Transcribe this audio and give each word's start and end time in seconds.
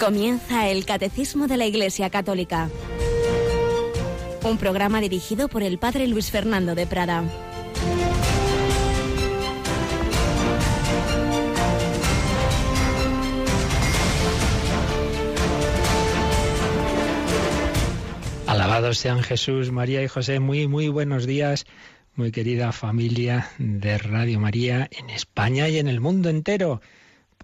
Comienza 0.00 0.66
el 0.70 0.86
Catecismo 0.86 1.46
de 1.46 1.58
la 1.58 1.66
Iglesia 1.66 2.08
Católica, 2.08 2.70
un 4.42 4.56
programa 4.56 4.98
dirigido 4.98 5.48
por 5.48 5.62
el 5.62 5.76
Padre 5.76 6.06
Luis 6.06 6.30
Fernando 6.30 6.74
de 6.74 6.86
Prada. 6.86 7.22
Alabados 18.46 18.96
sean 18.96 19.22
Jesús, 19.22 19.70
María 19.70 20.02
y 20.02 20.08
José. 20.08 20.40
Muy, 20.40 20.66
muy 20.66 20.88
buenos 20.88 21.26
días, 21.26 21.66
muy 22.14 22.32
querida 22.32 22.72
familia 22.72 23.50
de 23.58 23.98
Radio 23.98 24.40
María 24.40 24.88
en 24.98 25.10
España 25.10 25.68
y 25.68 25.78
en 25.78 25.88
el 25.88 26.00
mundo 26.00 26.30
entero 26.30 26.80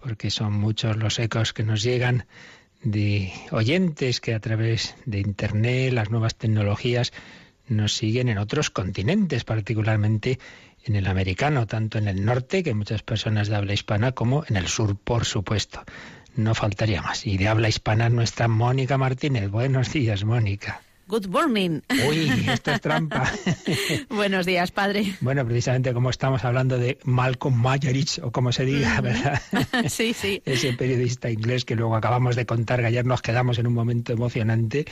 porque 0.01 0.29
son 0.31 0.53
muchos 0.53 0.97
los 0.97 1.19
ecos 1.19 1.53
que 1.53 1.63
nos 1.63 1.83
llegan 1.83 2.25
de 2.83 3.33
oyentes 3.51 4.21
que 4.21 4.33
a 4.33 4.39
través 4.39 4.95
de 5.05 5.19
Internet, 5.19 5.93
las 5.93 6.09
nuevas 6.09 6.35
tecnologías, 6.35 7.11
nos 7.67 7.93
siguen 7.93 8.29
en 8.29 8.37
otros 8.37 8.69
continentes, 8.69 9.43
particularmente 9.43 10.39
en 10.85 10.95
el 10.95 11.07
americano, 11.07 11.67
tanto 11.67 11.97
en 11.97 12.07
el 12.07 12.23
norte, 12.23 12.63
que 12.63 12.73
muchas 12.73 13.03
personas 13.03 13.49
de 13.49 13.55
habla 13.55 13.73
hispana, 13.73 14.13
como 14.13 14.45
en 14.47 14.55
el 14.55 14.67
sur, 14.67 14.95
por 14.95 15.25
supuesto. 15.25 15.83
No 16.35 16.53
faltaría 16.53 17.01
más. 17.01 17.25
Y 17.25 17.37
de 17.37 17.47
habla 17.47 17.67
hispana 17.67 18.09
nuestra 18.09 18.47
Mónica 18.47 18.97
Martínez. 18.97 19.49
Buenos 19.49 19.91
días, 19.91 20.23
Mónica. 20.23 20.81
Good 21.09 21.27
morning. 21.27 21.79
Uy, 22.05 22.29
esto 22.51 22.71
es 22.71 22.81
trampa. 22.81 23.31
Buenos 24.09 24.45
días, 24.45 24.71
padre. 24.71 25.15
Bueno, 25.21 25.45
precisamente 25.45 25.93
como 25.93 26.09
estamos 26.09 26.43
hablando 26.43 26.77
de 26.77 26.97
Malcolm 27.05 27.55
Mayerich, 27.55 28.19
o 28.21 28.33
como 28.33 28.51
se 28.51 28.65
diga, 28.65 28.99
¿verdad? 28.99 29.41
sí, 29.87 30.11
sí. 30.13 30.41
Ese 30.43 30.73
periodista 30.73 31.29
inglés 31.31 31.63
que 31.63 31.77
luego 31.77 31.95
acabamos 31.95 32.35
de 32.35 32.45
contar, 32.45 32.81
que 32.81 32.87
ayer 32.87 33.05
nos 33.05 33.21
quedamos 33.21 33.57
en 33.57 33.67
un 33.67 33.73
momento 33.73 34.11
emocionante. 34.11 34.85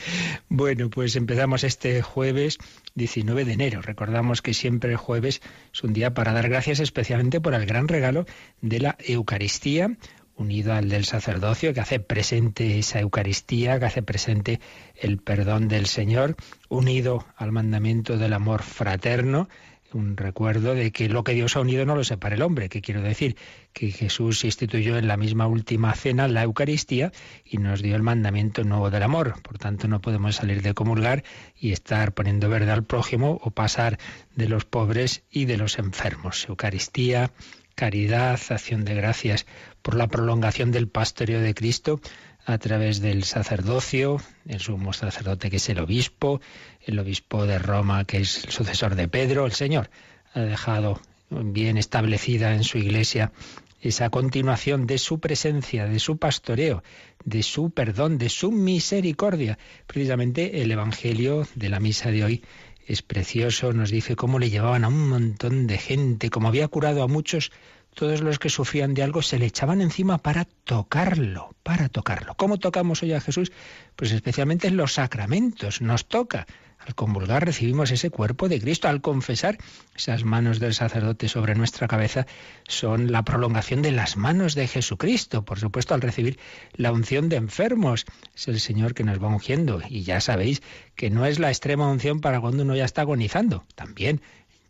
Bueno, 0.48 0.88
pues 0.88 1.16
empezamos 1.16 1.64
este 1.64 2.00
jueves 2.00 2.56
19 2.94 3.44
de 3.44 3.52
enero. 3.52 3.82
Recordamos 3.82 4.40
que 4.40 4.54
siempre 4.54 4.92
el 4.92 4.96
jueves 4.96 5.42
es 5.74 5.84
un 5.84 5.92
día 5.92 6.14
para 6.14 6.32
dar 6.32 6.48
gracias 6.48 6.80
especialmente 6.80 7.42
por 7.42 7.52
el 7.52 7.66
gran 7.66 7.88
regalo 7.88 8.24
de 8.62 8.80
la 8.80 8.96
Eucaristía 9.00 9.98
unido 10.36 10.74
al 10.74 10.88
del 10.88 11.04
sacerdocio, 11.04 11.74
que 11.74 11.80
hace 11.80 11.98
presente 11.98 12.78
esa 12.78 13.00
Eucaristía, 13.00 13.78
que 13.78 13.86
hace 13.86 14.02
presente 14.02 14.60
el 14.94 15.18
perdón 15.18 15.68
del 15.68 15.86
Señor, 15.86 16.36
unido 16.68 17.26
al 17.36 17.52
mandamiento 17.52 18.18
del 18.18 18.34
amor 18.34 18.62
fraterno, 18.62 19.48
un 19.92 20.16
recuerdo 20.16 20.74
de 20.74 20.92
que 20.92 21.08
lo 21.08 21.24
que 21.24 21.32
Dios 21.32 21.56
ha 21.56 21.60
unido 21.60 21.86
no 21.86 21.96
lo 21.96 22.04
separa 22.04 22.34
el 22.34 22.42
hombre, 22.42 22.68
que 22.68 22.82
quiero 22.82 23.02
decir 23.02 23.36
que 23.72 23.90
Jesús 23.90 24.44
instituyó 24.44 24.98
en 24.98 25.08
la 25.08 25.16
misma 25.16 25.46
última 25.46 25.94
cena 25.94 26.28
la 26.28 26.42
Eucaristía 26.42 27.12
y 27.44 27.58
nos 27.58 27.82
dio 27.82 27.96
el 27.96 28.02
mandamiento 28.02 28.64
nuevo 28.64 28.90
del 28.90 29.02
amor. 29.02 29.40
Por 29.42 29.58
tanto, 29.58 29.88
no 29.88 30.00
podemos 30.00 30.36
salir 30.36 30.62
de 30.62 30.74
comulgar 30.74 31.24
y 31.58 31.72
estar 31.72 32.12
poniendo 32.12 32.48
verde 32.48 32.72
al 32.72 32.84
prójimo 32.84 33.40
o 33.42 33.50
pasar 33.50 33.98
de 34.34 34.48
los 34.48 34.64
pobres 34.64 35.22
y 35.30 35.46
de 35.46 35.56
los 35.56 35.78
enfermos. 35.78 36.46
Eucaristía, 36.48 37.30
caridad, 37.76 38.40
acción 38.48 38.84
de 38.84 38.94
gracias 38.94 39.46
por 39.82 39.94
la 39.94 40.08
prolongación 40.08 40.72
del 40.72 40.88
pastoreo 40.88 41.40
de 41.40 41.54
Cristo 41.54 42.00
a 42.44 42.58
través 42.58 43.00
del 43.00 43.22
sacerdocio, 43.24 44.20
el 44.48 44.60
sumo 44.60 44.92
sacerdote 44.92 45.50
que 45.50 45.56
es 45.56 45.68
el 45.68 45.78
obispo, 45.78 46.40
el 46.80 46.98
obispo 46.98 47.46
de 47.46 47.58
Roma 47.58 48.04
que 48.04 48.18
es 48.18 48.44
el 48.44 48.50
sucesor 48.50 48.94
de 48.96 49.08
Pedro, 49.08 49.46
el 49.46 49.52
Señor 49.52 49.90
ha 50.32 50.40
dejado 50.40 51.00
bien 51.30 51.76
establecida 51.76 52.54
en 52.54 52.64
su 52.64 52.78
iglesia 52.78 53.32
esa 53.80 54.10
continuación 54.10 54.86
de 54.86 54.98
su 54.98 55.20
presencia, 55.20 55.86
de 55.86 55.98
su 55.98 56.16
pastoreo, 56.16 56.82
de 57.24 57.42
su 57.42 57.70
perdón, 57.70 58.18
de 58.18 58.30
su 58.30 58.50
misericordia. 58.50 59.58
Precisamente 59.86 60.62
el 60.62 60.70
Evangelio 60.70 61.46
de 61.54 61.68
la 61.68 61.78
misa 61.78 62.10
de 62.10 62.24
hoy 62.24 62.44
es 62.86 63.02
precioso, 63.02 63.72
nos 63.72 63.90
dice 63.90 64.16
cómo 64.16 64.38
le 64.38 64.50
llevaban 64.50 64.84
a 64.84 64.88
un 64.88 65.08
montón 65.08 65.66
de 65.66 65.78
gente, 65.78 66.30
como 66.30 66.48
había 66.48 66.68
curado 66.68 67.02
a 67.02 67.08
muchos, 67.08 67.50
todos 67.94 68.20
los 68.20 68.38
que 68.38 68.50
sufrían 68.50 68.94
de 68.94 69.02
algo 69.02 69.22
se 69.22 69.38
le 69.38 69.46
echaban 69.46 69.80
encima 69.80 70.18
para 70.18 70.44
tocarlo, 70.44 71.54
para 71.62 71.88
tocarlo. 71.88 72.34
¿Cómo 72.34 72.58
tocamos 72.58 73.02
hoy 73.02 73.12
a 73.14 73.20
Jesús? 73.20 73.52
Pues 73.96 74.12
especialmente 74.12 74.68
en 74.68 74.76
los 74.76 74.94
sacramentos, 74.94 75.80
nos 75.80 76.06
toca. 76.06 76.46
Al 76.78 76.94
convulgar 76.94 77.44
recibimos 77.44 77.90
ese 77.90 78.10
cuerpo 78.10 78.48
de 78.48 78.60
Cristo. 78.60 78.88
Al 78.88 79.00
confesar, 79.00 79.58
esas 79.94 80.24
manos 80.24 80.60
del 80.60 80.74
sacerdote 80.74 81.28
sobre 81.28 81.54
nuestra 81.54 81.88
cabeza 81.88 82.26
son 82.68 83.10
la 83.10 83.24
prolongación 83.24 83.82
de 83.82 83.92
las 83.92 84.16
manos 84.16 84.54
de 84.54 84.68
Jesucristo. 84.68 85.44
Por 85.44 85.58
supuesto, 85.58 85.94
al 85.94 86.00
recibir 86.00 86.38
la 86.74 86.92
unción 86.92 87.28
de 87.28 87.36
enfermos, 87.36 88.04
es 88.34 88.48
el 88.48 88.60
Señor 88.60 88.94
que 88.94 89.04
nos 89.04 89.22
va 89.22 89.28
ungiendo. 89.28 89.80
Y 89.88 90.02
ya 90.02 90.20
sabéis 90.20 90.62
que 90.94 91.10
no 91.10 91.26
es 91.26 91.38
la 91.38 91.48
extrema 91.48 91.90
unción 91.90 92.20
para 92.20 92.40
cuando 92.40 92.62
uno 92.62 92.76
ya 92.76 92.84
está 92.84 93.02
agonizando. 93.02 93.64
También 93.74 94.20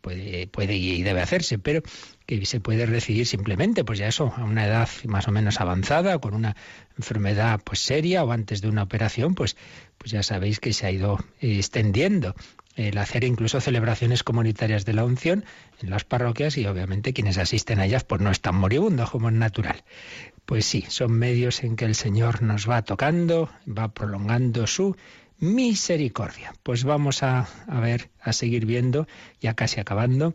puede, 0.00 0.47
puede 0.47 0.77
y 0.77 1.03
debe 1.03 1.21
hacerse, 1.21 1.59
pero 1.59 1.83
que 2.27 2.45
se 2.45 2.61
puede 2.61 2.87
recibir 2.87 3.27
simplemente, 3.27 3.85
pues 3.85 3.99
ya 3.99 4.09
eso, 4.09 4.33
a 4.37 4.45
una 4.45 4.67
edad 4.67 4.89
más 5.05 5.29
o 5.29 5.33
menos 5.33 5.61
avanzada, 5.61 6.19
con 6.19 6.35
una 6.35 6.57
enfermedad 6.99 7.61
pues 7.65 7.79
seria 7.81 8.25
o 8.25 8.33
antes 8.33 8.61
de 8.61 8.69
una 8.69 8.83
operación, 8.83 9.35
pues, 9.35 9.57
pues 9.97 10.11
ya 10.11 10.23
sabéis 10.23 10.59
que 10.61 10.73
se 10.73 10.87
ha 10.87 10.91
ido 10.91 11.19
eh, 11.41 11.57
extendiendo 11.57 12.35
el 12.75 12.99
hacer 12.99 13.25
incluso 13.25 13.61
celebraciones 13.61 14.23
comunitarias 14.23 14.85
de 14.85 14.93
la 14.93 15.05
unción 15.05 15.45
en 15.81 15.91
las 15.91 16.05
parroquias 16.05 16.59
y 16.59 16.67
obviamente 16.67 17.15
quienes 17.15 17.39
asisten 17.39 17.79
a 17.79 17.87
ellas 17.87 18.05
pues 18.05 18.21
no 18.21 18.31
están 18.31 18.57
moribundos 18.57 19.11
como 19.11 19.29
es 19.29 19.35
natural. 19.35 19.83
Pues 20.45 20.67
sí, 20.67 20.85
son 20.89 21.13
medios 21.13 21.65
en 21.65 21.77
que 21.77 21.87
el 21.87 21.95
Señor 21.95 22.43
nos 22.43 22.69
va 22.69 22.83
tocando, 22.83 23.49
va 23.67 23.89
prolongando 23.95 24.67
su 24.67 24.97
misericordia. 25.39 26.55
Pues 26.63 26.85
vamos 26.85 27.23
a, 27.23 27.49
a 27.67 27.81
ver, 27.81 28.11
a 28.21 28.33
seguir 28.33 28.67
viendo, 28.67 29.07
ya 29.41 29.55
casi 29.55 29.81
acabando, 29.81 30.35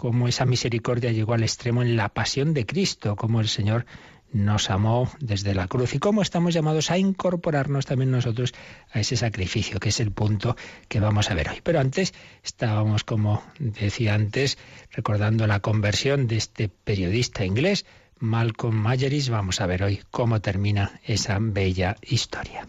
cómo 0.00 0.28
esa 0.28 0.46
misericordia 0.46 1.12
llegó 1.12 1.34
al 1.34 1.42
extremo 1.42 1.82
en 1.82 1.94
la 1.94 2.08
pasión 2.08 2.54
de 2.54 2.64
Cristo, 2.64 3.16
cómo 3.16 3.42
el 3.42 3.48
Señor 3.48 3.84
nos 4.32 4.70
amó 4.70 5.12
desde 5.20 5.54
la 5.54 5.66
cruz 5.66 5.94
y 5.94 5.98
cómo 5.98 6.22
estamos 6.22 6.54
llamados 6.54 6.90
a 6.90 6.96
incorporarnos 6.96 7.84
también 7.84 8.10
nosotros 8.10 8.54
a 8.92 9.00
ese 9.00 9.18
sacrificio, 9.18 9.78
que 9.78 9.90
es 9.90 10.00
el 10.00 10.10
punto 10.10 10.56
que 10.88 11.00
vamos 11.00 11.30
a 11.30 11.34
ver 11.34 11.50
hoy. 11.50 11.60
Pero 11.62 11.80
antes 11.80 12.14
estábamos, 12.42 13.04
como 13.04 13.42
decía 13.58 14.14
antes, 14.14 14.56
recordando 14.90 15.46
la 15.46 15.60
conversión 15.60 16.28
de 16.28 16.38
este 16.38 16.70
periodista 16.70 17.44
inglés, 17.44 17.84
Malcolm 18.20 18.76
Mayeris. 18.76 19.28
Vamos 19.28 19.60
a 19.60 19.66
ver 19.66 19.82
hoy 19.82 20.00
cómo 20.10 20.40
termina 20.40 20.98
esa 21.04 21.36
bella 21.38 21.96
historia. 22.00 22.66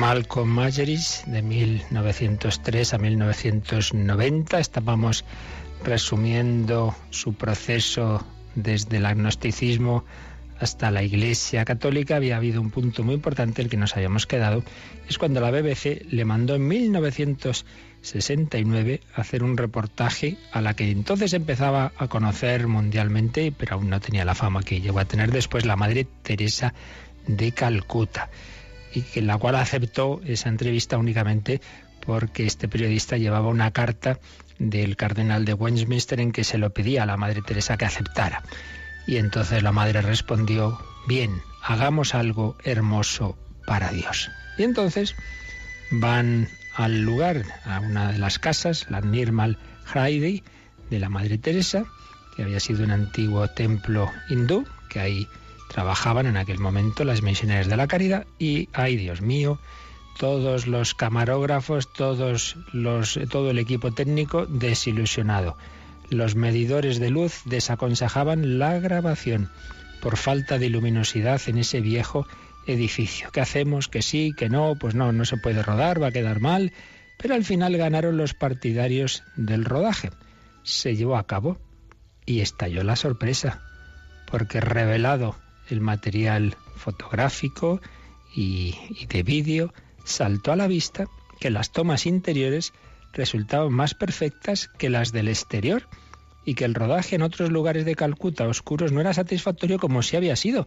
Malcolm 0.00 0.48
Majeris 0.48 1.22
de 1.26 1.42
1903 1.42 2.94
a 2.94 2.98
1990. 2.98 4.58
Estábamos 4.58 5.26
resumiendo 5.84 6.96
su 7.10 7.34
proceso 7.34 8.24
desde 8.54 8.96
el 8.96 9.04
agnosticismo 9.04 10.06
hasta 10.58 10.90
la 10.90 11.02
Iglesia 11.02 11.66
Católica. 11.66 12.16
Había 12.16 12.38
habido 12.38 12.62
un 12.62 12.70
punto 12.70 13.04
muy 13.04 13.16
importante, 13.16 13.60
el 13.60 13.68
que 13.68 13.76
nos 13.76 13.94
habíamos 13.94 14.26
quedado, 14.26 14.64
es 15.06 15.18
cuando 15.18 15.42
la 15.42 15.50
BBC 15.50 16.06
le 16.10 16.24
mandó 16.24 16.54
en 16.54 16.66
1969 16.66 19.02
hacer 19.14 19.42
un 19.42 19.58
reportaje 19.58 20.38
a 20.50 20.62
la 20.62 20.72
que 20.72 20.90
entonces 20.90 21.34
empezaba 21.34 21.92
a 21.98 22.08
conocer 22.08 22.68
mundialmente, 22.68 23.52
pero 23.54 23.74
aún 23.74 23.90
no 23.90 24.00
tenía 24.00 24.24
la 24.24 24.34
fama 24.34 24.62
que 24.62 24.80
llegó 24.80 24.98
a 24.98 25.04
tener 25.04 25.30
después 25.30 25.66
la 25.66 25.76
Madre 25.76 26.06
Teresa 26.22 26.72
de 27.26 27.52
Calcuta 27.52 28.30
y 28.94 29.20
la 29.20 29.38
cual 29.38 29.56
aceptó 29.56 30.20
esa 30.24 30.48
entrevista 30.48 30.98
únicamente 30.98 31.60
porque 32.04 32.46
este 32.46 32.68
periodista 32.68 33.16
llevaba 33.16 33.48
una 33.48 33.70
carta 33.70 34.18
del 34.58 34.96
cardenal 34.96 35.44
de 35.44 35.54
Westminster 35.54 36.20
en 36.20 36.32
que 36.32 36.44
se 36.44 36.58
lo 36.58 36.70
pedía 36.70 37.02
a 37.02 37.06
la 37.06 37.16
Madre 37.16 37.42
Teresa 37.42 37.76
que 37.76 37.84
aceptara. 37.84 38.42
Y 39.06 39.16
entonces 39.16 39.62
la 39.62 39.72
Madre 39.72 40.02
respondió, 40.02 40.78
bien, 41.06 41.40
hagamos 41.62 42.14
algo 42.14 42.56
hermoso 42.64 43.38
para 43.66 43.90
Dios. 43.90 44.30
Y 44.58 44.64
entonces 44.64 45.14
van 45.90 46.48
al 46.74 47.02
lugar, 47.02 47.44
a 47.64 47.80
una 47.80 48.12
de 48.12 48.18
las 48.18 48.38
casas, 48.38 48.86
la 48.90 49.00
Nirmal 49.00 49.58
Haidi, 49.92 50.42
de 50.90 51.00
la 51.00 51.08
Madre 51.08 51.38
Teresa, 51.38 51.84
que 52.36 52.42
había 52.42 52.60
sido 52.60 52.84
un 52.84 52.90
antiguo 52.90 53.48
templo 53.48 54.10
hindú, 54.28 54.66
que 54.88 55.00
ahí 55.00 55.28
trabajaban 55.70 56.26
en 56.26 56.36
aquel 56.36 56.58
momento 56.58 57.04
las 57.04 57.22
misioneras 57.22 57.68
de 57.68 57.76
la 57.76 57.86
caridad 57.86 58.26
y, 58.40 58.68
ay 58.72 58.96
Dios 58.96 59.20
mío, 59.20 59.60
todos 60.18 60.66
los 60.66 60.94
camarógrafos, 60.94 61.92
todos 61.92 62.56
los, 62.72 63.18
todo 63.30 63.50
el 63.50 63.58
equipo 63.58 63.92
técnico 63.92 64.46
desilusionado. 64.46 65.56
Los 66.10 66.34
medidores 66.34 66.98
de 66.98 67.10
luz 67.10 67.42
desaconsejaban 67.44 68.58
la 68.58 68.80
grabación 68.80 69.48
por 70.02 70.16
falta 70.16 70.58
de 70.58 70.70
luminosidad 70.70 71.40
en 71.46 71.58
ese 71.58 71.80
viejo 71.80 72.26
edificio. 72.66 73.30
¿Qué 73.30 73.40
hacemos? 73.40 73.86
Que 73.86 74.02
sí, 74.02 74.32
que 74.36 74.48
no, 74.48 74.74
pues 74.74 74.96
no, 74.96 75.12
no 75.12 75.24
se 75.24 75.36
puede 75.36 75.62
rodar, 75.62 76.02
va 76.02 76.08
a 76.08 76.12
quedar 76.12 76.40
mal. 76.40 76.72
Pero 77.16 77.34
al 77.34 77.44
final 77.44 77.76
ganaron 77.76 78.16
los 78.16 78.34
partidarios 78.34 79.22
del 79.36 79.64
rodaje. 79.64 80.10
Se 80.64 80.96
llevó 80.96 81.16
a 81.16 81.28
cabo 81.28 81.58
y 82.26 82.40
estalló 82.40 82.82
la 82.82 82.96
sorpresa, 82.96 83.62
porque 84.26 84.60
revelado 84.60 85.36
el 85.70 85.80
material 85.80 86.56
fotográfico 86.76 87.80
y, 88.34 88.74
de 89.08 89.22
vídeo, 89.22 89.72
saltó 90.04 90.52
a 90.52 90.56
la 90.56 90.66
vista 90.66 91.06
que 91.38 91.50
las 91.50 91.72
tomas 91.72 92.06
interiores 92.06 92.72
resultaban 93.12 93.72
más 93.72 93.94
perfectas 93.94 94.68
que 94.68 94.90
las 94.90 95.12
del 95.12 95.28
exterior 95.28 95.88
y 96.44 96.54
que 96.54 96.64
el 96.64 96.74
rodaje 96.74 97.16
en 97.16 97.22
otros 97.22 97.50
lugares 97.50 97.84
de 97.84 97.94
Calcuta 97.94 98.46
oscuros 98.46 98.92
no 98.92 99.00
era 99.00 99.14
satisfactorio 99.14 99.78
como 99.78 100.02
si 100.02 100.16
había 100.16 100.36
sido 100.36 100.66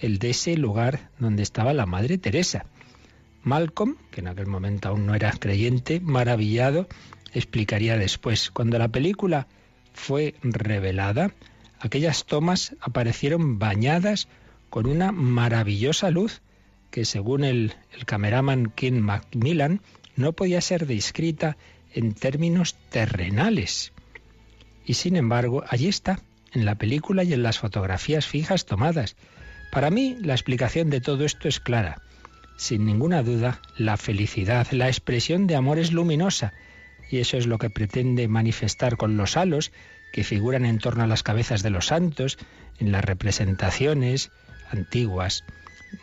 el 0.00 0.18
de 0.18 0.30
ese 0.30 0.56
lugar 0.56 1.10
donde 1.18 1.42
estaba 1.42 1.72
la 1.72 1.86
Madre 1.86 2.18
Teresa. 2.18 2.66
Malcolm, 3.42 3.96
que 4.10 4.20
en 4.20 4.28
aquel 4.28 4.46
momento 4.46 4.88
aún 4.88 5.06
no 5.06 5.14
era 5.14 5.30
creyente, 5.32 6.00
maravillado, 6.00 6.88
explicaría 7.32 7.98
después. 7.98 8.50
Cuando 8.50 8.78
la 8.78 8.88
película 8.88 9.46
fue 9.92 10.34
revelada, 10.42 11.32
aquellas 11.78 12.24
tomas 12.24 12.74
aparecieron 12.80 13.58
bañadas 13.58 14.28
con 14.74 14.88
una 14.88 15.12
maravillosa 15.12 16.10
luz 16.10 16.42
que 16.90 17.04
según 17.04 17.44
el, 17.44 17.74
cameraman 18.06 18.72
Ken 18.74 19.00
Macmillan 19.00 19.80
no 20.16 20.32
podía 20.32 20.60
ser 20.60 20.88
descrita 20.88 21.56
en 21.92 22.12
términos 22.12 22.74
terrenales. 22.90 23.92
Y 24.84 24.94
sin 24.94 25.14
embargo, 25.14 25.62
allí 25.68 25.86
está, 25.86 26.18
en 26.52 26.64
la 26.64 26.74
película 26.74 27.22
y 27.22 27.32
en 27.32 27.44
las 27.44 27.60
fotografías 27.60 28.26
fijas 28.26 28.66
tomadas. 28.66 29.14
Para 29.70 29.90
mí, 29.90 30.16
la 30.20 30.34
explicación 30.34 30.90
de 30.90 31.00
todo 31.00 31.24
esto 31.24 31.46
es 31.46 31.60
clara. 31.60 32.02
Sin 32.56 32.84
ninguna 32.84 33.22
duda, 33.22 33.60
la 33.76 33.96
felicidad, 33.96 34.66
la 34.72 34.88
expresión 34.88 35.46
de 35.46 35.54
amor 35.54 35.78
es 35.78 35.92
luminosa, 35.92 36.52
y 37.08 37.18
eso 37.18 37.36
es 37.36 37.46
lo 37.46 37.58
que 37.58 37.70
pretende 37.70 38.26
manifestar 38.26 38.96
con 38.96 39.16
los 39.16 39.36
halos 39.36 39.70
que 40.12 40.24
figuran 40.24 40.64
en 40.64 40.80
torno 40.80 41.04
a 41.04 41.06
las 41.06 41.22
cabezas 41.22 41.62
de 41.62 41.70
los 41.70 41.86
santos 41.86 42.38
en 42.80 42.90
las 42.90 43.04
representaciones 43.04 44.32
antiguas 44.70 45.44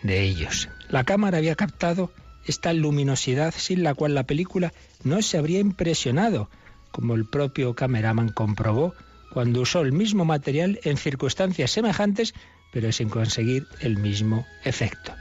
de 0.03 0.21
ellos. 0.21 0.69
La 0.89 1.03
cámara 1.03 1.37
había 1.37 1.55
captado 1.55 2.11
esta 2.45 2.73
luminosidad 2.73 3.53
sin 3.55 3.83
la 3.83 3.93
cual 3.93 4.15
la 4.15 4.23
película 4.23 4.73
no 5.03 5.21
se 5.21 5.37
habría 5.37 5.59
impresionado, 5.59 6.49
como 6.91 7.15
el 7.15 7.25
propio 7.25 7.75
cameraman 7.75 8.29
comprobó 8.29 8.93
cuando 9.31 9.61
usó 9.61 9.81
el 9.81 9.93
mismo 9.93 10.25
material 10.25 10.79
en 10.83 10.97
circunstancias 10.97 11.71
semejantes, 11.71 12.33
pero 12.73 12.91
sin 12.91 13.09
conseguir 13.09 13.67
el 13.79 13.97
mismo 13.97 14.45
efecto. 14.63 15.13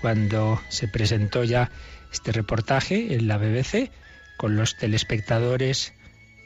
Cuando 0.00 0.60
se 0.68 0.88
presentó 0.88 1.44
ya 1.44 1.70
este 2.12 2.32
reportaje 2.32 3.14
en 3.14 3.28
la 3.28 3.38
BBC, 3.38 3.90
con 4.36 4.56
los 4.56 4.76
telespectadores, 4.76 5.94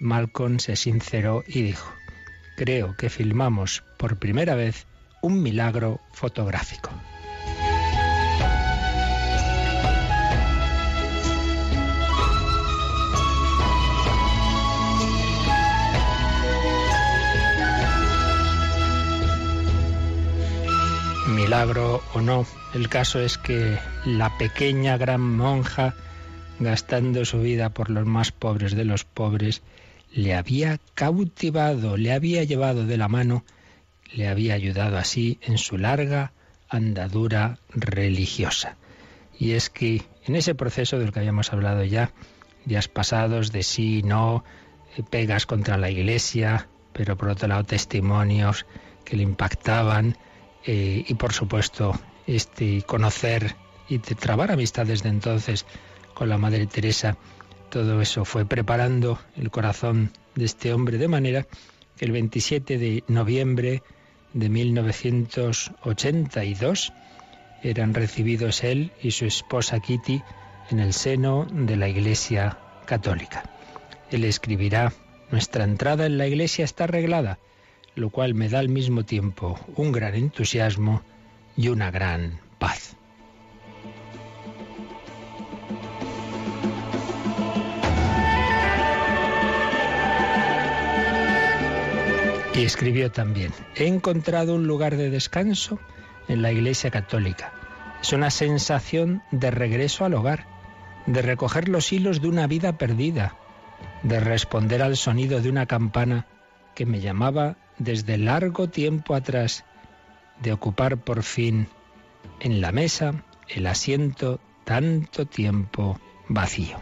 Malcolm 0.00 0.60
se 0.60 0.76
sinceró 0.76 1.42
y 1.46 1.62
dijo, 1.62 1.92
creo 2.56 2.96
que 2.96 3.10
filmamos 3.10 3.82
por 3.98 4.18
primera 4.18 4.54
vez 4.54 4.86
un 5.22 5.42
milagro 5.42 6.00
fotográfico. 6.12 6.90
milagro 21.50 22.00
o 22.14 22.20
no, 22.20 22.46
el 22.74 22.88
caso 22.88 23.18
es 23.18 23.36
que 23.36 23.78
la 24.04 24.38
pequeña 24.38 24.96
gran 24.96 25.20
monja, 25.20 25.94
gastando 26.60 27.24
su 27.24 27.40
vida 27.40 27.70
por 27.70 27.90
los 27.90 28.06
más 28.06 28.30
pobres 28.30 28.76
de 28.76 28.84
los 28.84 29.04
pobres, 29.04 29.62
le 30.12 30.34
había 30.34 30.78
cautivado, 30.94 31.96
le 31.96 32.12
había 32.12 32.44
llevado 32.44 32.86
de 32.86 32.96
la 32.96 33.08
mano, 33.08 33.44
le 34.12 34.28
había 34.28 34.54
ayudado 34.54 34.98
así 34.98 35.38
en 35.42 35.58
su 35.58 35.78
larga 35.78 36.32
andadura 36.68 37.58
religiosa. 37.70 38.76
Y 39.38 39.52
es 39.52 39.70
que 39.70 40.02
en 40.24 40.36
ese 40.36 40.54
proceso 40.54 40.98
del 40.98 41.12
que 41.12 41.20
habíamos 41.20 41.52
hablado 41.52 41.84
ya, 41.84 42.12
días 42.64 42.88
pasados 42.88 43.52
de 43.52 43.62
sí, 43.62 44.02
no, 44.02 44.44
eh, 44.96 45.02
pegas 45.08 45.46
contra 45.46 45.78
la 45.78 45.90
iglesia, 45.90 46.68
pero 46.92 47.16
por 47.16 47.28
otro 47.28 47.48
lado 47.48 47.64
testimonios 47.64 48.66
que 49.04 49.16
le 49.16 49.22
impactaban, 49.22 50.16
eh, 50.66 51.04
y 51.06 51.14
por 51.14 51.32
supuesto 51.32 51.98
este 52.26 52.82
conocer 52.82 53.56
y 53.88 53.98
trabar 53.98 54.52
amistad 54.52 54.86
desde 54.86 55.08
entonces 55.08 55.66
con 56.14 56.28
la 56.28 56.38
Madre 56.38 56.66
Teresa, 56.66 57.16
todo 57.70 58.00
eso 58.00 58.24
fue 58.24 58.44
preparando 58.44 59.18
el 59.36 59.50
corazón 59.50 60.12
de 60.34 60.44
este 60.44 60.72
hombre 60.72 60.98
de 60.98 61.08
manera 61.08 61.46
que 61.96 62.04
el 62.04 62.12
27 62.12 62.78
de 62.78 63.04
noviembre 63.08 63.82
de 64.32 64.48
1982 64.48 66.92
eran 67.62 67.94
recibidos 67.94 68.64
él 68.64 68.90
y 69.02 69.10
su 69.10 69.26
esposa 69.26 69.80
Kitty 69.80 70.22
en 70.70 70.80
el 70.80 70.92
seno 70.92 71.46
de 71.50 71.76
la 71.76 71.88
Iglesia 71.88 72.58
Católica. 72.86 73.44
Él 74.10 74.24
escribirá, 74.24 74.92
Nuestra 75.30 75.64
entrada 75.64 76.06
en 76.06 76.18
la 76.18 76.26
Iglesia 76.26 76.64
está 76.64 76.84
arreglada 76.84 77.38
lo 77.94 78.10
cual 78.10 78.34
me 78.34 78.48
da 78.48 78.58
al 78.58 78.68
mismo 78.68 79.04
tiempo 79.04 79.58
un 79.76 79.92
gran 79.92 80.14
entusiasmo 80.14 81.02
y 81.56 81.68
una 81.68 81.90
gran 81.90 82.40
paz. 82.58 82.96
Y 92.60 92.64
escribió 92.64 93.10
también, 93.10 93.54
he 93.74 93.86
encontrado 93.86 94.54
un 94.54 94.66
lugar 94.66 94.98
de 94.98 95.08
descanso 95.08 95.78
en 96.28 96.42
la 96.42 96.52
Iglesia 96.52 96.90
Católica. 96.90 97.54
Es 98.02 98.12
una 98.12 98.28
sensación 98.28 99.22
de 99.30 99.50
regreso 99.50 100.04
al 100.04 100.12
hogar, 100.12 100.46
de 101.06 101.22
recoger 101.22 101.70
los 101.70 101.90
hilos 101.90 102.20
de 102.20 102.28
una 102.28 102.46
vida 102.46 102.76
perdida, 102.76 103.34
de 104.02 104.20
responder 104.20 104.82
al 104.82 104.98
sonido 104.98 105.40
de 105.40 105.48
una 105.48 105.64
campana 105.64 106.26
que 106.74 106.84
me 106.84 107.00
llamaba 107.00 107.56
desde 107.78 108.18
largo 108.18 108.68
tiempo 108.68 109.14
atrás 109.14 109.64
de 110.42 110.52
ocupar 110.52 110.98
por 110.98 111.22
fin 111.22 111.66
en 112.40 112.60
la 112.60 112.72
mesa 112.72 113.24
el 113.48 113.66
asiento 113.66 114.38
tanto 114.64 115.24
tiempo 115.24 115.98
vacío. 116.28 116.78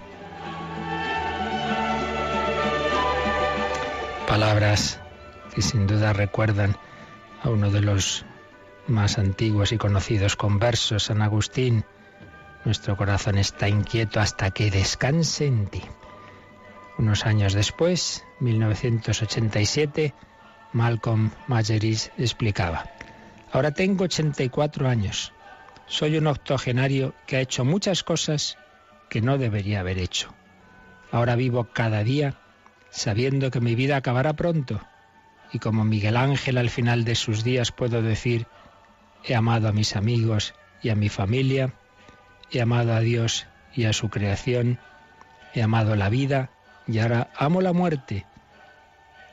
Palabras 4.27 5.01
que 5.59 5.63
sin 5.63 5.89
duda 5.89 6.13
recuerdan 6.13 6.77
a 7.43 7.51
uno 7.51 7.73
de 7.73 7.81
los 7.81 8.25
más 8.87 9.19
antiguos 9.19 9.73
y 9.73 9.77
conocidos 9.77 10.37
conversos, 10.37 11.07
San 11.07 11.21
Agustín. 11.21 11.85
Nuestro 12.65 12.97
corazón 12.97 13.39
está 13.39 13.69
inquieto 13.69 14.21
hasta 14.21 14.53
que 14.53 14.71
descanse 14.71 15.47
en 15.47 15.67
ti. 15.67 15.83
Unos 16.97 17.27
años 17.27 17.55
después, 17.55 18.25
1987, 18.39 20.15
Malcolm 20.73 21.33
Majeris 21.49 22.13
explicaba. 22.17 22.85
Ahora 23.51 23.73
tengo 23.73 24.05
84 24.05 24.89
años. 24.89 25.33
Soy 25.89 26.19
un 26.19 26.29
octogenario 26.29 27.15
que 27.27 27.37
ha 27.37 27.41
hecho 27.41 27.65
muchas 27.65 28.05
cosas 28.05 28.59
que 29.09 29.21
no 29.21 29.39
debería 29.39 29.81
haber 29.81 29.99
hecho. 29.99 30.33
Ahora 31.11 31.35
vivo 31.35 31.65
cada 31.73 32.05
día 32.05 32.39
sabiendo 32.91 33.51
que 33.51 33.61
mi 33.61 33.75
vida 33.75 33.97
acabará 33.97 34.35
pronto 34.35 34.81
y 35.53 35.59
como 35.59 35.85
Miguel 35.85 36.17
Ángel 36.17 36.59
al 36.59 36.71
final 36.71 37.05
de 37.05 37.15
sus 37.15 37.45
días 37.45 37.73
puedo 37.73 38.03
decir, 38.03 38.47
he 39.25 39.35
amado 39.35 39.69
a 39.69 39.73
mis 39.73 39.97
amigos 39.97 40.55
y 40.83 40.91
a 40.91 40.95
mi 40.95 41.09
familia, 41.09 41.73
he 42.51 42.61
amado 42.61 42.95
a 42.95 43.01
Dios 43.01 43.47
y 43.75 43.85
a 43.85 43.93
su 43.93 44.11
creación, 44.11 44.79
he 45.55 45.63
amado 45.63 45.97
la 45.97 46.09
vida 46.09 46.51
y 46.87 46.99
ahora 46.99 47.31
amo 47.37 47.61
la 47.61 47.73
muerte 47.73 48.27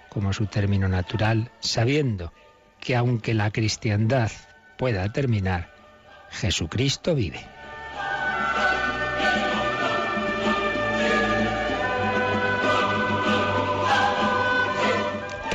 como 0.10 0.32
su 0.32 0.46
término 0.46 0.88
natural, 0.88 1.52
sabiendo 1.60 2.32
que 2.80 2.96
aunque 2.96 3.34
la 3.34 3.52
cristiandad 3.52 4.32
pueda 4.78 5.12
terminar, 5.12 5.74
Jesucristo 6.30 7.16
vive. 7.16 7.55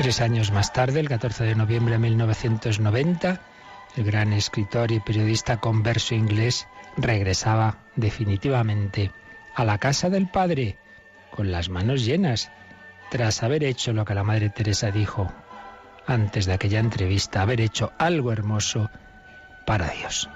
Tres 0.01 0.23
años 0.23 0.51
más 0.51 0.73
tarde, 0.73 0.99
el 0.99 1.11
14 1.11 1.45
de 1.45 1.55
noviembre 1.55 1.93
de 1.93 1.99
1990, 1.99 3.39
el 3.99 4.05
gran 4.05 4.33
escritor 4.33 4.93
y 4.93 5.01
periodista 5.01 5.59
converso 5.59 6.15
inglés 6.15 6.67
regresaba 6.97 7.77
definitivamente 7.97 9.13
a 9.55 9.67
la 9.67 9.77
casa 9.77 10.09
del 10.09 10.27
Padre 10.27 10.79
con 11.31 11.53
las 11.53 11.69
manos 11.69 12.07
llenas, 12.07 12.51
tras 13.11 13.43
haber 13.43 13.63
hecho 13.63 13.93
lo 13.93 14.07
que 14.07 14.15
la 14.15 14.25
Madre 14.25 14.49
Teresa 14.49 14.91
dijo 14.91 15.31
antes 16.07 16.47
de 16.47 16.55
aquella 16.55 16.79
entrevista, 16.79 17.43
haber 17.43 17.61
hecho 17.61 17.93
algo 17.99 18.33
hermoso 18.33 18.89
para 19.67 19.91
Dios. 19.91 20.31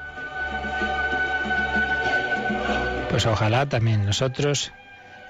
Pues 3.09 3.25
ojalá 3.25 3.67
también 3.67 4.05
nosotros 4.05 4.75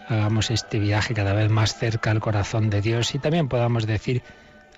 hagamos 0.09 0.51
este 0.51 0.79
viaje 0.79 1.15
cada 1.15 1.33
vez 1.33 1.51
más 1.51 1.77
cerca 1.77 2.11
al 2.11 2.21
corazón 2.21 2.71
de 2.71 2.81
Dios 2.81 3.15
y 3.15 3.19
también 3.19 3.49
podamos 3.49 3.87
decir 3.87 4.23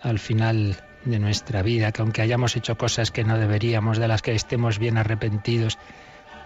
al 0.02 0.18
final 0.18 0.76
de 1.04 1.18
nuestra 1.18 1.62
vida 1.62 1.92
que 1.92 2.02
aunque 2.02 2.22
hayamos 2.22 2.56
hecho 2.56 2.76
cosas 2.76 3.10
que 3.10 3.24
no 3.24 3.38
deberíamos, 3.38 3.98
de 3.98 4.08
las 4.08 4.22
que 4.22 4.34
estemos 4.34 4.78
bien 4.78 4.98
arrepentidos, 4.98 5.78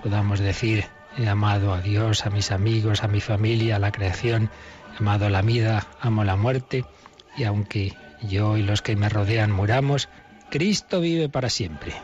podamos 0.02 0.40
decir, 0.40 0.84
he 1.18 1.28
amado 1.28 1.72
a 1.72 1.80
Dios, 1.80 2.26
a 2.26 2.30
mis 2.30 2.52
amigos, 2.52 3.02
a 3.02 3.08
mi 3.08 3.20
familia, 3.20 3.76
a 3.76 3.80
la 3.80 3.92
creación, 3.92 4.50
he 4.94 4.98
amado 4.98 5.28
la 5.28 5.42
vida, 5.42 5.86
amo 6.00 6.24
la 6.24 6.36
muerte, 6.36 6.84
y 7.36 7.44
aunque 7.44 7.94
yo 8.22 8.56
y 8.56 8.62
los 8.62 8.82
que 8.82 8.96
me 8.96 9.08
rodean 9.08 9.50
muramos, 9.50 10.08
Cristo 10.50 11.00
vive 11.00 11.28
para 11.28 11.48
siempre. 11.48 11.94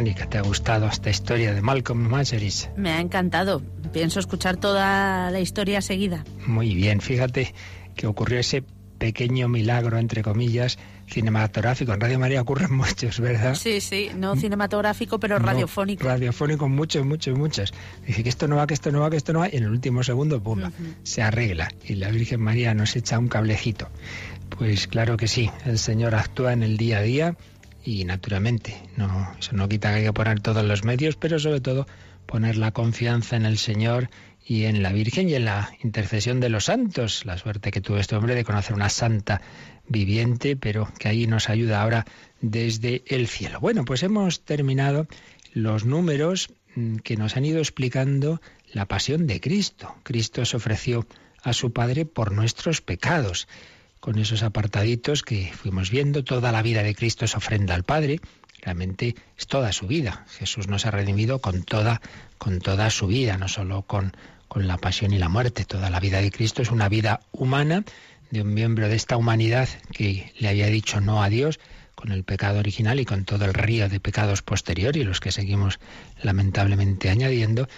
Mónica, 0.00 0.24
¿te 0.24 0.38
ha 0.38 0.40
gustado 0.40 0.86
esta 0.86 1.10
historia 1.10 1.52
de 1.52 1.60
Malcolm 1.60 2.08
Majeris? 2.08 2.70
Me 2.74 2.90
ha 2.90 3.00
encantado. 3.00 3.60
Pienso 3.92 4.18
escuchar 4.18 4.56
toda 4.56 5.30
la 5.30 5.40
historia 5.40 5.82
seguida. 5.82 6.24
Muy 6.46 6.74
bien, 6.74 7.02
fíjate 7.02 7.52
que 7.96 8.06
ocurrió 8.06 8.40
ese 8.40 8.64
pequeño 8.96 9.46
milagro, 9.48 9.98
entre 9.98 10.22
comillas, 10.22 10.78
cinematográfico. 11.06 11.92
En 11.92 12.00
Radio 12.00 12.18
María 12.18 12.40
ocurren 12.40 12.72
muchos, 12.76 13.20
¿verdad? 13.20 13.54
Sí, 13.56 13.82
sí, 13.82 14.10
no 14.16 14.36
cinematográfico, 14.36 15.20
pero 15.20 15.38
radiofónico. 15.38 16.02
radiofónico, 16.04 16.66
muchos, 16.66 17.04
muchos, 17.04 17.36
muchos. 17.36 17.74
Dice 18.06 18.22
que 18.22 18.30
esto 18.30 18.48
no 18.48 18.56
va, 18.56 18.66
que 18.66 18.72
esto 18.72 18.90
no 18.90 19.00
va, 19.00 19.10
que 19.10 19.18
esto 19.18 19.34
no 19.34 19.40
va, 19.40 19.48
y 19.52 19.58
en 19.58 19.64
el 19.64 19.70
último 19.70 20.02
segundo, 20.02 20.42
pum, 20.42 20.62
se 21.02 21.20
arregla. 21.20 21.68
Y 21.84 21.96
la 21.96 22.08
Virgen 22.08 22.40
María 22.40 22.72
nos 22.72 22.96
echa 22.96 23.18
un 23.18 23.28
cablecito. 23.28 23.90
Pues 24.48 24.86
claro 24.86 25.18
que 25.18 25.28
sí, 25.28 25.50
el 25.66 25.78
Señor 25.78 26.14
actúa 26.14 26.54
en 26.54 26.62
el 26.62 26.78
día 26.78 27.00
a 27.00 27.02
día 27.02 27.36
y 27.84 28.04
naturalmente, 28.04 28.82
no, 28.96 29.32
eso 29.38 29.52
no 29.54 29.68
quita 29.68 29.90
que 29.90 29.96
hay 29.96 30.04
que 30.04 30.12
poner 30.12 30.40
todos 30.40 30.64
los 30.64 30.84
medios, 30.84 31.16
pero 31.16 31.38
sobre 31.38 31.60
todo 31.60 31.86
poner 32.26 32.56
la 32.56 32.72
confianza 32.72 33.36
en 33.36 33.46
el 33.46 33.58
Señor 33.58 34.10
y 34.46 34.64
en 34.64 34.82
la 34.82 34.92
Virgen 34.92 35.28
y 35.28 35.34
en 35.34 35.44
la 35.44 35.70
intercesión 35.82 36.40
de 36.40 36.48
los 36.48 36.66
santos. 36.66 37.24
La 37.24 37.38
suerte 37.38 37.70
que 37.70 37.80
tuvo 37.80 37.98
este 37.98 38.16
hombre 38.16 38.34
de 38.34 38.44
conocer 38.44 38.74
una 38.74 38.88
santa 38.88 39.40
viviente, 39.88 40.56
pero 40.56 40.88
que 40.98 41.08
ahí 41.08 41.26
nos 41.26 41.48
ayuda 41.48 41.82
ahora 41.82 42.06
desde 42.40 43.02
el 43.06 43.26
cielo. 43.28 43.60
Bueno, 43.60 43.84
pues 43.84 44.02
hemos 44.02 44.44
terminado 44.44 45.06
los 45.52 45.84
números 45.84 46.50
mm, 46.74 46.96
que 46.96 47.16
nos 47.16 47.36
han 47.36 47.44
ido 47.44 47.58
explicando 47.58 48.40
la 48.72 48.86
pasión 48.86 49.26
de 49.26 49.40
Cristo. 49.40 49.94
Cristo 50.04 50.44
se 50.44 50.56
ofreció 50.56 51.06
a 51.42 51.52
su 51.52 51.72
Padre 51.72 52.06
por 52.06 52.32
nuestros 52.32 52.80
pecados 52.80 53.48
con 54.00 54.18
esos 54.18 54.42
apartaditos 54.42 55.22
que 55.22 55.52
fuimos 55.54 55.90
viendo. 55.90 56.24
Toda 56.24 56.52
la 56.52 56.62
vida 56.62 56.82
de 56.82 56.94
Cristo 56.94 57.24
es 57.24 57.36
ofrenda 57.36 57.74
al 57.74 57.84
Padre. 57.84 58.20
Realmente 58.62 59.14
es 59.38 59.46
toda 59.46 59.72
su 59.72 59.86
vida. 59.86 60.26
Jesús 60.38 60.68
nos 60.68 60.86
ha 60.86 60.90
redimido 60.90 61.40
con 61.40 61.62
toda, 61.62 62.00
con 62.38 62.58
toda 62.58 62.90
su 62.90 63.06
vida, 63.06 63.36
no 63.36 63.48
solo 63.48 63.82
con, 63.82 64.12
con 64.48 64.66
la 64.66 64.78
pasión 64.78 65.12
y 65.12 65.18
la 65.18 65.28
muerte. 65.28 65.64
Toda 65.64 65.90
la 65.90 66.00
vida 66.00 66.20
de 66.20 66.30
Cristo 66.30 66.62
es 66.62 66.70
una 66.70 66.88
vida 66.88 67.20
humana 67.32 67.84
de 68.30 68.42
un 68.42 68.54
miembro 68.54 68.88
de 68.88 68.96
esta 68.96 69.16
humanidad 69.16 69.68
que 69.92 70.32
le 70.38 70.48
había 70.48 70.66
dicho 70.66 71.00
no 71.00 71.22
a 71.22 71.28
Dios 71.28 71.60
con 71.94 72.12
el 72.12 72.24
pecado 72.24 72.60
original 72.60 72.98
y 73.00 73.04
con 73.04 73.24
todo 73.24 73.44
el 73.44 73.52
río 73.52 73.88
de 73.88 74.00
pecados 74.00 74.40
posteriores, 74.40 75.04
los 75.04 75.20
que 75.20 75.32
seguimos 75.32 75.78
lamentablemente 76.22 77.10
añadiendo, 77.10 77.68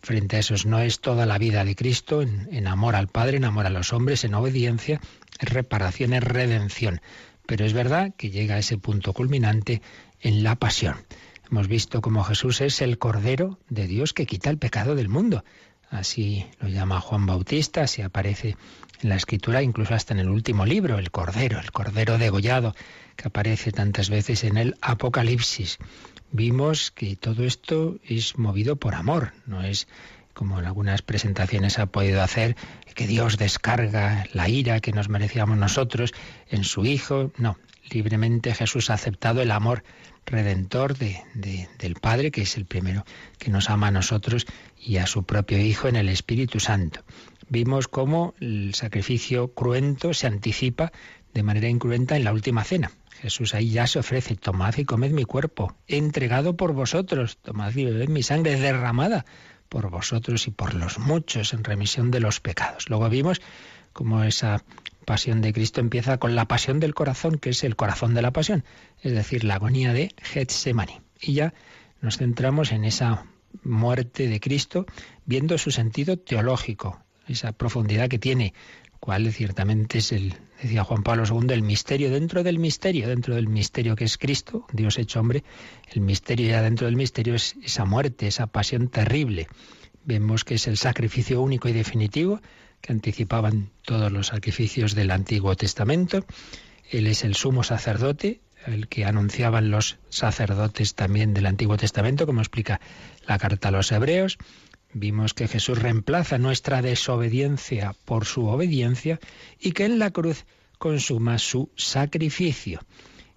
frente 0.00 0.36
a 0.36 0.38
esos 0.38 0.64
no 0.64 0.78
es 0.78 1.00
toda 1.00 1.26
la 1.26 1.36
vida 1.36 1.64
de 1.64 1.74
Cristo 1.74 2.22
en, 2.22 2.48
en, 2.52 2.68
amor 2.68 2.96
al 2.96 3.08
Padre, 3.08 3.36
en 3.36 3.44
amor 3.44 3.66
a 3.66 3.70
los 3.70 3.92
hombres, 3.92 4.24
en 4.24 4.34
obediencia, 4.34 5.00
reparación, 5.40 6.12
es 6.12 6.22
redención. 6.22 7.00
Pero 7.46 7.64
es 7.64 7.72
verdad 7.72 8.12
que 8.16 8.30
llega 8.30 8.56
a 8.56 8.58
ese 8.58 8.78
punto 8.78 9.12
culminante 9.12 9.82
en 10.20 10.42
la 10.42 10.56
pasión. 10.56 10.96
Hemos 11.50 11.68
visto 11.68 12.00
cómo 12.00 12.24
Jesús 12.24 12.60
es 12.60 12.80
el 12.82 12.98
Cordero 12.98 13.58
de 13.68 13.86
Dios 13.86 14.12
que 14.12 14.26
quita 14.26 14.50
el 14.50 14.58
pecado 14.58 14.96
del 14.96 15.08
mundo. 15.08 15.44
Así 15.90 16.44
lo 16.58 16.68
llama 16.68 17.00
Juan 17.00 17.26
Bautista, 17.26 17.82
así 17.82 18.02
aparece 18.02 18.56
en 19.00 19.10
la 19.10 19.16
escritura, 19.16 19.62
incluso 19.62 19.94
hasta 19.94 20.14
en 20.14 20.20
el 20.20 20.28
último 20.28 20.66
libro, 20.66 20.98
el 20.98 21.12
Cordero, 21.12 21.60
el 21.60 21.70
Cordero 21.70 22.18
degollado, 22.18 22.74
que 23.14 23.28
aparece 23.28 23.70
tantas 23.70 24.10
veces 24.10 24.42
en 24.42 24.56
el 24.56 24.76
Apocalipsis. 24.80 25.78
Vimos 26.32 26.90
que 26.90 27.14
todo 27.14 27.44
esto 27.44 27.98
es 28.04 28.36
movido 28.36 28.76
por 28.76 28.96
amor, 28.96 29.32
no 29.46 29.62
es 29.62 29.86
como 30.36 30.58
en 30.58 30.66
algunas 30.66 31.00
presentaciones 31.00 31.78
ha 31.78 31.86
podido 31.86 32.22
hacer, 32.22 32.56
que 32.94 33.06
Dios 33.06 33.38
descarga 33.38 34.26
la 34.34 34.50
ira 34.50 34.80
que 34.80 34.92
nos 34.92 35.08
merecíamos 35.08 35.56
nosotros 35.56 36.12
en 36.50 36.62
su 36.62 36.84
Hijo. 36.84 37.32
No, 37.38 37.56
libremente 37.90 38.52
Jesús 38.52 38.90
ha 38.90 38.94
aceptado 38.94 39.40
el 39.40 39.50
amor 39.50 39.82
redentor 40.26 40.98
de, 40.98 41.22
del 41.78 41.94
Padre, 41.94 42.30
que 42.30 42.42
es 42.42 42.58
el 42.58 42.66
primero 42.66 43.06
que 43.38 43.50
nos 43.50 43.70
ama 43.70 43.86
a 43.86 43.92
nosotros 43.92 44.44
y 44.78 44.98
a 44.98 45.06
su 45.06 45.24
propio 45.24 45.58
Hijo 45.58 45.88
en 45.88 45.96
el 45.96 46.10
Espíritu 46.10 46.60
Santo. 46.60 47.00
Vimos 47.48 47.88
cómo 47.88 48.34
el 48.38 48.74
sacrificio 48.74 49.54
cruento 49.54 50.12
se 50.12 50.26
anticipa 50.26 50.92
de 51.32 51.42
manera 51.44 51.68
incruenta 51.68 52.14
en 52.14 52.24
la 52.24 52.34
última 52.34 52.62
cena. 52.62 52.90
Jesús 53.22 53.54
ahí 53.54 53.70
ya 53.70 53.86
se 53.86 54.00
ofrece, 54.00 54.36
tomad 54.36 54.76
y 54.76 54.84
comed 54.84 55.12
mi 55.12 55.24
cuerpo, 55.24 55.74
entregado 55.86 56.58
por 56.58 56.74
vosotros, 56.74 57.38
tomad 57.38 57.74
y 57.74 57.86
bebed 57.86 58.10
mi 58.10 58.22
sangre 58.22 58.60
derramada 58.60 59.24
por 59.68 59.90
vosotros 59.90 60.46
y 60.46 60.50
por 60.50 60.74
los 60.74 60.98
muchos 60.98 61.52
en 61.52 61.64
remisión 61.64 62.10
de 62.10 62.20
los 62.20 62.40
pecados. 62.40 62.88
Luego 62.88 63.08
vimos 63.08 63.40
cómo 63.92 64.24
esa 64.24 64.64
pasión 65.04 65.40
de 65.40 65.52
Cristo 65.52 65.80
empieza 65.80 66.18
con 66.18 66.34
la 66.34 66.46
pasión 66.46 66.80
del 66.80 66.94
corazón, 66.94 67.38
que 67.38 67.50
es 67.50 67.64
el 67.64 67.76
corazón 67.76 68.14
de 68.14 68.22
la 68.22 68.32
pasión, 68.32 68.64
es 69.02 69.12
decir, 69.12 69.44
la 69.44 69.54
agonía 69.54 69.92
de 69.92 70.14
Getsemani. 70.20 71.00
Y 71.20 71.34
ya 71.34 71.54
nos 72.00 72.18
centramos 72.18 72.72
en 72.72 72.84
esa 72.84 73.24
muerte 73.62 74.28
de 74.28 74.40
Cristo, 74.40 74.86
viendo 75.24 75.56
su 75.58 75.70
sentido 75.70 76.18
teológico, 76.18 77.00
esa 77.26 77.52
profundidad 77.52 78.08
que 78.08 78.18
tiene, 78.18 78.52
cual 79.00 79.32
ciertamente 79.32 79.98
es 79.98 80.12
el, 80.12 80.34
decía 80.62 80.84
Juan 80.84 81.02
Pablo 81.02 81.24
II, 81.28 81.52
el 81.52 81.62
misterio 81.62 82.10
dentro 82.10 82.42
del 82.42 82.58
misterio, 82.58 83.08
dentro 83.08 83.34
del 83.34 83.48
misterio 83.48 83.96
que 83.96 84.04
es 84.04 84.18
Cristo, 84.18 84.66
Dios 84.72 84.98
hecho 84.98 85.20
hombre, 85.20 85.44
el 85.92 86.00
misterio 86.00 86.48
ya 86.48 86.62
dentro 86.62 86.86
del 86.86 86.96
misterio 86.96 87.34
es 87.34 87.56
esa 87.62 87.84
muerte, 87.84 88.26
esa 88.26 88.46
pasión 88.46 88.88
terrible. 88.88 89.48
Vemos 90.04 90.44
que 90.44 90.54
es 90.54 90.66
el 90.66 90.76
sacrificio 90.76 91.42
único 91.42 91.68
y 91.68 91.72
definitivo 91.72 92.40
que 92.80 92.92
anticipaban 92.92 93.70
todos 93.82 94.12
los 94.12 94.28
sacrificios 94.28 94.94
del 94.94 95.10
Antiguo 95.10 95.56
Testamento. 95.56 96.24
Él 96.90 97.06
es 97.06 97.24
el 97.24 97.34
sumo 97.34 97.64
sacerdote, 97.64 98.40
el 98.66 98.88
que 98.88 99.04
anunciaban 99.04 99.70
los 99.70 99.98
sacerdotes 100.08 100.94
también 100.94 101.34
del 101.34 101.46
Antiguo 101.46 101.76
Testamento, 101.76 102.26
como 102.26 102.40
explica 102.40 102.80
la 103.26 103.38
carta 103.38 103.68
a 103.68 103.72
los 103.72 103.90
hebreos. 103.92 104.38
Vimos 104.98 105.34
que 105.34 105.46
Jesús 105.46 105.78
reemplaza 105.78 106.38
nuestra 106.38 106.80
desobediencia 106.80 107.94
por 108.06 108.24
su 108.24 108.46
obediencia 108.46 109.20
y 109.60 109.72
que 109.72 109.84
en 109.84 109.98
la 109.98 110.10
cruz 110.10 110.46
consuma 110.78 111.36
su 111.36 111.68
sacrificio 111.76 112.80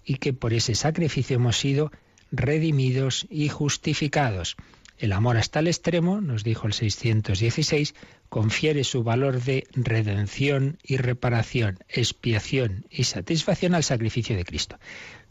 y 0.06 0.16
que 0.20 0.32
por 0.32 0.54
ese 0.54 0.74
sacrificio 0.74 1.36
hemos 1.36 1.58
sido 1.58 1.92
redimidos 2.32 3.28
y 3.30 3.50
justificados. 3.50 4.56
El 4.98 5.12
amor 5.12 5.36
hasta 5.36 5.60
el 5.60 5.68
extremo, 5.68 6.22
nos 6.22 6.46
dijo 6.46 6.66
el 6.66 6.72
616, 6.72 7.94
confiere 8.30 8.86
su 8.86 9.04
valor 9.04 9.44
de 9.44 9.68
redención 9.74 10.78
y 10.82 10.96
reparación, 10.96 11.80
expiación 11.90 12.86
y 12.90 13.04
satisfacción 13.04 13.76
al 13.76 13.84
sacrificio 13.84 14.38
de 14.38 14.46
Cristo. 14.46 14.80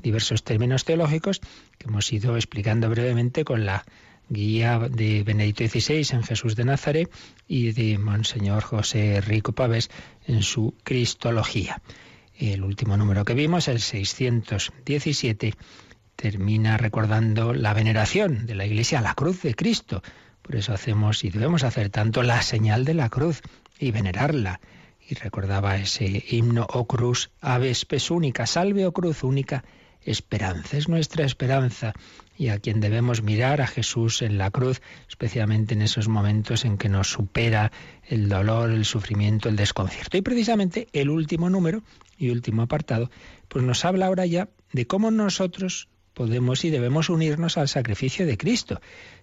Diversos 0.02 0.44
términos 0.44 0.84
teológicos 0.84 1.40
que 1.78 1.88
hemos 1.88 2.12
ido 2.12 2.36
explicando 2.36 2.90
brevemente 2.90 3.46
con 3.46 3.64
la 3.64 3.86
guía 4.28 4.78
de 4.78 5.22
Benedicto 5.22 5.66
XVI 5.66 6.06
en 6.12 6.22
Jesús 6.22 6.56
de 6.56 6.64
Nazaret 6.64 7.10
y 7.46 7.72
de 7.72 7.98
Monseñor 7.98 8.62
José 8.62 9.20
Rico 9.20 9.52
Pavés 9.52 9.90
en 10.26 10.42
su 10.42 10.74
Cristología. 10.84 11.80
El 12.36 12.62
último 12.62 12.96
número 12.96 13.24
que 13.24 13.34
vimos, 13.34 13.68
el 13.68 13.80
617, 13.80 15.54
termina 16.14 16.76
recordando 16.76 17.52
la 17.52 17.74
veneración 17.74 18.46
de 18.46 18.54
la 18.54 18.66
Iglesia 18.66 19.00
a 19.00 19.02
la 19.02 19.14
cruz 19.14 19.42
de 19.42 19.54
Cristo. 19.54 20.02
Por 20.42 20.56
eso 20.56 20.72
hacemos 20.72 21.24
y 21.24 21.30
debemos 21.30 21.64
hacer 21.64 21.90
tanto 21.90 22.22
la 22.22 22.42
señal 22.42 22.84
de 22.84 22.94
la 22.94 23.08
cruz 23.08 23.42
y 23.78 23.90
venerarla. 23.90 24.60
Y 25.08 25.14
recordaba 25.14 25.76
ese 25.76 26.24
himno, 26.28 26.66
O 26.70 26.86
cruz, 26.86 27.30
ave 27.40 27.70
espes 27.70 28.10
única, 28.10 28.46
salve, 28.46 28.86
o 28.86 28.92
cruz 28.92 29.24
única, 29.24 29.64
esperanza. 30.02 30.76
Es 30.76 30.88
nuestra 30.88 31.24
esperanza 31.24 31.94
y 32.38 32.48
a 32.48 32.58
quien 32.60 32.80
debemos 32.80 33.22
mirar, 33.22 33.60
a 33.60 33.66
Jesús 33.66 34.22
en 34.22 34.38
la 34.38 34.50
cruz, 34.50 34.80
especialmente 35.08 35.74
en 35.74 35.82
esos 35.82 36.08
momentos 36.08 36.64
en 36.64 36.78
que 36.78 36.88
nos 36.88 37.10
supera 37.10 37.72
el 38.06 38.28
dolor, 38.28 38.70
el 38.70 38.84
sufrimiento, 38.84 39.48
el 39.48 39.56
desconcierto. 39.56 40.16
Y 40.16 40.22
precisamente 40.22 40.86
el 40.92 41.10
último 41.10 41.50
número 41.50 41.82
y 42.16 42.30
último 42.30 42.62
apartado, 42.62 43.10
pues 43.48 43.64
nos 43.64 43.84
habla 43.84 44.06
ahora 44.06 44.24
ya 44.24 44.48
de 44.72 44.86
cómo 44.86 45.10
nosotros 45.10 45.88
podemos 46.18 46.64
y 46.64 46.70
debemos 46.70 47.10
unirnos 47.10 47.58
al 47.58 47.68
sacrificio 47.68 48.26
de 48.26 48.36
Cristo. 48.36 48.80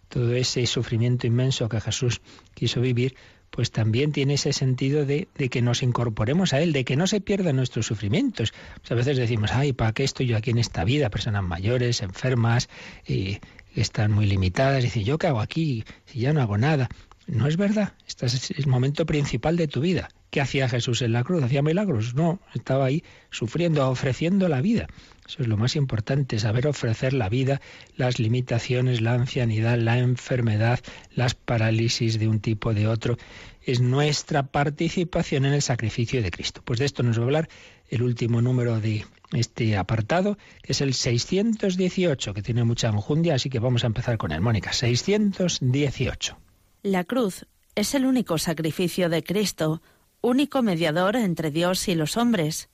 Todo 0.07 0.33
ese 0.33 0.65
sufrimiento 0.65 1.27
inmenso 1.27 1.67
que 1.67 1.81
Jesús 1.81 2.21
quiso 2.53 2.79
vivir, 2.79 3.15
pues 3.49 3.69
también 3.69 4.13
tiene 4.13 4.35
ese 4.35 4.53
sentido 4.53 5.05
de, 5.05 5.27
que 5.51 5.61
nos 5.61 5.83
incorporemos 5.83 6.53
a 6.53 6.61
Él, 6.61 6.71
de 6.71 6.85
que 6.85 6.95
no 6.95 7.05
se 7.05 7.19
pierdan 7.19 7.57
nuestros 7.57 7.85
sufrimientos. 7.85 8.53
Pues 8.79 8.91
a 8.93 8.95
veces 8.95 9.17
decimos, 9.17 9.51
ay, 9.51 9.73
¿para 9.73 9.91
qué 9.91 10.05
estoy 10.05 10.27
yo 10.27 10.37
aquí 10.37 10.51
en 10.51 10.57
esta 10.57 10.85
vida? 10.85 11.09
Personas 11.09 11.43
mayores, 11.43 12.01
enfermas, 12.01 12.69
y 13.05 13.39
están 13.75 14.13
muy 14.13 14.25
limitadas. 14.25 14.79
Y 14.79 14.85
dice, 14.85 15.03
¿yo 15.03 15.17
qué 15.17 15.27
hago 15.27 15.41
aquí 15.41 15.83
si 16.05 16.19
ya 16.19 16.31
no 16.31 16.41
hago 16.41 16.57
nada? 16.57 16.87
No 17.27 17.45
es 17.47 17.57
verdad. 17.57 17.91
Este 18.07 18.25
es 18.25 18.51
el 18.51 18.67
momento 18.67 19.05
principal 19.05 19.57
de 19.57 19.67
tu 19.67 19.81
vida. 19.81 20.07
¿Qué 20.35 20.41
hacía 20.41 20.67
Jesús 20.67 21.01
en 21.01 21.13
la 21.13 21.23
cruz? 21.23 21.43
¿Hacía 21.43 21.61
milagros? 21.61 22.13
No, 22.13 22.41
estaba 22.53 22.83
ahí 22.83 23.05
sufriendo, 23.31 23.89
ofreciendo 23.89 24.49
la 24.49 24.59
vida. 24.59 24.87
Eso 25.25 25.43
es 25.43 25.47
lo 25.47 25.55
más 25.55 25.77
importante, 25.77 26.39
saber 26.39 26.67
ofrecer 26.67 27.13
la 27.13 27.29
vida, 27.29 27.61
las 27.95 28.19
limitaciones, 28.19 28.99
la 28.99 29.13
ancianidad, 29.13 29.77
la 29.77 29.97
enfermedad, 29.97 30.81
las 31.13 31.35
parálisis 31.35 32.19
de 32.19 32.27
un 32.27 32.41
tipo 32.41 32.73
de 32.73 32.85
otro. 32.85 33.17
Es 33.61 33.79
nuestra 33.79 34.43
participación 34.43 35.45
en 35.45 35.53
el 35.53 35.61
sacrificio 35.61 36.21
de 36.21 36.31
Cristo. 36.31 36.61
Pues 36.65 36.79
de 36.79 36.85
esto 36.85 37.01
nos 37.01 37.17
va 37.17 37.21
a 37.21 37.25
hablar 37.27 37.49
el 37.87 38.03
último 38.03 38.41
número 38.41 38.81
de 38.81 39.05
este 39.31 39.77
apartado, 39.77 40.37
que 40.61 40.73
es 40.73 40.81
el 40.81 40.95
618, 40.95 42.33
que 42.33 42.41
tiene 42.41 42.65
mucha 42.65 42.89
enjundia, 42.89 43.35
así 43.35 43.49
que 43.49 43.59
vamos 43.59 43.85
a 43.85 43.87
empezar 43.87 44.17
con 44.17 44.33
él. 44.33 44.41
Mónica, 44.41 44.73
618. 44.73 46.37
La 46.83 47.05
cruz 47.05 47.45
es 47.75 47.95
el 47.95 48.05
único 48.05 48.37
sacrificio 48.37 49.07
de 49.07 49.23
Cristo, 49.23 49.81
único 50.25 50.61
mediador 50.61 51.15
entre 51.15 51.51
Dios 51.51 51.87
y 51.87 51.95
los 51.95 52.17
hombres. 52.17 52.69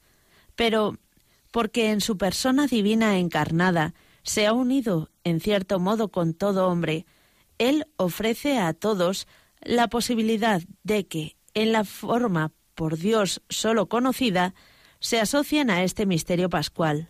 Pero 0.56 0.98
porque 1.52 1.92
en 1.92 2.02
su 2.02 2.18
persona 2.18 2.68
divina 2.68 3.18
encarnada 3.18 3.94
se 4.24 4.48
ha 4.48 4.54
unido, 4.54 5.10
en 5.24 5.40
cierto 5.40 5.80
modo, 5.80 6.10
con 6.10 6.34
todo 6.34 6.68
hombre, 6.68 7.06
Él 7.58 7.88
ofrece 7.98 8.58
a 8.58 8.74
todos 8.74 9.28
la 9.62 9.90
posibilidad 9.90 10.62
de 10.84 11.08
que, 11.08 11.38
en 11.54 11.72
la 11.72 11.84
forma 11.84 12.52
por 12.76 12.98
Dios 12.98 13.42
solo 13.50 13.88
conocida, 13.88 14.54
se 15.00 15.20
asocien 15.20 15.70
a 15.70 15.84
este 15.84 16.06
misterio 16.06 16.50
pascual. 16.50 17.10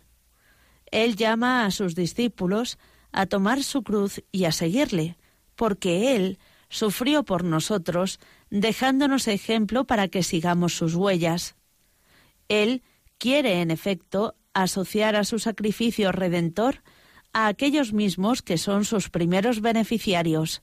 Él 0.90 1.16
llama 1.16 1.64
a 1.64 1.70
sus 1.70 1.94
discípulos 1.94 2.78
a 3.12 3.26
tomar 3.26 3.62
su 3.62 3.82
cruz 3.82 4.22
y 4.32 4.44
a 4.44 4.52
seguirle, 4.52 5.16
porque 5.54 6.16
Él 6.16 6.38
sufrió 6.68 7.22
por 7.22 7.44
nosotros, 7.44 8.18
dejándonos 8.52 9.28
ejemplo 9.28 9.86
para 9.86 10.08
que 10.08 10.22
sigamos 10.22 10.76
sus 10.76 10.94
huellas. 10.94 11.56
Él 12.48 12.82
quiere, 13.16 13.62
en 13.62 13.70
efecto, 13.70 14.34
asociar 14.52 15.16
a 15.16 15.24
su 15.24 15.38
sacrificio 15.38 16.12
redentor 16.12 16.82
a 17.32 17.46
aquellos 17.46 17.94
mismos 17.94 18.42
que 18.42 18.58
son 18.58 18.84
sus 18.84 19.08
primeros 19.08 19.62
beneficiarios. 19.62 20.62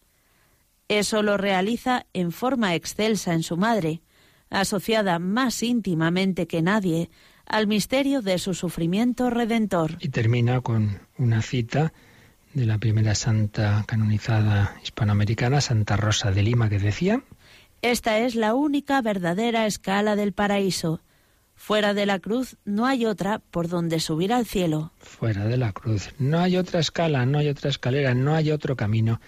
Eso 0.87 1.23
lo 1.23 1.37
realiza 1.37 2.05
en 2.13 2.31
forma 2.31 2.75
excelsa 2.75 3.33
en 3.33 3.41
su 3.41 3.57
madre, 3.57 4.03
asociada 4.51 5.17
más 5.17 5.63
íntimamente 5.63 6.45
que 6.45 6.61
nadie 6.61 7.09
al 7.47 7.65
misterio 7.65 8.21
de 8.21 8.37
su 8.37 8.53
sufrimiento 8.53 9.31
redentor. 9.31 9.97
Y 9.99 10.09
termina 10.09 10.61
con 10.61 10.99
una 11.17 11.41
cita 11.41 11.91
de 12.53 12.67
la 12.67 12.77
primera 12.77 13.15
santa 13.15 13.83
canonizada 13.87 14.75
hispanoamericana, 14.83 15.59
Santa 15.59 15.97
Rosa 15.97 16.31
de 16.31 16.43
Lima, 16.43 16.69
que 16.69 16.77
decía, 16.77 17.23
Esta 17.81 18.19
es 18.19 18.35
la 18.35 18.53
única 18.53 19.01
verdadera 19.01 19.65
escala 19.65 20.15
del 20.15 20.33
paraíso 20.33 21.01
Fuera 21.59 21.93
de 21.93 22.05
la 22.05 22.19
cruz 22.19 22.55
no 22.63 22.85
hay 22.85 23.05
otra 23.05 23.39
por 23.39 23.67
donde 23.67 23.99
subir 23.99 24.31
al 24.31 24.45
cielo. 24.45 24.93
Fuera 24.97 25.45
de 25.45 25.57
la 25.57 25.73
cruz 25.73 26.09
no 26.17 26.39
hay 26.39 26.55
otra 26.55 26.79
escala, 26.79 27.25
no 27.25 27.37
hay 27.37 27.49
otra 27.49 27.69
escalera, 27.69 28.15
no 28.15 28.33
hay 28.33 28.49
otro 28.49 28.77
camino 28.77 29.19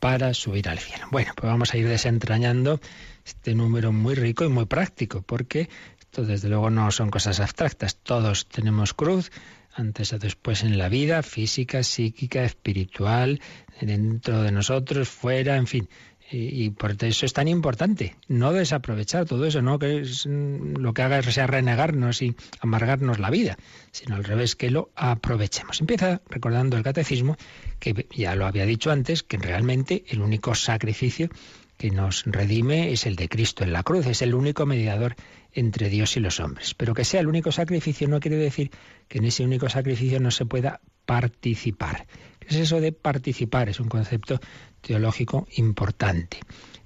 para 0.00 0.32
subir 0.32 0.70
al 0.70 0.78
cielo. 0.78 1.06
Bueno, 1.12 1.32
pues 1.36 1.48
vamos 1.48 1.74
a 1.74 1.76
ir 1.76 1.86
desentrañando 1.86 2.80
este 3.26 3.54
número 3.54 3.92
muy 3.92 4.14
rico 4.14 4.44
y 4.46 4.48
muy 4.48 4.64
práctico, 4.64 5.20
porque 5.20 5.68
esto 6.00 6.24
desde 6.24 6.48
luego 6.48 6.70
no 6.70 6.90
son 6.90 7.10
cosas 7.10 7.40
abstractas. 7.40 7.96
Todos 7.96 8.48
tenemos 8.48 8.94
cruz, 8.94 9.30
antes 9.74 10.14
o 10.14 10.18
después 10.18 10.64
en 10.64 10.78
la 10.78 10.88
vida, 10.88 11.22
física, 11.22 11.82
psíquica, 11.82 12.42
espiritual, 12.42 13.40
dentro 13.82 14.42
de 14.42 14.50
nosotros, 14.50 15.10
fuera, 15.10 15.56
en 15.56 15.66
fin. 15.66 15.88
Y, 16.30 16.70
por 16.70 16.96
eso 17.04 17.24
es 17.24 17.32
tan 17.32 17.46
importante 17.46 18.16
no 18.26 18.52
desaprovechar 18.52 19.26
todo 19.26 19.44
eso, 19.46 19.62
no 19.62 19.78
que 19.78 20.00
es, 20.00 20.26
mm, 20.26 20.76
lo 20.78 20.92
que 20.92 21.02
haga 21.02 21.22
sea 21.22 21.46
renegarnos 21.46 22.20
y 22.20 22.34
amargarnos 22.60 23.20
la 23.20 23.30
vida, 23.30 23.56
sino 23.92 24.16
al 24.16 24.24
revés, 24.24 24.56
que 24.56 24.70
lo 24.70 24.90
aprovechemos. 24.96 25.80
Empieza 25.80 26.20
recordando 26.28 26.76
el 26.76 26.82
catecismo, 26.82 27.36
que 27.78 28.06
ya 28.10 28.34
lo 28.34 28.46
había 28.46 28.66
dicho 28.66 28.90
antes, 28.90 29.22
que 29.22 29.36
realmente 29.36 30.04
el 30.08 30.20
único 30.20 30.56
sacrificio 30.56 31.28
que 31.76 31.90
nos 31.90 32.24
redime 32.24 32.92
es 32.92 33.06
el 33.06 33.16
de 33.16 33.28
Cristo 33.28 33.62
en 33.62 33.72
la 33.72 33.82
cruz, 33.82 34.06
es 34.06 34.22
el 34.22 34.34
único 34.34 34.66
mediador 34.66 35.14
entre 35.52 35.88
Dios 35.88 36.16
y 36.16 36.20
los 36.20 36.40
hombres. 36.40 36.74
Pero 36.74 36.94
que 36.94 37.04
sea 37.04 37.20
el 37.20 37.28
único 37.28 37.52
sacrificio 37.52 38.08
no 38.08 38.20
quiere 38.20 38.36
decir 38.36 38.70
que 39.08 39.18
en 39.18 39.24
ese 39.24 39.44
único 39.44 39.68
sacrificio 39.68 40.18
no 40.20 40.30
se 40.30 40.46
pueda 40.46 40.80
participar. 41.04 42.06
¿Qué 42.40 42.48
es 42.48 42.56
eso 42.56 42.80
de 42.80 42.92
participar? 42.92 43.68
Es 43.68 43.80
un 43.80 43.88
concepto 43.88 44.40
teológico 44.86 45.48
importante. 45.56 46.38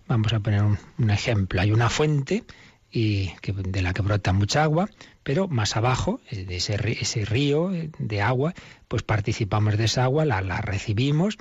Vamos 0.09 0.33
a 0.33 0.41
poner 0.41 0.63
un, 0.63 1.11
ejemplo. 1.11 1.61
Hay 1.61 1.71
una 1.71 1.91
fuente 1.91 2.45
y 2.91 3.31
de 3.43 3.83
la 3.83 3.93
que 3.93 4.03
brota 4.03 4.33
mucha 4.33 4.65
agua, 4.65 4.89
pero 5.23 5.47
más 5.47 5.77
abajo, 5.77 6.21
eh, 6.31 6.45
de 6.45 6.57
ese, 6.57 6.77
ese 7.01 7.25
río 7.25 7.73
eh, 7.73 7.91
de 7.99 8.23
agua, 8.23 8.55
pues 8.89 9.03
participamos 9.03 9.77
de 9.77 9.85
esa 9.85 10.05
agua, 10.05 10.25
la, 10.25 10.41
la 10.41 10.61
recibimos. 10.61 11.37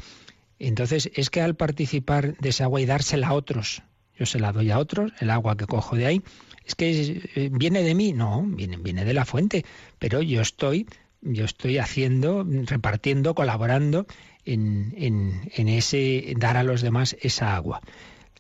Entonces, 0.59 1.09
es 1.15 1.29
que 1.29 1.41
al 1.41 1.55
participar 1.55 2.35
de 2.37 2.49
esa 2.49 2.65
agua 2.65 2.81
y 2.81 2.85
dársela 2.85 3.29
a 3.29 3.33
otros, 3.33 3.81
yo 4.17 4.25
se 4.25 4.39
la 4.39 4.51
doy 4.51 4.69
a 4.69 4.77
otros, 4.79 5.13
el 5.21 5.29
agua 5.29 5.55
que 5.55 5.65
cojo 5.65 5.95
de 5.95 6.05
ahí, 6.05 6.21
es 6.65 6.75
que 6.75 7.23
eh, 7.35 7.49
viene 7.51 7.81
de 7.83 7.95
mí, 7.95 8.11
no, 8.11 8.43
viene, 8.45 8.75
viene 8.77 9.05
de 9.05 9.13
la 9.13 9.23
fuente, 9.25 9.65
pero 9.97 10.21
yo 10.21 10.41
estoy, 10.41 10.87
yo 11.21 11.45
estoy 11.45 11.77
haciendo, 11.77 12.45
repartiendo, 12.65 13.33
colaborando 13.33 14.05
en, 14.45 15.51
ese 15.55 16.33
dar 16.37 16.57
a 16.57 16.63
los 16.63 16.81
demás 16.81 17.15
esa 17.21 17.55
agua. 17.55 17.81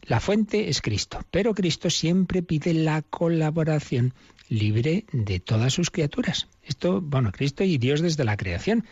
La 0.03 0.19
fuente 0.19 0.69
es 0.69 0.81
Cristo, 0.81 1.19
pero 1.29 1.53
Cristo 1.53 1.89
siempre 1.89 2.41
pide 2.41 2.73
la 2.73 3.01
colaboración 3.01 4.13
libre 4.47 5.05
de 5.11 5.39
todas 5.39 5.73
sus 5.73 5.91
criaturas. 5.91 6.47
Esto, 6.63 7.01
bueno, 7.01 7.31
Cristo 7.31 7.63
y 7.63 7.77
Dios 7.77 8.01
desde 8.01 8.23
la 8.23 8.37
creación. 8.37 8.85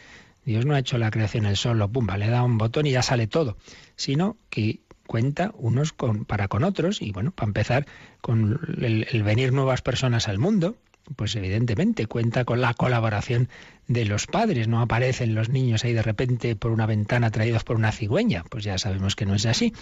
Dios 0.45 0.65
no 0.65 0.75
ha 0.75 0.79
hecho 0.79 0.97
la 0.97 1.11
creación 1.11 1.45
el 1.45 1.57
solo, 1.57 1.91
pumba, 1.91 2.17
le 2.17 2.27
da 2.29 2.43
un 2.43 2.57
botón 2.57 2.85
y 2.85 2.91
ya 2.91 3.01
sale 3.01 3.27
todo, 3.27 3.57
sino 3.95 4.37
que 4.49 4.79
cuenta 5.07 5.51
unos 5.57 5.93
con, 5.93 6.25
para 6.25 6.47
con 6.47 6.63
otros 6.63 7.01
y 7.01 7.11
bueno, 7.11 7.31
para 7.31 7.47
empezar 7.47 7.87
con 8.21 8.59
el 8.79 9.23
venir 9.23 9.51
nuevas 9.51 9.81
personas 9.81 10.27
al 10.27 10.37
mundo, 10.37 10.77
pues 11.15 11.35
evidentemente 11.35 12.07
cuenta 12.07 12.45
con 12.45 12.61
la 12.61 12.73
colaboración 12.73 13.49
de 13.87 14.05
los 14.05 14.27
padres. 14.27 14.67
No 14.67 14.81
aparecen 14.81 15.35
los 15.35 15.49
niños 15.49 15.83
ahí 15.83 15.93
de 15.93 16.01
repente 16.01 16.55
por 16.55 16.71
una 16.71 16.85
ventana 16.85 17.31
traídos 17.31 17.63
por 17.63 17.75
una 17.75 17.91
cigüeña. 17.91 18.43
Pues 18.49 18.63
ya 18.63 18.77
sabemos 18.77 19.15
que 19.15 19.25
no 19.25 19.35
es 19.35 19.45
así. 19.45 19.73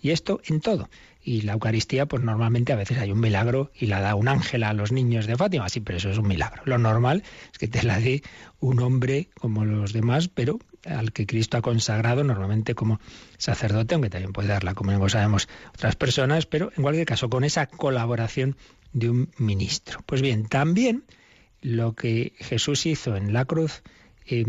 Y 0.00 0.10
esto 0.10 0.40
en 0.46 0.60
todo. 0.60 0.88
Y 1.22 1.42
la 1.42 1.54
Eucaristía, 1.54 2.06
pues 2.06 2.22
normalmente 2.22 2.72
a 2.72 2.76
veces 2.76 2.98
hay 2.98 3.10
un 3.10 3.20
milagro 3.20 3.72
y 3.74 3.86
la 3.86 4.00
da 4.00 4.14
un 4.14 4.28
ángel 4.28 4.62
a 4.62 4.72
los 4.72 4.92
niños 4.92 5.26
de 5.26 5.36
Fátima. 5.36 5.68
Sí, 5.68 5.80
pero 5.80 5.98
eso 5.98 6.10
es 6.10 6.18
un 6.18 6.28
milagro. 6.28 6.62
Lo 6.64 6.78
normal 6.78 7.24
es 7.52 7.58
que 7.58 7.66
te 7.66 7.82
la 7.82 7.98
dé 7.98 8.22
un 8.60 8.80
hombre 8.80 9.28
como 9.40 9.64
los 9.64 9.92
demás, 9.92 10.28
pero 10.28 10.60
al 10.84 11.12
que 11.12 11.26
Cristo 11.26 11.56
ha 11.58 11.62
consagrado 11.62 12.24
normalmente 12.24 12.74
como 12.74 13.00
sacerdote, 13.36 13.94
aunque 13.94 14.10
también 14.10 14.32
puede 14.32 14.48
darla, 14.48 14.74
como 14.74 15.08
sabemos, 15.08 15.48
otras 15.74 15.96
personas, 15.96 16.46
pero 16.46 16.70
en 16.76 16.82
cualquier 16.82 17.06
caso 17.06 17.28
con 17.28 17.44
esa 17.44 17.66
colaboración 17.66 18.56
de 18.92 19.10
un 19.10 19.30
ministro. 19.38 20.00
Pues 20.06 20.22
bien, 20.22 20.46
también 20.46 21.04
lo 21.60 21.94
que 21.94 22.32
Jesús 22.38 22.86
hizo 22.86 23.16
en 23.16 23.32
la 23.32 23.44
cruz 23.44 23.82
eh, 24.26 24.44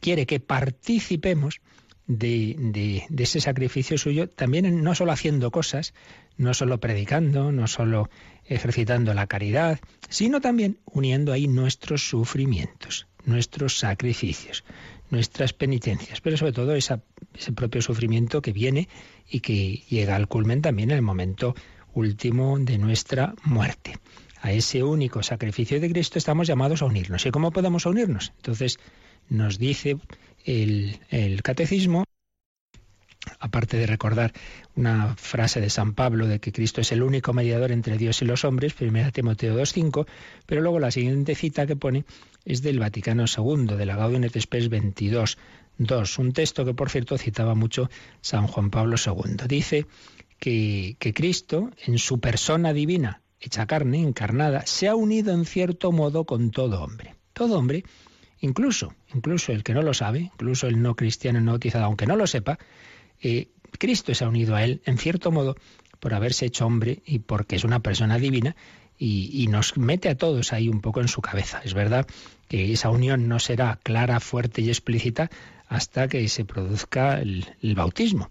quiere 0.00 0.26
que 0.26 0.40
participemos 0.40 1.60
de, 2.06 3.06
ese 3.16 3.40
sacrificio 3.40 3.96
suyo, 3.96 4.28
también 4.28 4.82
no 4.82 4.94
solo 4.94 5.12
haciendo 5.12 5.50
cosas, 5.50 5.94
no 6.36 6.54
solo 6.54 6.80
predicando, 6.80 7.52
no 7.52 7.68
solo 7.68 8.10
ejercitando 8.46 9.14
la 9.14 9.28
caridad, 9.28 9.78
sino 10.08 10.40
también 10.40 10.78
uniendo 10.86 11.32
ahí 11.32 11.46
nuestros 11.46 12.08
sufrimientos, 12.08 13.06
nuestros 13.24 13.78
sacrificios, 13.78 14.64
nuestras 15.10 15.52
penitencias, 15.52 16.20
pero 16.20 16.36
sobre 16.36 16.52
todo 16.52 16.74
ese 16.74 16.98
propio 17.54 17.80
sufrimiento 17.80 18.42
que 18.42 18.52
viene 18.52 18.88
y 19.28 19.40
que 19.40 19.84
llega 19.88 20.16
al 20.16 20.26
culmen 20.26 20.62
también 20.62 20.90
en 20.90 20.96
el 20.96 21.02
momento 21.02 21.54
último 21.94 22.58
de 22.58 22.78
nuestra 22.78 23.34
muerte. 23.44 23.98
A 24.42 24.52
ese 24.52 24.82
único 24.82 25.22
sacrificio 25.22 25.80
de 25.80 25.90
Cristo 25.90 26.18
estamos 26.18 26.46
llamados 26.46 26.82
a 26.82 26.86
unirnos. 26.86 27.26
¿Y 27.26 27.30
cómo 27.30 27.50
podemos 27.50 27.84
unirnos? 27.84 28.32
Entonces 28.36 28.78
nos 29.28 29.58
dice 29.58 29.98
el, 30.44 30.98
catecismo, 31.42 32.04
aparte 33.38 33.76
de 33.76 33.86
recordar 33.86 34.32
una 34.74 35.14
frase 35.16 35.60
de 35.60 35.68
San 35.68 35.94
Pablo 35.94 36.26
de 36.26 36.40
que 36.40 36.52
Cristo 36.52 36.80
es 36.80 36.90
el 36.92 37.02
único 37.02 37.34
mediador 37.34 37.70
entre 37.70 37.98
Dios 37.98 38.22
y 38.22 38.24
los 38.24 38.44
hombres, 38.44 38.74
1 38.80 39.12
Timoteo 39.12 39.54
2.5, 39.58 40.06
pero 40.46 40.62
luego 40.62 40.80
la 40.80 40.90
siguiente 40.90 41.34
cita 41.34 41.66
que 41.66 41.76
pone 41.76 42.04
es 42.46 42.62
del 42.62 42.78
Vaticano 42.78 43.24
II, 43.26 43.76
de 43.76 43.86
la 43.86 43.96
Gaudium 43.96 44.24
et 44.24 44.40
Spes 44.40 44.70
22, 44.70 45.36
un 46.18 46.32
texto 46.32 46.64
que 46.64 46.74
por 46.74 46.90
cierto 46.90 47.18
citaba 47.18 47.54
mucho 47.54 47.90
San 48.20 48.46
Juan 48.46 48.70
Pablo 48.70 48.96
II. 49.04 49.36
Dice 49.46 49.86
que, 50.40 50.96
Cristo, 51.14 51.70
en 51.86 51.98
su 51.98 52.18
persona 52.18 52.72
divina, 52.72 53.22
hecha 53.38 53.66
carne, 53.66 54.00
encarnada, 54.00 54.66
se 54.66 54.88
ha 54.88 54.96
unido 54.96 55.32
en 55.32 55.44
cierto 55.44 55.92
modo 55.92 56.24
con 56.24 56.50
todo 56.50 56.82
hombre. 56.82 57.14
Todo 57.32 57.58
hombre 57.58 57.84
Incluso, 58.40 58.94
incluso 59.14 59.52
el 59.52 59.62
que 59.62 59.74
no 59.74 59.82
lo 59.82 59.92
sabe, 59.92 60.20
incluso 60.20 60.66
el 60.66 60.80
no 60.80 60.96
cristiano 60.96 61.40
no 61.40 61.52
bautizado, 61.52 61.84
aunque 61.84 62.06
no 62.06 62.16
lo 62.16 62.26
sepa, 62.26 62.58
eh, 63.20 63.48
Cristo 63.78 64.14
se 64.14 64.24
ha 64.24 64.28
unido 64.28 64.56
a 64.56 64.64
él, 64.64 64.80
en 64.86 64.96
cierto 64.96 65.30
modo, 65.30 65.56
por 66.00 66.14
haberse 66.14 66.46
hecho 66.46 66.64
hombre 66.64 67.02
y 67.04 67.18
porque 67.18 67.56
es 67.56 67.64
una 67.64 67.80
persona 67.80 68.18
divina 68.18 68.56
y, 68.98 69.46
nos 69.48 69.76
mete 69.78 70.08
a 70.10 70.16
todos 70.16 70.52
ahí 70.52 70.68
un 70.68 70.80
poco 70.80 71.00
en 71.00 71.08
su 71.08 71.22
cabeza. 71.22 71.60
Es 71.64 71.74
verdad 71.74 72.06
que 72.48 72.72
esa 72.72 72.90
unión 72.90 73.28
no 73.28 73.38
será 73.38 73.78
clara, 73.82 74.20
fuerte 74.20 74.60
y 74.60 74.68
explícita 74.68 75.30
hasta 75.68 76.08
que 76.08 76.26
se 76.28 76.44
produzca 76.44 77.18
el 77.20 77.74
bautismo. 77.74 78.30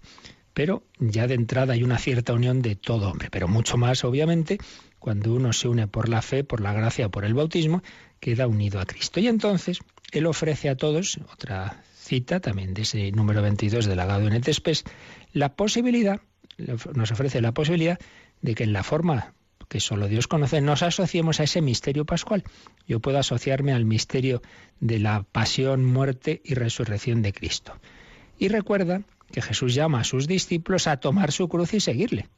Pero 0.54 0.82
ya 0.98 1.26
de 1.26 1.34
entrada 1.34 1.74
hay 1.74 1.82
una 1.82 1.98
cierta 1.98 2.32
unión 2.32 2.62
de 2.62 2.76
todo 2.76 3.10
hombre, 3.10 3.28
pero 3.30 3.48
mucho 3.48 3.76
más, 3.76 4.04
obviamente, 4.04 4.58
cuando 4.98 5.34
uno 5.34 5.52
se 5.52 5.68
une 5.68 5.86
por 5.86 6.08
la 6.08 6.22
fe, 6.22 6.44
por 6.44 6.60
la 6.60 6.72
gracia, 6.72 7.08
por 7.08 7.24
el 7.24 7.34
bautismo, 7.34 7.82
queda 8.20 8.46
unido 8.46 8.80
a 8.80 8.86
Cristo. 8.86 9.20
Y 9.20 9.28
entonces 9.28 9.78
él 10.12 10.26
ofrece 10.26 10.68
a 10.68 10.76
todos, 10.76 11.18
otra 11.32 11.82
cita 11.96 12.40
también 12.40 12.74
de 12.74 12.82
ese 12.82 13.12
número 13.12 13.42
22 13.42 13.86
del 13.86 14.00
Agado 14.00 14.26
en 14.26 14.54
Spes, 14.54 14.84
la 15.32 15.54
posibilidad, 15.54 16.20
nos 16.94 17.12
ofrece 17.12 17.40
la 17.40 17.52
posibilidad 17.52 17.98
de 18.42 18.54
que 18.54 18.64
en 18.64 18.72
la 18.72 18.82
forma 18.82 19.34
que 19.68 19.78
solo 19.78 20.08
Dios 20.08 20.26
conoce, 20.26 20.60
nos 20.60 20.82
asociemos 20.82 21.38
a 21.38 21.44
ese 21.44 21.62
misterio 21.62 22.04
pascual. 22.04 22.42
Yo 22.88 22.98
puedo 22.98 23.18
asociarme 23.18 23.72
al 23.72 23.84
misterio 23.84 24.42
de 24.80 24.98
la 24.98 25.22
pasión, 25.22 25.84
muerte 25.84 26.42
y 26.44 26.54
resurrección 26.54 27.22
de 27.22 27.32
Cristo. 27.32 27.78
Y 28.36 28.48
recuerda 28.48 29.02
que 29.30 29.42
Jesús 29.42 29.74
llama 29.74 30.00
a 30.00 30.04
sus 30.04 30.26
discípulos 30.26 30.86
a 30.86 30.98
tomar 30.98 31.32
su 31.32 31.48
cruz 31.48 31.74
y 31.74 31.80
seguirle. 31.80 32.28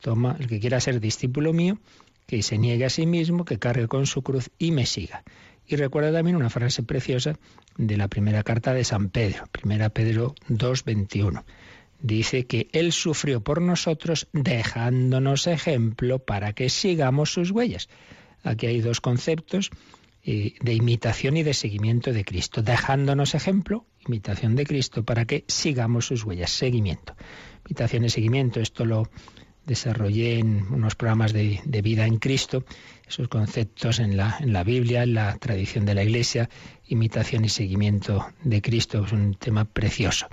Toma, 0.00 0.36
el 0.38 0.46
que 0.46 0.60
quiera 0.60 0.80
ser 0.80 1.00
discípulo 1.00 1.52
mío, 1.52 1.78
que 2.26 2.42
se 2.42 2.58
niegue 2.58 2.84
a 2.84 2.90
sí 2.90 3.06
mismo, 3.06 3.44
que 3.44 3.58
cargue 3.58 3.88
con 3.88 4.06
su 4.06 4.22
cruz 4.22 4.50
y 4.58 4.70
me 4.70 4.86
siga. 4.86 5.22
Y 5.66 5.76
recuerda 5.76 6.12
también 6.12 6.36
una 6.36 6.50
frase 6.50 6.82
preciosa 6.82 7.36
de 7.76 7.96
la 7.96 8.08
primera 8.08 8.42
carta 8.42 8.72
de 8.72 8.84
San 8.84 9.10
Pedro, 9.10 9.46
primera 9.52 9.90
Pedro 9.90 10.34
2.21. 10.48 11.44
Dice 12.02 12.46
que 12.46 12.68
Él 12.72 12.92
sufrió 12.92 13.42
por 13.42 13.60
nosotros 13.60 14.28
dejándonos 14.32 15.46
ejemplo 15.46 16.18
para 16.18 16.54
que 16.54 16.70
sigamos 16.70 17.32
sus 17.32 17.50
huellas. 17.50 17.88
Aquí 18.42 18.66
hay 18.66 18.80
dos 18.80 19.00
conceptos 19.00 19.70
eh, 20.22 20.54
de 20.60 20.74
imitación 20.74 21.36
y 21.38 21.42
de 21.42 21.54
seguimiento 21.54 22.12
de 22.12 22.24
Cristo. 22.24 22.62
Dejándonos 22.62 23.34
ejemplo, 23.34 23.86
imitación 24.06 24.54
de 24.54 24.66
Cristo, 24.66 25.02
para 25.02 25.24
que 25.24 25.44
sigamos 25.48 26.06
sus 26.06 26.24
huellas, 26.24 26.50
seguimiento. 26.50 27.16
Imitación 27.66 28.04
y 28.04 28.10
seguimiento, 28.10 28.60
esto 28.60 28.84
lo 28.84 29.08
desarrollé 29.64 30.38
en 30.38 30.66
unos 30.70 30.94
programas 30.94 31.32
de, 31.32 31.60
vida 31.82 32.06
en 32.06 32.18
Cristo, 32.18 32.64
esos 33.08 33.28
conceptos 33.28 33.98
en 33.98 34.16
la, 34.16 34.36
en 34.40 34.52
la 34.52 34.64
Biblia, 34.64 35.04
en 35.04 35.14
la 35.14 35.38
tradición 35.38 35.86
de 35.86 35.94
la 35.94 36.02
Iglesia, 36.02 36.50
imitación 36.86 37.44
y 37.44 37.48
seguimiento 37.48 38.26
de 38.42 38.60
Cristo, 38.60 39.04
es 39.06 39.12
un 39.12 39.34
tema 39.34 39.64
precioso, 39.64 40.28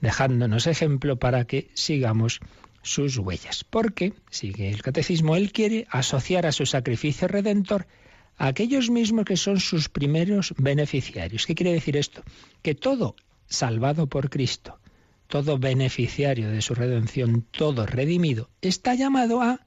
dejándonos 0.00 0.66
ejemplo 0.66 1.18
para 1.18 1.46
que 1.46 1.70
sigamos 1.74 2.40
sus 2.82 3.16
huellas. 3.16 3.64
Porque, 3.64 4.12
sigue 4.30 4.68
el 4.68 4.82
catecismo, 4.82 5.36
Él 5.36 5.52
quiere 5.52 5.86
asociar 5.88 6.44
a 6.44 6.52
su 6.52 6.66
sacrificio 6.66 7.28
redentor 7.28 7.86
aquellos 8.36 8.90
mismos 8.90 9.24
que 9.24 9.36
son 9.36 9.60
sus 9.60 9.88
primeros 9.88 10.54
beneficiarios. 10.58 11.46
¿Qué 11.46 11.54
quiere 11.54 11.72
decir 11.72 11.96
esto? 11.96 12.22
Que 12.62 12.74
todo 12.74 13.16
salvado 13.46 14.06
por 14.08 14.30
Cristo, 14.30 14.80
todo 15.26 15.58
beneficiario 15.58 16.50
de 16.50 16.62
su 16.62 16.74
redención, 16.74 17.46
todo 17.50 17.86
redimido, 17.86 18.50
está 18.60 18.94
llamado 18.94 19.42
a 19.42 19.66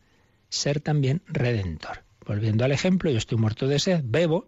ser 0.50 0.80
también 0.80 1.22
redentor. 1.28 2.04
Volviendo 2.26 2.66
al 2.66 2.72
ejemplo, 2.72 3.10
yo 3.10 3.18
estoy 3.18 3.38
muerto 3.38 3.68
de 3.68 3.80
sed, 3.80 4.02
bebo, 4.04 4.48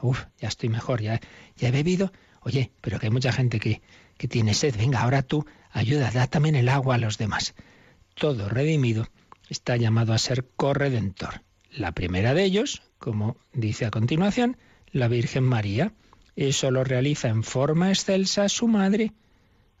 uff, 0.00 0.24
ya 0.38 0.48
estoy 0.48 0.68
mejor, 0.68 1.02
ya, 1.02 1.20
ya 1.56 1.68
he 1.68 1.72
bebido. 1.72 2.12
Oye, 2.40 2.70
pero 2.80 3.00
que 3.00 3.06
hay 3.06 3.12
mucha 3.12 3.32
gente 3.32 3.58
que, 3.58 3.82
que 4.16 4.28
tiene 4.28 4.54
sed, 4.54 4.76
venga, 4.76 5.00
ahora 5.00 5.22
tú 5.22 5.44
ayuda, 5.72 6.10
da 6.12 6.26
también 6.28 6.54
el 6.54 6.68
agua 6.68 6.94
a 6.94 6.98
los 6.98 7.18
demás. 7.18 7.54
Todo 8.14 8.48
redimido 8.48 9.08
está 9.48 9.76
llamado 9.76 10.12
a 10.12 10.18
ser 10.18 10.46
corredentor. 10.56 11.42
La 11.70 11.92
primera 11.92 12.32
de 12.32 12.44
ellos, 12.44 12.82
como 12.98 13.36
dice 13.52 13.86
a 13.86 13.90
continuación, 13.90 14.56
la 14.92 15.08
Virgen 15.08 15.44
María. 15.44 15.92
Eso 16.34 16.70
lo 16.70 16.84
realiza 16.84 17.28
en 17.28 17.42
forma 17.42 17.88
excelsa 17.88 18.48
su 18.48 18.68
madre, 18.68 19.12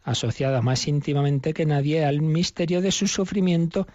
asociada 0.02 0.62
más 0.62 0.86
íntimamente 0.88 1.52
que 1.52 1.66
nadie 1.66 2.04
al 2.04 2.22
misterio 2.22 2.80
de 2.80 2.92
su 2.92 3.08
sufrimiento 3.08 3.86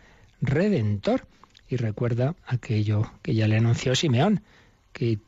redentor. 0.41 1.27
Y 1.67 1.77
recuerda 1.77 2.35
aquello 2.45 3.11
que 3.21 3.33
ya 3.33 3.47
le 3.47 3.57
anunció 3.57 3.95
Simeón, 3.95 4.43
que 4.93 5.19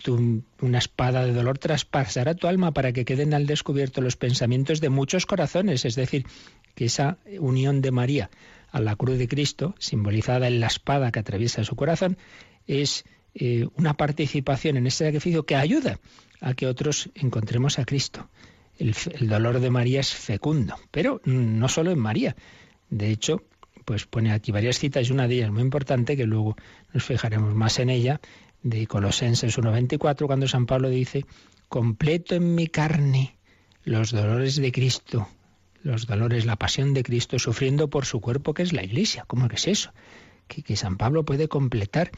una 0.61 0.77
espada 0.77 1.25
de 1.25 1.33
dolor 1.33 1.57
traspasará 1.57 2.35
tu 2.35 2.47
alma 2.47 2.73
para 2.73 2.91
que 2.91 3.05
queden 3.05 3.33
al 3.33 3.45
descubierto 3.45 4.01
los 4.01 4.17
pensamientos 4.17 4.81
de 4.81 4.89
muchos 4.89 5.25
corazones, 5.25 5.85
es 5.85 5.95
decir, 5.95 6.25
que 6.75 6.85
esa 6.85 7.17
unión 7.39 7.81
de 7.81 7.91
María 7.91 8.29
a 8.71 8.81
la 8.81 8.95
cruz 8.95 9.17
de 9.17 9.27
Cristo, 9.27 9.75
simbolizada 9.79 10.47
en 10.47 10.59
la 10.59 10.67
espada 10.67 11.11
que 11.11 11.19
atraviesa 11.19 11.63
su 11.63 11.75
corazón, 11.75 12.17
es 12.67 13.05
eh, 13.35 13.67
una 13.75 13.95
participación 13.95 14.77
en 14.77 14.87
ese 14.87 15.05
sacrificio 15.05 15.45
que 15.45 15.55
ayuda 15.55 15.99
a 16.41 16.53
que 16.53 16.67
otros 16.67 17.09
encontremos 17.15 17.79
a 17.79 17.85
Cristo 17.85 18.29
el, 18.77 18.95
dolor 19.27 19.59
de 19.59 19.69
María 19.69 19.99
es 19.99 20.13
fecundo, 20.13 20.75
pero 20.91 21.21
no 21.25 21.67
solo 21.69 21.91
en 21.91 21.99
María. 21.99 22.35
De 22.89 23.09
hecho, 23.09 23.43
pues 23.85 24.05
pone 24.05 24.31
aquí 24.31 24.51
varias 24.51 24.79
citas 24.79 25.07
y 25.07 25.11
una 25.11 25.27
de 25.27 25.35
ellas 25.35 25.51
muy 25.51 25.61
importante, 25.61 26.17
que 26.17 26.25
luego 26.25 26.55
nos 26.93 27.03
fijaremos 27.03 27.53
más 27.53 27.79
en 27.79 27.89
ella, 27.89 28.19
de 28.61 28.87
Colosenses 28.87 29.57
1.24, 29.57 30.25
cuando 30.25 30.47
San 30.47 30.65
Pablo 30.65 30.89
dice, 30.89 31.25
completo 31.67 32.35
en 32.35 32.55
mi 32.55 32.67
carne 32.67 33.35
los 33.83 34.11
dolores 34.11 34.55
de 34.55 34.71
Cristo, 34.71 35.27
los 35.81 36.07
dolores, 36.07 36.45
la 36.45 36.55
pasión 36.55 36.93
de 36.93 37.03
Cristo, 37.03 37.39
sufriendo 37.39 37.89
por 37.89 38.05
su 38.05 38.21
cuerpo, 38.21 38.53
que 38.53 38.63
es 38.63 38.71
la 38.71 38.83
Iglesia. 38.83 39.25
¿Cómo 39.27 39.49
que 39.49 39.57
es 39.57 39.67
eso? 39.67 39.91
Que, 40.47 40.61
que 40.61 40.77
San 40.77 40.97
Pablo 40.97 41.25
puede 41.25 41.49
completar 41.49 42.11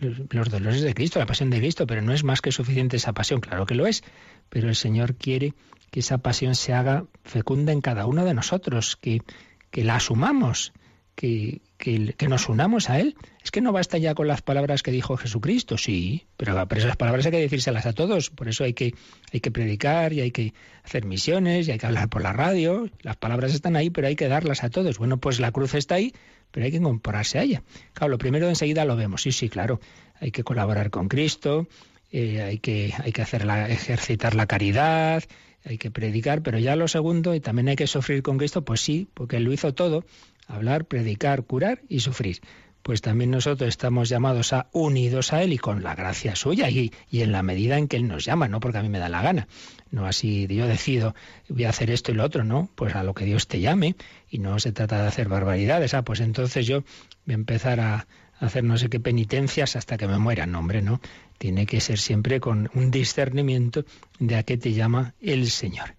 los 0.00 0.50
dolores 0.50 0.82
de 0.82 0.94
Cristo, 0.94 1.18
la 1.18 1.26
pasión 1.26 1.50
de 1.50 1.58
Cristo, 1.58 1.86
pero 1.86 2.02
no 2.02 2.12
es 2.12 2.24
más 2.24 2.40
que 2.40 2.52
suficiente 2.52 2.96
esa 2.96 3.12
pasión, 3.12 3.40
claro 3.40 3.66
que 3.66 3.74
lo 3.74 3.86
es, 3.86 4.02
pero 4.48 4.68
el 4.68 4.76
Señor 4.76 5.14
quiere 5.14 5.54
que 5.90 6.00
esa 6.00 6.18
pasión 6.18 6.54
se 6.54 6.72
haga 6.72 7.04
fecunda 7.24 7.72
en 7.72 7.80
cada 7.80 8.06
uno 8.06 8.24
de 8.24 8.34
nosotros, 8.34 8.96
que, 8.96 9.22
que 9.70 9.84
la 9.84 9.96
asumamos, 9.96 10.72
que, 11.14 11.60
que, 11.76 12.28
nos 12.28 12.48
unamos 12.48 12.88
a 12.88 12.98
Él. 12.98 13.14
Es 13.44 13.50
que 13.50 13.60
no 13.60 13.72
basta 13.72 13.98
ya 13.98 14.14
con 14.14 14.26
las 14.26 14.40
palabras 14.40 14.82
que 14.82 14.90
dijo 14.90 15.16
Jesucristo, 15.16 15.76
sí, 15.76 16.26
pero, 16.36 16.66
pero 16.68 16.80
esas 16.80 16.96
palabras 16.96 17.26
hay 17.26 17.32
que 17.32 17.38
decírselas 17.38 17.86
a 17.86 17.92
todos, 17.92 18.30
por 18.30 18.48
eso 18.48 18.64
hay 18.64 18.72
que, 18.72 18.94
hay 19.32 19.40
que 19.40 19.50
predicar 19.50 20.12
y 20.12 20.20
hay 20.20 20.30
que 20.30 20.54
hacer 20.82 21.04
misiones 21.04 21.68
y 21.68 21.72
hay 21.72 21.78
que 21.78 21.86
hablar 21.86 22.08
por 22.08 22.22
la 22.22 22.32
radio, 22.32 22.88
las 23.02 23.16
palabras 23.16 23.52
están 23.52 23.76
ahí, 23.76 23.90
pero 23.90 24.06
hay 24.06 24.16
que 24.16 24.28
darlas 24.28 24.64
a 24.64 24.70
todos. 24.70 24.98
Bueno, 24.98 25.18
pues 25.18 25.40
la 25.40 25.52
cruz 25.52 25.74
está 25.74 25.96
ahí, 25.96 26.14
pero 26.50 26.64
hay 26.64 26.70
que 26.70 26.78
incorporarse 26.78 27.38
a 27.38 27.42
ella. 27.42 27.62
Claro, 27.92 28.12
lo 28.12 28.18
primero 28.18 28.48
enseguida 28.48 28.84
lo 28.84 28.96
vemos, 28.96 29.22
sí, 29.22 29.32
sí, 29.32 29.48
claro, 29.48 29.80
hay 30.20 30.30
que 30.30 30.44
colaborar 30.44 30.90
con 30.90 31.08
Cristo, 31.08 31.66
eh, 32.12 32.42
hay 32.42 32.58
que, 32.58 32.92
hay 32.98 33.12
que 33.12 33.22
hacer 33.22 33.44
la, 33.44 33.68
ejercitar 33.68 34.34
la 34.34 34.46
caridad, 34.46 35.22
hay 35.64 35.78
que 35.78 35.90
predicar, 35.90 36.42
pero 36.42 36.58
ya 36.58 36.76
lo 36.76 36.88
segundo, 36.88 37.34
y 37.34 37.40
también 37.40 37.68
hay 37.68 37.76
que 37.76 37.86
sufrir 37.86 38.22
con 38.22 38.38
Cristo, 38.38 38.64
pues 38.64 38.80
sí, 38.80 39.08
porque 39.14 39.36
Él 39.36 39.44
lo 39.44 39.52
hizo 39.52 39.74
todo, 39.74 40.04
hablar, 40.46 40.86
predicar, 40.86 41.44
curar 41.44 41.82
y 41.88 42.00
sufrir. 42.00 42.40
Pues 42.82 43.02
también 43.02 43.30
nosotros 43.30 43.68
estamos 43.68 44.08
llamados 44.08 44.52
a 44.52 44.68
unidos 44.72 45.32
a 45.32 45.42
Él 45.42 45.52
y 45.52 45.58
con 45.58 45.82
la 45.82 45.94
gracia 45.94 46.34
suya 46.34 46.70
y, 46.70 46.92
y 47.10 47.22
en 47.22 47.32
la 47.32 47.42
medida 47.42 47.78
en 47.78 47.88
que 47.88 47.96
Él 47.96 48.08
nos 48.08 48.24
llama, 48.24 48.48
no 48.48 48.60
porque 48.60 48.78
a 48.78 48.82
mí 48.82 48.88
me 48.88 48.98
da 48.98 49.08
la 49.08 49.22
gana, 49.22 49.48
no 49.90 50.06
así 50.06 50.46
yo 50.48 50.66
decido 50.66 51.14
voy 51.48 51.64
a 51.64 51.70
hacer 51.70 51.90
esto 51.90 52.12
y 52.12 52.14
lo 52.14 52.24
otro, 52.24 52.44
no, 52.44 52.70
pues 52.74 52.94
a 52.94 53.02
lo 53.02 53.14
que 53.14 53.24
Dios 53.24 53.48
te 53.48 53.60
llame 53.60 53.96
y 54.30 54.38
no 54.38 54.58
se 54.58 54.72
trata 54.72 55.02
de 55.02 55.08
hacer 55.08 55.28
barbaridades, 55.28 55.94
ah, 55.94 56.02
pues 56.02 56.20
entonces 56.20 56.66
yo 56.66 56.82
voy 57.26 57.32
a 57.32 57.34
empezar 57.34 57.80
a, 57.80 58.06
hacer 58.40 58.64
no 58.64 58.76
sé 58.78 58.88
qué 58.88 58.98
penitencias 58.98 59.76
hasta 59.76 59.96
que 59.96 60.08
me 60.08 60.18
muera. 60.18 60.46
No, 60.46 60.58
hombre, 60.58 60.82
no. 60.82 61.00
Tiene 61.38 61.66
que 61.66 61.80
ser 61.80 61.98
siempre 61.98 62.40
con 62.40 62.70
un 62.74 62.90
discernimiento 62.90 63.84
de 64.18 64.36
a 64.36 64.42
qué 64.42 64.56
te 64.56 64.72
llama 64.72 65.14
el 65.20 65.50
Señor. 65.50 65.94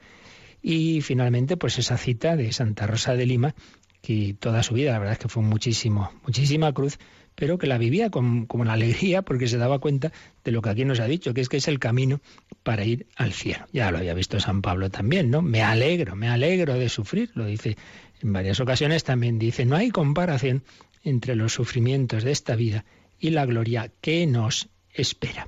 Y 0.62 1.02
finalmente, 1.02 1.58
pues 1.58 1.80
esa 1.80 1.98
cita 1.98 2.36
de 2.36 2.52
Santa 2.52 2.86
Rosa 2.86 3.16
de 3.16 3.26
Lima, 3.26 3.56
que 4.02 4.36
toda 4.40 4.64
su 4.64 4.74
vida, 4.74 4.92
la 4.92 5.00
verdad 5.00 5.14
es 5.14 5.20
que 5.20 5.28
fue 5.28 5.44
muchísimo, 5.44 6.12
muchísima 6.24 6.74
cruz, 6.74 6.98
pero 7.36 7.58
que 7.58 7.68
la 7.68 7.78
vivía 7.78 8.10
con, 8.10 8.46
con 8.46 8.66
la 8.68 8.74
alegría 8.74 9.22
porque 9.22 9.48
se 9.48 9.58
daba 9.58 9.80
cuenta 9.80 10.12
de 10.44 10.52
lo 10.52 10.62
que 10.62 10.70
aquí 10.70 10.86
nos 10.86 11.00
ha 11.00 11.06
dicho, 11.06 11.34
que 11.34 11.42
es 11.42 11.50
que 11.50 11.58
es 11.58 11.68
el 11.68 11.80
camino 11.80 12.20
para 12.64 12.84
ir 12.84 13.08
al 13.16 13.34
cielo. 13.34 13.66
Ya 13.72 13.92
lo 13.92 14.00
había 14.00 14.14
visto 14.14 14.40
San 14.40 14.62
Pablo 14.62 14.90
también, 14.90 15.30
¿no? 15.30 15.42
Me 15.42 15.62
alegro, 15.62 16.16
me 16.16 16.28
alegro 16.28 16.74
de 16.74 16.90
sufrir, 16.90 17.32
lo 17.36 17.46
dice 17.46 17.78
en 18.22 18.34
varias 18.34 18.60
ocasiones, 18.60 19.04
también 19.04 19.40
dice, 19.40 19.66
no 19.66 19.76
hay 19.76 19.90
comparación 19.90 20.64
entre 21.04 21.36
los 21.36 21.54
sufrimientos 21.54 22.24
de 22.24 22.32
esta 22.32 22.56
vida 22.56 22.86
y 23.20 23.32
la 23.32 23.46
gloria 23.46 23.92
que 24.02 24.28
nos 24.28 24.70
espera. 24.94 25.48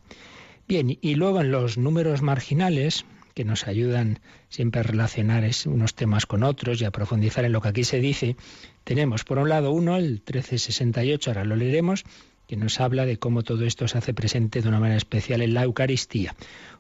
Bien, 0.68 0.98
y 1.02 1.16
luego 1.16 1.42
en 1.42 1.52
los 1.52 1.78
números 1.78 2.22
marginales, 2.22 3.06
que 3.34 3.46
nos 3.46 3.68
ayudan 3.68 4.20
siempre 4.50 4.82
a 4.82 4.84
relacionar 4.84 5.50
unos 5.66 5.96
temas 5.96 6.26
con 6.26 6.44
otros 6.44 6.82
y 6.82 6.86
a 6.86 6.92
profundizar 6.92 7.46
en 7.46 7.52
lo 7.52 7.62
que 7.62 7.70
aquí 7.70 7.84
se 7.84 8.00
dice, 8.00 8.36
tenemos 8.84 9.24
por 9.24 9.40
un 9.40 9.50
lado 9.50 9.72
uno, 9.72 9.98
el 9.98 10.22
1368, 10.26 11.32
ahora 11.32 11.46
lo 11.46 11.56
leeremos, 11.56 12.04
que 12.48 12.58
nos 12.58 12.80
habla 12.80 13.06
de 13.06 13.18
cómo 13.18 13.44
todo 13.44 13.66
esto 13.66 13.88
se 13.88 13.98
hace 13.98 14.14
presente 14.14 14.62
de 14.62 14.68
una 14.68 14.80
manera 14.80 14.98
especial 14.98 15.42
en 15.42 15.54
la 15.54 15.64
Eucaristía. 15.64 16.36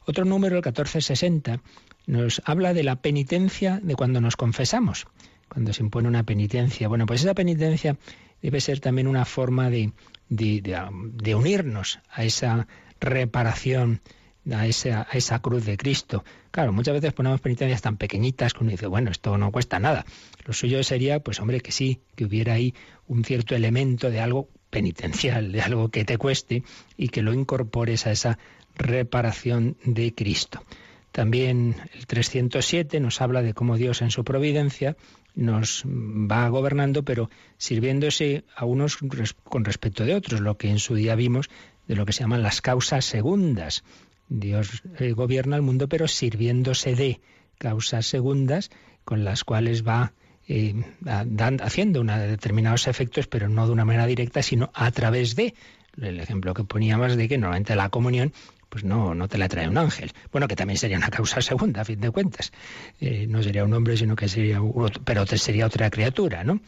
Otro 0.06 0.26
número, 0.26 0.56
el 0.56 0.64
1460, 0.64 1.62
nos 2.06 2.42
habla 2.46 2.74
de 2.74 2.84
la 2.84 2.98
penitencia 2.98 3.80
de 3.82 3.96
cuando 3.96 4.20
nos 4.20 4.36
confesamos, 4.36 5.08
cuando 5.48 5.74
se 5.74 5.82
impone 5.82 6.08
una 6.08 6.24
penitencia. 6.24 6.88
Bueno, 6.88 7.06
pues 7.06 7.22
esa 7.22 7.34
penitencia 7.34 7.98
debe 8.42 8.60
ser 8.60 8.82
también 8.82 9.08
una 9.08 9.26
forma 9.26 9.70
de, 9.70 9.94
de, 10.30 11.36
unirnos 11.36 12.00
a 12.12 12.26
esa 12.26 12.68
reparación, 13.00 14.02
a 14.52 14.68
esa, 14.68 15.08
a 15.10 15.18
esa 15.18 15.40
cruz 15.40 15.66
de 15.66 15.78
Cristo. 15.78 16.24
Claro, 16.54 16.72
muchas 16.72 16.94
veces 16.94 17.14
ponemos 17.14 17.42
penitencias 17.42 17.82
tan 17.82 17.98
pequeñitas 17.98 18.54
que 18.54 18.60
uno 18.62 18.70
dice, 18.70 18.86
bueno, 18.86 19.10
esto 19.10 19.40
no 19.40 19.52
cuesta 19.52 19.80
nada. 19.80 20.06
Lo 20.46 20.54
suyo 20.54 20.84
sería, 20.84 21.20
pues 21.20 21.40
hombre, 21.40 21.62
que 21.62 21.72
sí, 21.72 22.02
que 22.16 22.26
hubiera 22.26 22.54
ahí 22.54 22.76
un 23.08 23.24
cierto 23.24 23.56
elemento 23.56 24.12
de 24.12 24.20
algo 24.20 24.50
penitencial, 24.70 25.52
de 25.52 25.64
algo 25.64 25.90
que 25.90 26.06
te 26.06 26.20
cueste 26.20 26.62
y 26.96 27.08
que 27.08 27.24
lo 27.24 27.34
incorpores 27.34 28.06
a 28.06 28.12
esa 28.12 28.38
reparación 28.76 29.78
de 29.84 30.14
Cristo. 30.14 30.64
También 31.12 31.76
el 31.92 32.06
307 32.06 33.00
nos 33.00 33.20
habla 33.20 33.42
de 33.42 33.56
cómo 33.56 33.76
Dios 33.76 34.04
en 34.04 34.12
su 34.12 34.24
providencia 34.24 34.96
nos 35.34 35.84
va 35.88 36.48
gobernando, 36.50 37.02
pero 37.02 37.32
sirviéndose 37.58 38.44
a 38.56 38.66
unos 38.66 38.98
con 38.98 39.66
respecto 39.66 40.06
de 40.06 40.14
otros, 40.14 40.40
lo 40.40 40.56
que 40.60 40.70
en 40.70 40.78
su 40.78 40.94
día 40.94 41.16
vimos 41.16 41.50
de 41.88 41.96
lo 41.96 42.06
que 42.06 42.14
se 42.14 42.22
llaman 42.22 42.44
las 42.44 42.62
causas 42.62 43.06
segundas. 43.06 43.84
Dios 44.30 44.84
eh, 45.00 45.12
gobierna 45.12 45.56
el 45.56 45.62
mundo, 45.62 45.88
pero 45.88 46.08
sirviéndose 46.08 46.96
de 46.96 47.22
causas 47.58 48.06
segundas 48.06 48.72
con 49.04 49.24
las 49.24 49.44
cuales 49.44 49.86
va 49.88 50.14
eh, 50.48 50.76
haciendo 51.62 52.02
una, 52.02 52.20
determinados 52.20 52.88
efectos, 52.88 53.28
pero 53.28 53.50
no 53.50 53.66
de 53.66 53.74
una 53.74 53.86
manera 53.86 54.06
directa, 54.06 54.42
sino 54.42 54.72
a 54.74 54.92
través 54.92 55.36
de. 55.36 55.54
El 56.02 56.20
ejemplo 56.20 56.56
que 56.56 56.64
poníamos 56.64 57.16
de 57.16 57.28
que 57.28 57.38
normalmente 57.38 57.76
la 57.76 57.90
comunión 57.90 58.34
pues 58.74 58.84
no, 58.84 59.14
no 59.14 59.28
te 59.28 59.38
la 59.38 59.48
trae 59.48 59.70
un 59.70 59.78
ángel. 59.78 60.12
Bueno, 60.32 60.48
que 60.48 60.56
también 60.56 60.80
sería 60.80 60.98
una 60.98 61.12
causa 61.12 61.44
segunda, 61.44 61.82
a 61.82 61.86
fin 61.86 62.02
de 62.02 62.10
cuentas. 62.10 62.52
Eh, 63.00 63.28
no 63.30 63.44
sería 63.44 63.64
un 63.64 63.74
hombre, 63.76 63.96
sino 63.98 64.16
que 64.16 64.28
sería, 64.28 64.60
sería 65.36 65.68
otra 65.68 65.92
criatura, 65.92 66.44
¿no? 66.44 66.60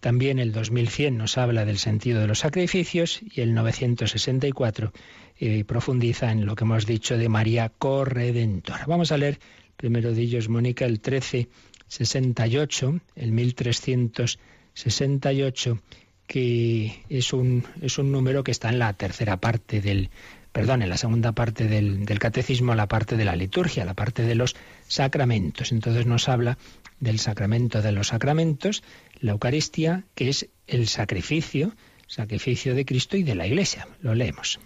También 0.00 0.38
el 0.38 0.52
2100 0.52 1.18
nos 1.18 1.36
habla 1.36 1.66
del 1.66 1.76
sentido 1.76 2.22
de 2.22 2.28
los 2.28 2.38
sacrificios 2.38 3.20
y 3.22 3.42
el 3.42 3.52
964 3.52 4.94
eh, 5.38 5.64
profundiza 5.64 6.30
en 6.30 6.44
lo 6.46 6.54
que 6.56 6.64
hemos 6.64 6.86
dicho 6.86 7.18
de 7.18 7.28
María 7.28 7.70
corredentora. 7.70 8.86
Vamos 8.86 9.12
a 9.12 9.18
leer 9.18 9.38
primero 9.76 10.12
de 10.12 10.22
ellos, 10.22 10.48
Mónica, 10.48 10.84
el 10.84 10.92
1368, 10.92 13.00
el 13.16 13.32
1368, 13.32 15.80
que 16.26 17.04
es 17.08 17.32
un, 17.32 17.64
es 17.82 17.98
un 17.98 18.12
número 18.12 18.44
que 18.44 18.52
está 18.52 18.70
en 18.70 18.78
la 18.78 18.92
tercera 18.92 19.38
parte 19.38 19.80
del 19.80 20.10
perdón, 20.54 20.82
en 20.82 20.88
la 20.88 20.96
segunda 20.96 21.32
parte 21.32 21.66
del, 21.66 22.06
catecismo, 22.20 22.76
la 22.76 22.86
parte 22.86 23.16
de 23.16 23.24
la 23.24 23.34
liturgia, 23.34 23.84
la 23.84 23.94
parte 23.94 24.22
de 24.22 24.36
los 24.36 24.54
sacramentos. 24.86 25.72
Entonces 25.72 26.06
nos 26.06 26.28
habla 26.28 26.58
del 27.00 27.18
sacramento 27.18 27.82
de 27.82 27.90
los 27.90 28.06
sacramentos, 28.06 28.84
la 29.18 29.32
Eucaristía, 29.32 30.04
que 30.14 30.28
es 30.28 30.48
el 30.68 30.86
sacrificio, 30.86 31.74
sacrificio 32.06 32.76
de 32.76 32.84
Cristo 32.84 33.16
y 33.16 33.24
de 33.24 33.34
la 33.34 33.48
Iglesia. 33.48 33.88
Lo 34.00 34.14
leemos. 34.14 34.60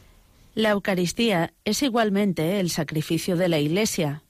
La 0.54 0.70
Eucaristía 0.70 1.54
es 1.64 1.82
igualmente 1.82 2.60
el 2.60 2.70
sacrificio 2.70 3.36
de 3.36 3.48
la 3.48 3.58
Iglesia. 3.58 4.24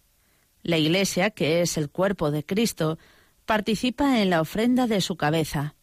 La 0.63 0.77
Iglesia, 0.77 1.31
que 1.31 1.63
es 1.63 1.77
el 1.79 1.91
cuerpo 1.91 2.31
de 2.31 2.45
Cristo, 2.45 2.99
participa 3.47 4.21
en 4.21 4.31
la 4.31 4.41
ofrenda 4.41 4.87
de 4.87 5.01
su 5.01 5.17
cabeza. 5.17 5.75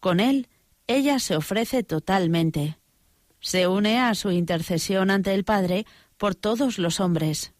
Con 0.00 0.20
él, 0.20 0.48
ella 0.86 1.18
se 1.18 1.36
ofrece 1.36 1.82
totalmente 1.82 2.78
se 3.44 3.68
une 3.68 3.98
a 3.98 4.14
su 4.14 4.30
intercesión 4.30 5.10
ante 5.10 5.34
el 5.34 5.44
Padre 5.44 5.84
por 6.16 6.34
todos 6.34 6.78
los 6.78 6.98
hombres. 6.98 7.52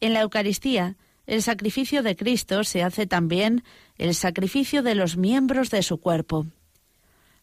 En 0.00 0.14
la 0.14 0.22
Eucaristía, 0.22 0.96
el 1.26 1.42
sacrificio 1.42 2.02
de 2.02 2.16
Cristo 2.16 2.64
se 2.64 2.82
hace 2.82 3.06
también 3.06 3.62
el 3.98 4.14
sacrificio 4.14 4.82
de 4.82 4.94
los 4.94 5.18
miembros 5.18 5.68
de 5.68 5.82
su 5.82 5.98
cuerpo. 5.98 6.46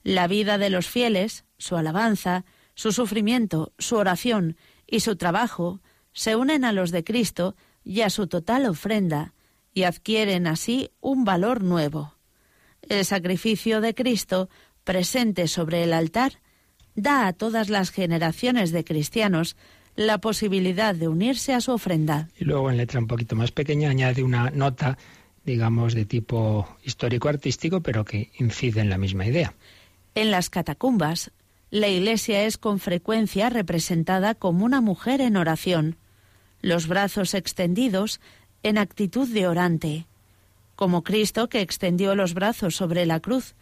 La 0.02 0.26
vida 0.26 0.58
de 0.58 0.72
los 0.72 0.88
fieles, 0.88 1.46
su 1.60 1.78
alabanza, 1.78 2.46
su 2.78 2.92
sufrimiento, 2.92 3.74
su 3.80 3.96
oración 3.96 4.56
y 4.86 5.00
su 5.00 5.16
trabajo 5.16 5.82
se 6.14 6.36
unen 6.36 6.64
a 6.64 6.72
los 6.72 6.92
de 6.92 7.04
Cristo 7.04 7.56
y 7.84 8.02
a 8.02 8.12
su 8.12 8.28
total 8.28 8.68
ofrenda, 8.68 9.34
y 9.74 9.84
adquieren 9.84 10.46
así 10.46 10.92
un 11.02 11.26
valor 11.26 11.64
nuevo. 11.64 12.14
El 12.84 13.04
sacrificio 13.04 13.82
de 13.82 13.96
Cristo, 13.96 14.48
presente 14.84 15.48
sobre 15.48 15.84
el 15.84 15.92
altar, 15.92 16.34
da 16.94 17.26
a 17.26 17.34
todas 17.34 17.70
las 17.70 17.90
generaciones 17.90 18.72
de 18.72 18.84
cristianos 18.84 19.58
la 19.96 20.20
posibilidad 20.20 20.94
de 20.94 21.08
unirse 21.08 21.56
a 21.56 21.62
su 21.62 21.72
ofrenda. 21.72 22.30
Y 22.38 22.46
luego 22.46 22.70
en 22.70 22.78
letra 22.78 23.00
un 23.00 23.08
poquito 23.08 23.36
más 23.36 23.52
pequeña 23.52 23.90
añade 23.90 24.22
una 24.22 24.52
nota, 24.52 25.00
digamos, 25.46 25.96
de 25.96 26.06
tipo 26.06 26.78
histórico-artístico, 26.84 27.82
pero 27.82 28.06
que 28.06 28.30
incide 28.38 28.82
en 28.82 28.90
la 28.90 29.00
misma 29.00 29.26
idea. 29.26 29.56
En 30.14 30.30
las 30.32 30.50
catacumbas, 30.50 31.32
la 31.70 31.88
Iglesia 31.88 32.44
es 32.44 32.58
con 32.58 32.80
frecuencia 32.80 33.50
representada 33.50 34.36
como 34.36 34.66
una 34.66 34.82
mujer 34.82 35.22
en 35.22 35.38
oración, 35.38 35.98
los 36.62 36.88
brazos 36.88 37.34
extendidos 37.34 38.20
en 38.64 38.78
actitud 38.78 39.28
de 39.28 39.48
orante, 39.48 40.08
como 40.76 41.04
Cristo 41.04 41.50
que 41.50 41.62
extendió 41.62 42.16
los 42.16 42.34
brazos 42.34 42.76
sobre 42.76 43.06
la 43.06 43.20
cruz. 43.20 43.56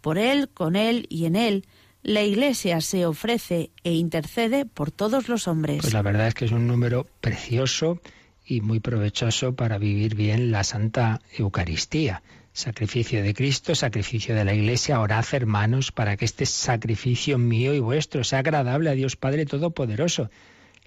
Por 0.00 0.18
Él, 0.18 0.48
con 0.48 0.76
Él 0.76 1.06
y 1.08 1.26
en 1.26 1.36
Él 1.36 1.64
la 2.02 2.22
Iglesia 2.22 2.80
se 2.80 3.04
ofrece 3.04 3.70
e 3.82 3.92
intercede 3.94 4.64
por 4.64 4.92
todos 4.92 5.28
los 5.28 5.48
hombres. 5.48 5.80
Pues 5.80 5.92
la 5.92 6.02
verdad 6.02 6.28
es 6.28 6.34
que 6.34 6.44
es 6.44 6.52
un 6.52 6.68
número 6.68 7.06
precioso 7.20 8.00
y 8.44 8.60
muy 8.60 8.78
provechoso 8.78 9.56
para 9.56 9.76
vivir 9.78 10.14
bien 10.14 10.52
la 10.52 10.62
Santa 10.62 11.20
Eucaristía. 11.36 12.22
Sacrificio 12.56 13.22
de 13.22 13.34
Cristo, 13.34 13.74
sacrificio 13.74 14.34
de 14.34 14.42
la 14.42 14.54
Iglesia, 14.54 14.98
orad 15.00 15.26
hermanos 15.32 15.92
para 15.92 16.16
que 16.16 16.24
este 16.24 16.46
sacrificio 16.46 17.36
mío 17.36 17.74
y 17.74 17.80
vuestro 17.80 18.24
sea 18.24 18.38
agradable 18.38 18.88
a 18.88 18.94
Dios 18.94 19.14
Padre 19.14 19.44
Todopoderoso. 19.44 20.30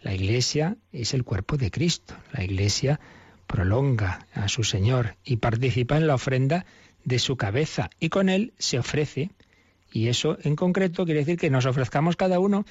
La 0.01 0.15
Iglesia 0.15 0.77
es 0.91 1.13
el 1.13 1.23
cuerpo 1.23 1.57
de 1.57 1.69
Cristo. 1.69 2.15
La 2.31 2.43
Iglesia 2.43 2.99
prolonga 3.45 4.25
a 4.33 4.47
su 4.47 4.63
Señor 4.63 5.15
y 5.23 5.37
participa 5.37 5.95
en 5.95 6.07
la 6.07 6.15
ofrenda 6.15 6.65
de 7.03 7.19
su 7.19 7.37
cabeza 7.37 7.91
y 7.99 8.09
con 8.09 8.29
él 8.29 8.51
se 8.57 8.79
ofrece 8.79 9.29
y 9.91 10.07
eso 10.07 10.39
en 10.41 10.55
concreto 10.55 11.05
quiere 11.05 11.19
decir 11.19 11.37
que 11.37 11.51
nos 11.51 11.67
ofrezcamos 11.67 12.15
cada 12.15 12.39
uno, 12.39 12.65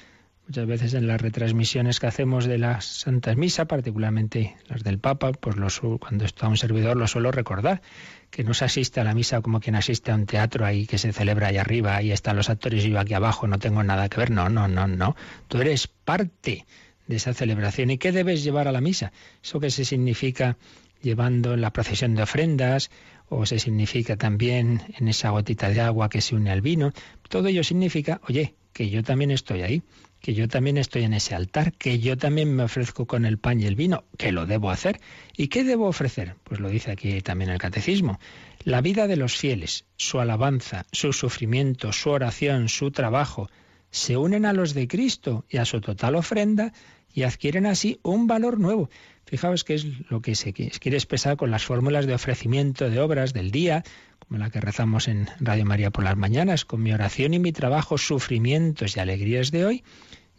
muchas 0.45 0.67
veces 0.67 0.93
en 0.93 1.07
las 1.07 1.21
retransmisiones 1.21 2.01
que 2.01 2.07
hacemos 2.07 2.43
de 2.43 2.57
las 2.57 2.83
Santas 2.83 3.37
Misas, 3.37 3.67
particularmente 3.67 4.57
las 4.67 4.83
del 4.83 4.99
Papa, 4.99 5.31
pues 5.31 5.55
cuando 5.99 6.25
está 6.25 6.49
un 6.49 6.57
servidor 6.57 6.97
lo 6.97 7.07
suelo 7.07 7.31
recordar, 7.31 7.81
que 8.29 8.43
no 8.43 8.53
se 8.53 8.65
asiste 8.65 8.99
a 8.99 9.03
la 9.03 9.13
misa 9.13 9.41
como 9.41 9.59
quien 9.59 9.75
asiste 9.75 10.11
a 10.11 10.15
un 10.15 10.25
teatro 10.25 10.65
ahí 10.65 10.85
que 10.85 10.97
se 10.97 11.11
celebra 11.13 11.47
ahí 11.47 11.57
arriba, 11.57 11.95
ahí 11.95 12.11
están 12.11 12.35
los 12.35 12.49
actores 12.49 12.85
y 12.85 12.91
yo 12.91 12.99
aquí 12.99 13.13
abajo 13.13 13.47
no 13.47 13.59
tengo 13.59 13.83
nada 13.83 14.09
que 14.09 14.17
ver. 14.17 14.31
No, 14.31 14.49
no, 14.49 14.67
no, 14.67 14.87
no. 14.87 15.15
Tú 15.47 15.59
eres 15.61 15.87
parte 15.87 16.65
de 17.07 17.15
esa 17.15 17.33
celebración. 17.33 17.89
¿Y 17.89 17.97
qué 17.97 18.11
debes 18.11 18.43
llevar 18.43 18.67
a 18.67 18.71
la 18.71 18.81
misa? 18.81 19.11
Eso 19.43 19.59
que 19.59 19.71
se 19.71 19.83
significa 19.83 20.57
llevando 21.01 21.55
la 21.57 21.71
procesión 21.71 22.15
de 22.15 22.23
ofrendas 22.23 22.91
o 23.29 23.45
se 23.45 23.59
significa 23.59 24.15
también 24.15 24.81
en 24.97 25.07
esa 25.07 25.29
gotita 25.29 25.69
de 25.69 25.81
agua 25.81 26.09
que 26.09 26.21
se 26.21 26.35
une 26.35 26.51
al 26.51 26.61
vino. 26.61 26.91
Todo 27.29 27.47
ello 27.47 27.63
significa, 27.63 28.21
oye, 28.27 28.55
que 28.79 28.89
yo 28.89 29.03
también 29.03 29.29
estoy 29.29 29.61
ahí, 29.63 29.83
que 30.21 30.33
yo 30.33 30.47
también 30.47 30.77
estoy 30.77 31.03
en 31.03 31.11
ese 31.11 31.35
altar, 31.35 31.73
que 31.73 31.99
yo 31.99 32.17
también 32.17 32.55
me 32.55 32.63
ofrezco 32.63 33.05
con 33.07 33.25
el 33.25 33.37
pan 33.37 33.59
y 33.59 33.65
el 33.65 33.75
vino, 33.75 34.05
que 34.17 34.31
lo 34.31 34.45
debo 34.45 34.71
hacer. 34.71 35.01
¿Y 35.35 35.49
qué 35.49 35.65
debo 35.65 35.85
ofrecer? 35.85 36.35
Pues 36.45 36.61
lo 36.61 36.69
dice 36.69 36.89
aquí 36.91 37.19
también 37.19 37.49
el 37.49 37.57
catecismo. 37.57 38.21
La 38.63 38.79
vida 38.79 39.07
de 39.07 39.17
los 39.17 39.35
fieles, 39.35 39.83
su 39.97 40.21
alabanza, 40.21 40.85
su 40.93 41.11
sufrimiento, 41.11 41.91
su 41.91 42.09
oración, 42.09 42.69
su 42.69 42.91
trabajo, 42.91 43.49
se 43.91 44.15
unen 44.15 44.45
a 44.45 44.53
los 44.53 44.73
de 44.73 44.87
Cristo 44.87 45.43
y 45.49 45.57
a 45.57 45.65
su 45.65 45.81
total 45.81 46.15
ofrenda 46.15 46.71
y 47.13 47.23
adquieren 47.23 47.65
así 47.65 47.99
un 48.01 48.27
valor 48.27 48.61
nuevo. 48.61 48.89
Fijaos 49.29 49.63
que 49.63 49.75
es 49.75 49.85
lo 50.09 50.23
que 50.23 50.33
se 50.33 50.53
quiere 50.53 50.97
expresar 50.97 51.37
con 51.37 51.51
las 51.51 51.63
fórmulas 51.63 52.07
de 52.07 52.15
ofrecimiento 52.15 52.89
de 52.89 52.99
obras 52.99 53.31
del 53.31 53.51
día, 53.51 53.83
como 54.17 54.39
la 54.39 54.49
que 54.49 54.59
rezamos 54.59 55.07
en 55.07 55.29
Radio 55.39 55.65
María 55.65 55.91
por 55.91 56.03
las 56.03 56.17
mañanas, 56.17 56.65
con 56.65 56.81
mi 56.81 56.93
oración 56.93 57.35
y 57.35 57.39
mi 57.39 57.51
trabajo, 57.51 57.99
sufrimientos 57.99 58.97
y 58.97 58.99
alegrías 58.99 59.51
de 59.51 59.65
hoy. 59.65 59.83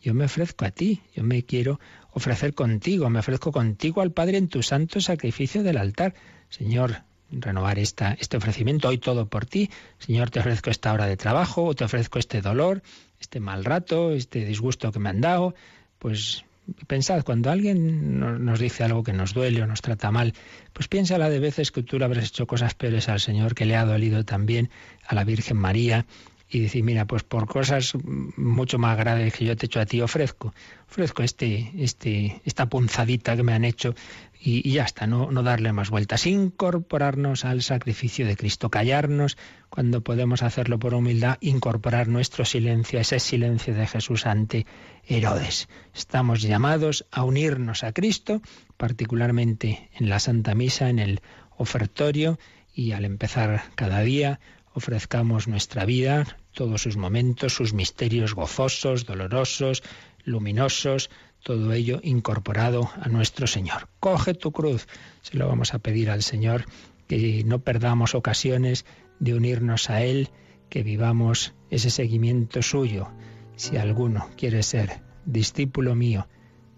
Yo 0.02 0.12
me 0.12 0.24
ofrezco 0.24 0.64
a 0.64 0.72
ti, 0.72 1.02
yo 1.14 1.22
me 1.22 1.44
quiero 1.44 1.78
ofrecer 2.10 2.52
contigo, 2.52 3.08
me 3.10 3.20
ofrezco 3.20 3.52
contigo 3.52 4.00
al 4.00 4.10
Padre 4.10 4.38
en 4.38 4.48
tu 4.48 4.60
santo 4.60 5.00
sacrificio 5.00 5.62
del 5.62 5.76
altar. 5.76 6.14
Señor, 6.48 7.04
renovar 7.30 7.78
esta, 7.78 8.14
este 8.14 8.38
ofrecimiento, 8.38 8.88
hoy 8.88 8.98
todo 8.98 9.28
por 9.28 9.46
ti. 9.46 9.70
Señor, 10.00 10.30
te 10.30 10.40
ofrezco 10.40 10.68
esta 10.68 10.92
hora 10.92 11.06
de 11.06 11.16
trabajo, 11.16 11.62
o 11.62 11.74
te 11.76 11.84
ofrezco 11.84 12.18
este 12.18 12.40
dolor, 12.40 12.82
este 13.20 13.38
mal 13.38 13.64
rato, 13.64 14.10
este 14.10 14.44
disgusto 14.44 14.90
que 14.90 14.98
me 14.98 15.10
han 15.10 15.20
dado. 15.20 15.54
Pues 16.00 16.44
pensad, 16.86 17.24
cuando 17.24 17.50
alguien 17.50 18.20
nos 18.20 18.60
dice 18.60 18.84
algo 18.84 19.02
que 19.02 19.12
nos 19.12 19.34
duele 19.34 19.62
o 19.62 19.66
nos 19.66 19.82
trata 19.82 20.10
mal, 20.10 20.34
pues 20.72 20.88
piénsala 20.88 21.30
de 21.30 21.40
veces 21.40 21.70
que 21.72 21.82
tú 21.82 21.98
le 21.98 22.04
habrás 22.04 22.26
hecho 22.26 22.46
cosas 22.46 22.74
peores 22.74 23.08
al 23.08 23.20
Señor, 23.20 23.54
que 23.54 23.66
le 23.66 23.76
ha 23.76 23.84
dolido 23.84 24.24
también 24.24 24.70
a 25.06 25.14
la 25.14 25.24
Virgen 25.24 25.56
María, 25.56 26.06
y 26.52 26.60
decir, 26.60 26.82
mira, 26.82 27.04
pues 27.04 27.22
por 27.22 27.46
cosas 27.46 27.92
mucho 28.36 28.76
más 28.76 28.98
graves 28.98 29.34
que 29.34 29.44
yo 29.44 29.56
te 29.56 29.66
he 29.66 29.68
hecho 29.68 29.80
a 29.80 29.86
ti, 29.86 30.00
ofrezco, 30.00 30.52
ofrezco 30.88 31.22
este, 31.22 31.70
este, 31.78 32.42
esta 32.44 32.66
punzadita 32.66 33.36
que 33.36 33.44
me 33.44 33.52
han 33.52 33.64
hecho 33.64 33.94
y, 34.42 34.70
ya 34.70 34.84
está, 34.84 35.06
no, 35.06 35.30
no 35.30 35.42
darle 35.42 35.72
más 35.72 35.90
vueltas, 35.90 36.26
incorporarnos 36.26 37.44
al 37.44 37.62
sacrificio 37.62 38.26
de 38.26 38.36
Cristo, 38.36 38.70
callarnos 38.70 39.36
cuando 39.68 40.02
podemos 40.02 40.42
hacerlo 40.42 40.78
por 40.78 40.94
humildad, 40.94 41.36
incorporar 41.40 42.08
nuestro 42.08 42.46
silencio, 42.46 42.98
ese 42.98 43.20
silencio 43.20 43.74
de 43.74 43.86
Jesús 43.86 44.26
ante 44.26 44.66
Herodes. 45.06 45.68
Estamos 45.94 46.40
llamados 46.40 47.06
a 47.10 47.24
unirnos 47.24 47.84
a 47.84 47.92
Cristo, 47.92 48.40
particularmente 48.78 49.90
en 49.94 50.08
la 50.08 50.18
Santa 50.18 50.54
Misa, 50.54 50.88
en 50.88 50.98
el 50.98 51.20
ofertorio, 51.58 52.38
y 52.74 52.92
al 52.92 53.04
empezar 53.04 53.64
cada 53.74 54.00
día 54.00 54.40
ofrezcamos 54.72 55.48
nuestra 55.48 55.84
vida, 55.84 56.38
todos 56.54 56.82
sus 56.82 56.96
momentos, 56.96 57.54
sus 57.54 57.74
misterios 57.74 58.34
gozosos, 58.34 59.04
dolorosos, 59.04 59.82
luminosos, 60.24 61.10
todo 61.42 61.72
ello 61.72 62.00
incorporado 62.02 62.90
a 63.00 63.08
nuestro 63.08 63.46
Señor. 63.46 63.88
Coge 64.00 64.34
tu 64.34 64.52
cruz, 64.52 64.86
se 65.22 65.36
lo 65.36 65.48
vamos 65.48 65.74
a 65.74 65.78
pedir 65.78 66.10
al 66.10 66.22
Señor, 66.22 66.64
que 67.08 67.42
no 67.44 67.60
perdamos 67.60 68.14
ocasiones 68.14 68.84
de 69.18 69.34
unirnos 69.34 69.90
a 69.90 70.02
Él, 70.02 70.28
que 70.68 70.82
vivamos 70.82 71.54
ese 71.70 71.90
seguimiento 71.90 72.62
suyo. 72.62 73.08
Si 73.56 73.76
alguno 73.76 74.28
quiere 74.36 74.62
ser 74.62 75.02
discípulo 75.24 75.94
mío, 75.94 76.28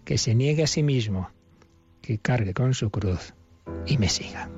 que 0.05 0.17
se 0.17 0.35
niegue 0.35 0.63
a 0.63 0.67
sí 0.67 0.83
mismo, 0.83 1.29
que 2.01 2.17
cargue 2.17 2.53
con 2.53 2.73
su 2.73 2.89
cruz 2.89 3.33
y 3.85 3.97
me 3.97 4.09
siga. 4.09 4.49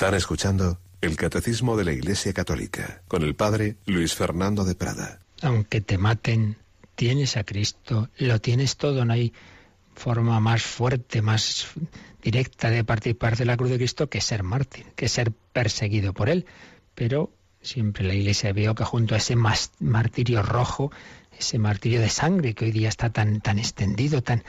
Están 0.00 0.14
escuchando 0.14 0.78
el 1.02 1.14
Catecismo 1.14 1.76
de 1.76 1.84
la 1.84 1.92
Iglesia 1.92 2.32
Católica 2.32 3.02
con 3.06 3.22
el 3.22 3.34
Padre 3.34 3.76
Luis 3.84 4.14
Fernando 4.14 4.64
de 4.64 4.74
Prada. 4.74 5.18
Aunque 5.42 5.82
te 5.82 5.98
maten, 5.98 6.56
tienes 6.94 7.36
a 7.36 7.44
Cristo, 7.44 8.08
lo 8.16 8.40
tienes 8.40 8.78
todo, 8.78 9.04
no 9.04 9.12
hay 9.12 9.34
forma 9.94 10.40
más 10.40 10.62
fuerte, 10.62 11.20
más 11.20 11.66
directa 12.22 12.70
de 12.70 12.82
participar 12.82 13.36
de 13.36 13.44
la 13.44 13.58
cruz 13.58 13.68
de 13.68 13.76
Cristo 13.76 14.08
que 14.08 14.22
ser 14.22 14.42
mártir, 14.42 14.86
que 14.96 15.06
ser 15.06 15.32
perseguido 15.32 16.14
por 16.14 16.30
Él. 16.30 16.46
Pero 16.94 17.30
siempre 17.60 18.02
la 18.02 18.14
Iglesia 18.14 18.54
vio 18.54 18.74
que 18.74 18.84
junto 18.84 19.14
a 19.14 19.18
ese 19.18 19.36
martirio 19.36 20.42
rojo, 20.42 20.90
ese 21.38 21.58
martirio 21.58 22.00
de 22.00 22.08
sangre 22.08 22.54
que 22.54 22.64
hoy 22.64 22.72
día 22.72 22.88
está 22.88 23.10
tan, 23.10 23.42
tan 23.42 23.58
extendido, 23.58 24.22
tan 24.22 24.44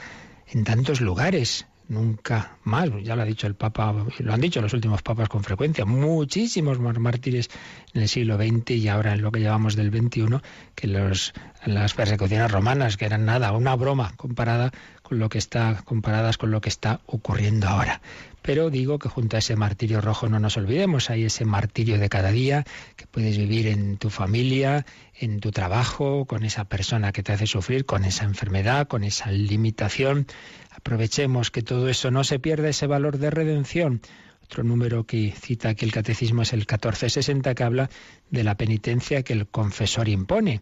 en 0.46 0.64
tantos 0.64 1.02
lugares, 1.02 1.66
nunca 1.92 2.56
más, 2.64 2.90
ya 3.02 3.14
lo 3.14 3.22
ha 3.22 3.26
dicho 3.26 3.46
el 3.46 3.54
Papa, 3.54 3.94
lo 4.18 4.32
han 4.32 4.40
dicho 4.40 4.60
los 4.60 4.72
últimos 4.72 5.02
papas 5.02 5.28
con 5.28 5.44
frecuencia, 5.44 5.84
muchísimos 5.84 6.80
más 6.80 6.98
mártires 6.98 7.50
en 7.92 8.02
el 8.02 8.08
siglo 8.08 8.36
XX 8.36 8.70
y 8.70 8.88
ahora 8.88 9.12
en 9.12 9.22
lo 9.22 9.30
que 9.30 9.40
llevamos 9.40 9.76
del 9.76 9.90
XXI, 9.90 10.40
que 10.74 10.86
los, 10.88 11.34
las 11.66 11.94
persecuciones 11.94 12.50
romanas, 12.50 12.96
que 12.96 13.04
eran 13.04 13.26
nada, 13.26 13.52
una 13.52 13.76
broma 13.76 14.14
comparada 14.16 14.72
con 15.02 15.18
lo 15.18 15.28
que 15.28 15.38
está, 15.38 15.82
comparadas 15.84 16.38
con 16.38 16.50
lo 16.50 16.60
que 16.60 16.70
está 16.70 17.00
ocurriendo 17.06 17.68
ahora. 17.68 18.00
Pero 18.42 18.70
digo 18.70 18.98
que 18.98 19.08
junto 19.08 19.36
a 19.36 19.38
ese 19.38 19.54
martirio 19.54 20.00
rojo 20.00 20.28
no 20.28 20.40
nos 20.40 20.56
olvidemos, 20.56 21.10
hay 21.10 21.24
ese 21.24 21.44
martirio 21.44 21.98
de 21.98 22.08
cada 22.08 22.32
día 22.32 22.64
que 22.96 23.06
puedes 23.06 23.38
vivir 23.38 23.68
en 23.68 23.98
tu 23.98 24.10
familia, 24.10 24.84
en 25.14 25.38
tu 25.38 25.52
trabajo, 25.52 26.24
con 26.24 26.42
esa 26.44 26.64
persona 26.64 27.12
que 27.12 27.22
te 27.22 27.32
hace 27.32 27.46
sufrir, 27.46 27.86
con 27.86 28.04
esa 28.04 28.24
enfermedad, 28.24 28.88
con 28.88 29.04
esa 29.04 29.30
limitación. 29.30 30.26
Aprovechemos 30.74 31.50
que 31.50 31.62
todo 31.62 31.88
eso 31.88 32.10
no 32.10 32.24
se 32.24 32.38
pierda 32.38 32.68
ese 32.68 32.86
valor 32.86 33.18
de 33.18 33.30
redención. 33.30 34.00
Otro 34.44 34.64
número 34.64 35.04
que 35.04 35.32
cita 35.32 35.70
aquí 35.70 35.84
el 35.84 35.92
catecismo 35.92 36.42
es 36.42 36.52
el 36.52 36.60
1460 36.60 37.54
que 37.54 37.62
habla 37.62 37.90
de 38.30 38.44
la 38.44 38.56
penitencia 38.56 39.22
que 39.22 39.32
el 39.32 39.46
confesor 39.46 40.08
impone. 40.08 40.60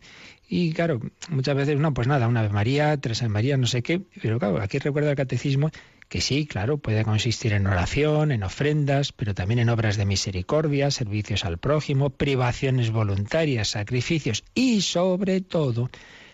Y 0.48 0.72
claro, 0.72 1.00
muchas 1.28 1.56
veces, 1.56 1.78
no, 1.78 1.94
pues 1.94 2.06
nada, 2.06 2.28
una 2.28 2.42
vez 2.42 2.52
María, 2.52 2.96
tres 3.00 3.22
en 3.22 3.32
María, 3.32 3.56
no 3.56 3.66
sé 3.66 3.82
qué, 3.82 4.00
pero 4.20 4.38
claro, 4.38 4.60
aquí 4.60 4.78
recuerda 4.78 5.10
el 5.10 5.16
catecismo 5.16 5.70
que 6.08 6.20
sí, 6.20 6.44
claro, 6.44 6.78
puede 6.78 7.04
consistir 7.04 7.52
en 7.52 7.68
oración, 7.68 8.32
en 8.32 8.42
ofrendas, 8.42 9.12
pero 9.12 9.32
también 9.32 9.60
en 9.60 9.68
obras 9.68 9.96
de 9.96 10.06
misericordia, 10.06 10.90
servicios 10.90 11.44
al 11.44 11.58
prójimo, 11.58 12.10
privaciones 12.10 12.90
voluntarias, 12.90 13.68
sacrificios 13.68 14.42
y 14.52 14.80
sobre 14.82 15.40
todo 15.40 15.88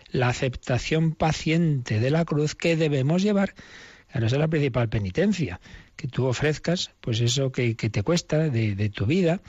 la 0.09 0.29
aceptación 0.29 1.13
paciente 1.13 1.99
de 1.99 2.09
la 2.11 2.25
cruz 2.25 2.55
que 2.55 2.75
debemos 2.75 3.21
llevar. 3.21 3.53
Claro, 4.11 4.27
esa 4.27 4.35
es 4.37 4.39
la 4.39 4.47
principal 4.47 4.89
penitencia, 4.89 5.59
que 5.95 6.07
tú 6.07 6.25
ofrezcas 6.25 6.91
pues 7.01 7.19
eso 7.19 7.51
que, 7.51 7.75
te 7.75 8.03
cuesta 8.03 8.49
de, 8.49 8.75
de 8.75 8.89
tu 8.89 9.05
vida, 9.05 9.41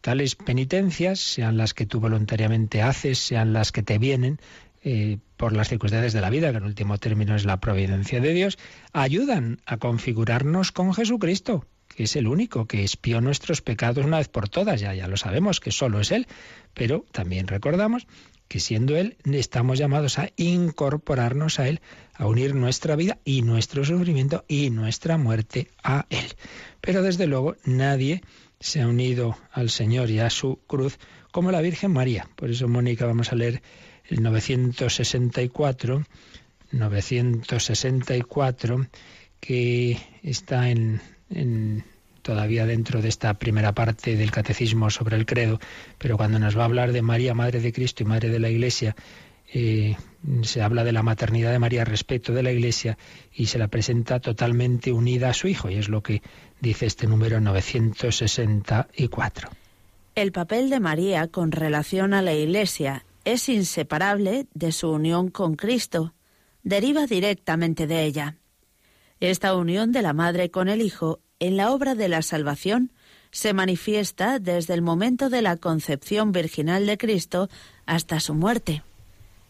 tales 0.00 0.34
penitencias, 0.34 1.20
sean 1.20 1.56
las 1.56 1.74
que 1.74 1.86
tú 1.86 2.00
voluntariamente 2.00 2.82
haces, 2.82 3.18
sean 3.18 3.52
las 3.52 3.72
que 3.72 3.82
te 3.82 3.98
vienen, 3.98 4.38
eh, 4.86 5.16
por 5.38 5.54
las 5.54 5.70
circunstancias 5.70 6.12
de 6.12 6.20
la 6.20 6.28
vida, 6.28 6.50
que 6.50 6.58
en 6.58 6.64
último 6.64 6.98
término 6.98 7.34
es 7.34 7.46
la 7.46 7.58
providencia 7.58 8.20
de 8.20 8.34
Dios, 8.34 8.58
ayudan 8.92 9.62
a 9.64 9.78
configurarnos 9.78 10.72
con 10.72 10.92
Jesucristo, 10.92 11.64
que 11.88 12.02
es 12.02 12.16
el 12.16 12.28
único 12.28 12.66
que 12.66 12.82
expió 12.82 13.22
nuestros 13.22 13.62
pecados 13.62 14.04
una 14.04 14.18
vez 14.18 14.28
por 14.28 14.50
todas, 14.50 14.82
ya, 14.82 14.92
ya 14.92 15.08
lo 15.08 15.16
sabemos 15.16 15.58
que 15.58 15.70
solo 15.70 16.00
es 16.00 16.12
Él, 16.12 16.26
pero 16.74 17.06
también 17.12 17.46
recordamos 17.46 18.06
que 18.48 18.60
siendo 18.60 18.96
Él 18.96 19.16
estamos 19.24 19.78
llamados 19.78 20.18
a 20.18 20.30
incorporarnos 20.36 21.58
a 21.58 21.68
Él, 21.68 21.80
a 22.14 22.26
unir 22.26 22.54
nuestra 22.54 22.96
vida 22.96 23.18
y 23.24 23.42
nuestro 23.42 23.84
sufrimiento 23.84 24.44
y 24.48 24.70
nuestra 24.70 25.18
muerte 25.18 25.68
a 25.82 26.06
Él. 26.10 26.26
Pero 26.80 27.02
desde 27.02 27.26
luego 27.26 27.56
nadie 27.64 28.22
se 28.60 28.80
ha 28.80 28.88
unido 28.88 29.36
al 29.52 29.70
Señor 29.70 30.10
y 30.10 30.20
a 30.20 30.30
su 30.30 30.60
cruz 30.66 30.98
como 31.32 31.50
la 31.50 31.60
Virgen 31.60 31.92
María. 31.92 32.28
Por 32.36 32.50
eso, 32.50 32.68
Mónica, 32.68 33.06
vamos 33.06 33.32
a 33.32 33.36
leer 33.36 33.62
el 34.08 34.22
964, 34.22 36.04
964, 36.70 38.86
que 39.40 39.98
está 40.22 40.70
en, 40.70 41.00
todavía 42.24 42.66
dentro 42.66 43.02
de 43.02 43.08
esta 43.08 43.34
primera 43.34 43.72
parte 43.72 44.16
del 44.16 44.32
catecismo 44.32 44.90
sobre 44.90 45.16
el 45.16 45.26
credo, 45.26 45.60
pero 45.98 46.16
cuando 46.16 46.40
nos 46.40 46.58
va 46.58 46.62
a 46.62 46.64
hablar 46.64 46.90
de 46.90 47.02
María, 47.02 47.34
Madre 47.34 47.60
de 47.60 47.72
Cristo 47.72 48.02
y 48.02 48.06
Madre 48.06 48.30
de 48.30 48.40
la 48.40 48.48
Iglesia, 48.48 48.96
eh, 49.52 49.96
se 50.42 50.62
habla 50.62 50.82
de 50.82 50.92
la 50.92 51.02
maternidad 51.02 51.52
de 51.52 51.58
María 51.58 51.84
respecto 51.84 52.32
de 52.32 52.42
la 52.42 52.50
Iglesia 52.50 52.98
y 53.32 53.46
se 53.46 53.58
la 53.58 53.68
presenta 53.68 54.18
totalmente 54.18 54.90
unida 54.90 55.28
a 55.28 55.34
su 55.34 55.46
Hijo, 55.46 55.70
y 55.70 55.76
es 55.76 55.88
lo 55.88 56.02
que 56.02 56.22
dice 56.60 56.86
este 56.86 57.06
número 57.06 57.40
964. 57.40 59.50
El 60.14 60.32
papel 60.32 60.70
de 60.70 60.80
María 60.80 61.28
con 61.28 61.52
relación 61.52 62.14
a 62.14 62.22
la 62.22 62.32
Iglesia 62.32 63.04
es 63.24 63.48
inseparable 63.48 64.46
de 64.54 64.72
su 64.72 64.90
unión 64.90 65.30
con 65.30 65.56
Cristo, 65.56 66.14
deriva 66.62 67.06
directamente 67.06 67.86
de 67.86 68.04
ella. 68.04 68.36
Esta 69.20 69.54
unión 69.54 69.92
de 69.92 70.02
la 70.02 70.14
Madre 70.14 70.50
con 70.50 70.68
el 70.68 70.82
Hijo 70.82 71.20
en 71.46 71.58
la 71.58 71.72
obra 71.72 71.94
de 71.94 72.08
la 72.08 72.22
salvación 72.22 72.90
se 73.30 73.52
manifiesta 73.52 74.38
desde 74.38 74.72
el 74.74 74.80
momento 74.80 75.28
de 75.28 75.42
la 75.42 75.56
concepción 75.56 76.32
virginal 76.32 76.86
de 76.86 76.96
Cristo 76.96 77.50
hasta 77.84 78.20
su 78.20 78.34
muerte. 78.34 78.82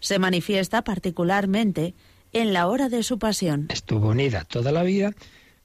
Se 0.00 0.18
manifiesta 0.18 0.82
particularmente 0.82 1.94
en 2.32 2.52
la 2.52 2.66
hora 2.66 2.88
de 2.88 3.02
su 3.02 3.18
pasión. 3.18 3.66
Estuvo 3.70 4.08
unida 4.08 4.44
toda 4.44 4.72
la 4.72 4.82
vida, 4.82 5.12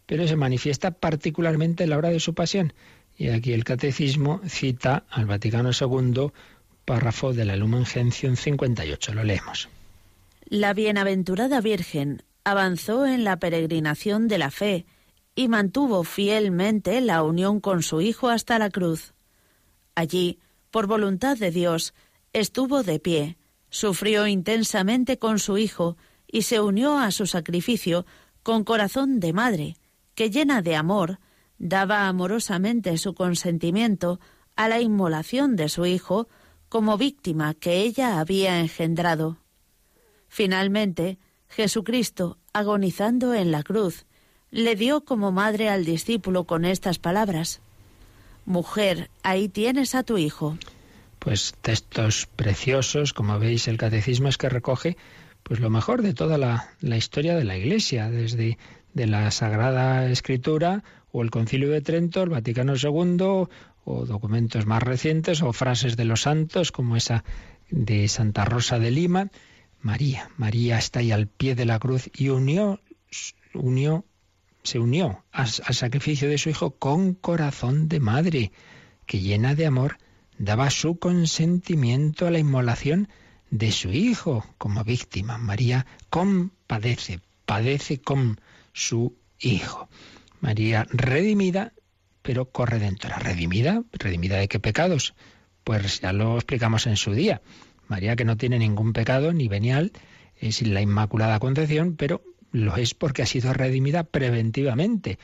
pero 0.05 0.27
se 0.27 0.36
manifiesta 0.36 0.91
particularmente 0.91 1.86
en 1.86 1.89
la 1.89 1.97
hora 1.97 2.09
de 2.09 2.19
su 2.19 2.36
pasión. 2.36 2.73
Y 3.17 3.30
aquí 3.30 3.53
el 3.53 3.63
catecismo 3.63 4.41
cita 4.47 5.05
al 5.09 5.25
Vaticano 5.25 5.71
II 5.71 6.32
párrafo 6.86 7.34
de 7.34 7.45
la 7.45 7.55
Lumen 7.55 7.86
Gentium 7.86 8.36
58. 8.36 9.13
Lo 9.13 9.23
leemos. 9.23 9.69
La 10.45 10.73
bienaventurada 10.73 11.59
Virgen 11.59 12.21
avanzó 12.43 13.05
en 13.07 13.23
la 13.23 13.38
peregrinación 13.38 14.27
de 14.27 14.38
la 14.38 14.51
fe 14.51 14.86
y 15.39 15.47
mantuvo 15.47 16.03
fielmente 16.03 16.99
la 16.99 17.23
unión 17.23 17.61
con 17.61 17.81
su 17.81 18.01
Hijo 18.01 18.27
hasta 18.27 18.59
la 18.59 18.69
cruz. 18.69 19.13
Allí, 19.95 20.37
por 20.69 20.85
voluntad 20.85 21.37
de 21.37 21.49
Dios, 21.49 21.93
estuvo 22.33 22.83
de 22.83 22.99
pie, 22.99 23.37
sufrió 23.69 24.27
intensamente 24.27 25.17
con 25.17 25.39
su 25.39 25.57
Hijo 25.57 25.95
y 26.27 26.41
se 26.41 26.59
unió 26.59 26.97
a 26.97 27.11
su 27.11 27.25
sacrificio 27.25 28.05
con 28.43 28.65
corazón 28.65 29.21
de 29.21 29.31
madre, 29.31 29.77
que 30.13 30.29
llena 30.29 30.61
de 30.61 30.75
amor, 30.75 31.19
daba 31.57 32.09
amorosamente 32.09 32.97
su 32.97 33.13
consentimiento 33.13 34.19
a 34.57 34.67
la 34.67 34.81
inmolación 34.81 35.55
de 35.55 35.69
su 35.69 35.85
Hijo 35.85 36.27
como 36.67 36.97
víctima 36.97 37.53
que 37.53 37.77
ella 37.77 38.19
había 38.19 38.59
engendrado. 38.59 39.37
Finalmente, 40.27 41.17
Jesucristo, 41.47 42.39
agonizando 42.51 43.33
en 43.33 43.51
la 43.51 43.63
cruz, 43.63 44.05
le 44.51 44.75
dio 44.75 45.01
como 45.01 45.31
madre 45.31 45.69
al 45.69 45.85
discípulo 45.85 46.45
con 46.45 46.65
estas 46.65 46.99
palabras, 46.99 47.61
Mujer, 48.45 49.11
ahí 49.21 49.47
tienes 49.47 49.93
a 49.93 50.01
tu 50.01 50.17
hijo. 50.17 50.57
Pues 51.19 51.53
textos 51.61 52.27
preciosos, 52.35 53.13
como 53.13 53.37
veis, 53.37 53.67
el 53.67 53.77
catecismo 53.77 54.27
es 54.27 54.37
que 54.37 54.49
recoge 54.49 54.97
pues 55.43 55.59
lo 55.59 55.69
mejor 55.69 56.01
de 56.01 56.13
toda 56.13 56.37
la, 56.37 56.97
historia 56.97 57.35
de 57.35 57.43
la 57.43 57.57
Iglesia, 57.57 58.09
desde 58.09 58.57
de 58.93 59.07
la 59.07 59.29
Sagrada 59.31 60.09
Escritura 60.09 60.83
o 61.11 61.21
el 61.21 61.31
Concilio 61.31 61.69
de 61.69 61.81
Trento, 61.81 62.23
el 62.23 62.29
Vaticano 62.29 62.73
II 62.75 63.47
o 63.83 64.05
documentos 64.05 64.65
más 64.65 64.83
recientes 64.83 65.41
o 65.41 65.53
frases 65.53 65.95
de 65.95 66.05
los 66.05 66.21
santos 66.21 66.71
como 66.71 66.95
esa 66.95 67.23
de 67.69 68.07
Santa 68.07 68.45
Rosa 68.45 68.79
de 68.79 68.91
Lima. 68.91 69.29
María, 69.81 70.29
María 70.37 70.77
está 70.77 70.99
ahí 70.99 71.11
al 71.11 71.27
pie 71.27 71.55
de 71.55 71.65
la 71.65 71.79
cruz 71.79 72.09
y 72.15 72.29
unió, 72.29 72.79
unió, 73.53 74.05
se 74.64 74.80
unió 74.80 75.24
al, 75.32 75.47
sacrificio 75.47 76.30
de 76.30 76.38
su 76.38 76.49
hijo 76.49 76.72
con 76.72 77.14
corazón 77.14 77.88
de 77.88 77.99
madre, 77.99 78.51
que 79.05 79.20
llena 79.20 79.55
de 79.55 79.66
amor 79.66 79.97
daba 80.38 80.70
su 80.70 80.99
consentimiento 80.99 82.28
a 82.28 82.32
la 82.32 82.39
inmolación 82.39 83.10
de 83.49 83.72
su 83.72 83.89
hijo 83.89 84.45
como 84.57 84.84
víctima. 84.84 85.38
María 85.38 85.86
compadece, 86.10 87.20
padece 87.45 87.99
con 88.01 88.39
su 88.74 89.16
hijo. 89.39 89.89
María 90.39 90.86
redimida 90.89 91.74
pero 92.22 92.51
corredentora. 92.51 93.18
¿Redimida? 93.18 93.84
¿Redimida 93.91 94.38
de 94.38 94.47
qué 94.47 94.60
pecados? 94.60 95.16
Pues 95.64 96.01
ya 96.01 96.14
lo 96.14 96.36
explicamos 96.36 96.86
en 96.88 96.95
su 96.95 97.14
día. 97.14 97.41
María 97.88 98.16
que 98.16 98.26
no 98.26 98.38
tiene 98.38 98.60
ningún 98.60 98.93
pecado 98.93 99.34
ni 99.34 99.47
venial, 99.47 99.91
es 100.38 100.62
la 100.62 100.82
Inmaculada 100.82 101.39
Concepción, 101.39 101.95
pero 101.95 102.22
lo 102.51 102.75
es 102.77 102.93
porque 102.93 103.21
ha 103.21 103.25
sido 103.25 103.53
redimida 103.53 104.03
preventivamente. 104.03 105.19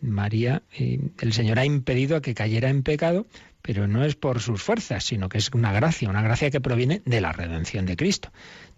María, 0.00 0.62
eh, 0.78 1.00
el 1.20 1.32
Señor 1.32 1.58
ha 1.58 1.64
impedido 1.64 2.20
que 2.20 2.34
cayera 2.34 2.68
en 2.68 2.82
pecado, 2.82 3.26
pero 3.62 3.88
no 3.88 4.04
es 4.04 4.14
por 4.14 4.40
sus 4.40 4.62
fuerzas, 4.62 5.04
sino 5.04 5.28
que 5.28 5.38
es 5.38 5.50
una 5.52 5.72
gracia, 5.72 6.08
una 6.08 6.22
gracia 6.22 6.50
que 6.50 6.60
proviene 6.60 7.02
de 7.04 7.20
la 7.20 7.32
redención 7.32 7.86
de 7.86 7.96
Cristo. 7.96 8.30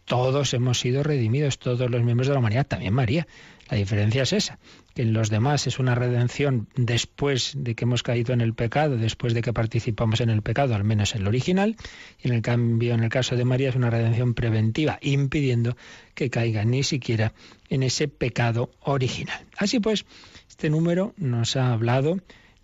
Todos 0.09 0.55
hemos 0.55 0.81
sido 0.81 1.03
redimidos, 1.03 1.59
todos 1.59 1.91
los 1.91 2.03
miembros 2.03 2.27
de 2.27 2.33
la 2.33 2.41
humanidad, 2.41 2.67
también 2.67 2.95
María. 2.95 3.29
La 3.71 3.77
diferencia 3.77 4.23
es 4.23 4.33
esa, 4.33 4.59
que 4.95 5.03
en 5.03 5.13
los 5.13 5.29
demás 5.29 5.67
es 5.67 5.79
una 5.79 5.95
redención 5.95 6.69
después 6.75 7.53
de 7.55 7.75
que 7.75 7.85
hemos 7.85 8.03
caído 8.03 8.33
en 8.33 8.41
el 8.41 8.55
pecado, 8.55 8.97
después 8.97 9.35
de 9.35 9.43
que 9.43 9.53
participamos 9.53 10.23
en 10.23 10.31
el 10.31 10.41
pecado, 10.41 10.75
al 10.75 10.85
menos 10.85 11.15
en 11.15 11.21
el 11.21 11.29
original, 11.29 11.77
y 12.23 12.29
en 12.29 12.35
el 12.35 12.41
cambio, 12.41 12.95
en 12.95 13.05
el 13.05 13.11
caso 13.11 13.37
de 13.37 13.45
María, 13.45 13.69
es 13.69 13.77
una 13.77 13.91
redención 13.91 14.33
preventiva, 14.33 14.99
impidiendo 15.03 15.77
que 16.15 16.31
caiga 16.31 16.65
ni 16.65 16.83
siquiera 16.83 17.35
en 17.69 17.83
ese 17.83 18.09
pecado 18.09 18.71
original. 18.81 19.45
Así 19.59 19.79
pues, 19.79 20.07
este 20.49 20.71
número 20.71 21.13
nos 21.19 21.57
ha 21.57 21.75
hablado 21.75 22.19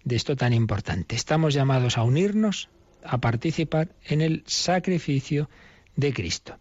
de 0.05 0.17
esto 0.17 0.35
tan 0.35 0.55
importante. 0.55 1.15
Estamos 1.15 1.53
llamados 1.53 1.99
a 1.99 2.03
unirnos, 2.05 2.71
a 3.05 3.19
participar 3.19 3.91
en 4.07 4.23
el 4.23 4.43
sacrificio 4.47 5.51
de 5.97 6.15
Cristo. 6.15 6.59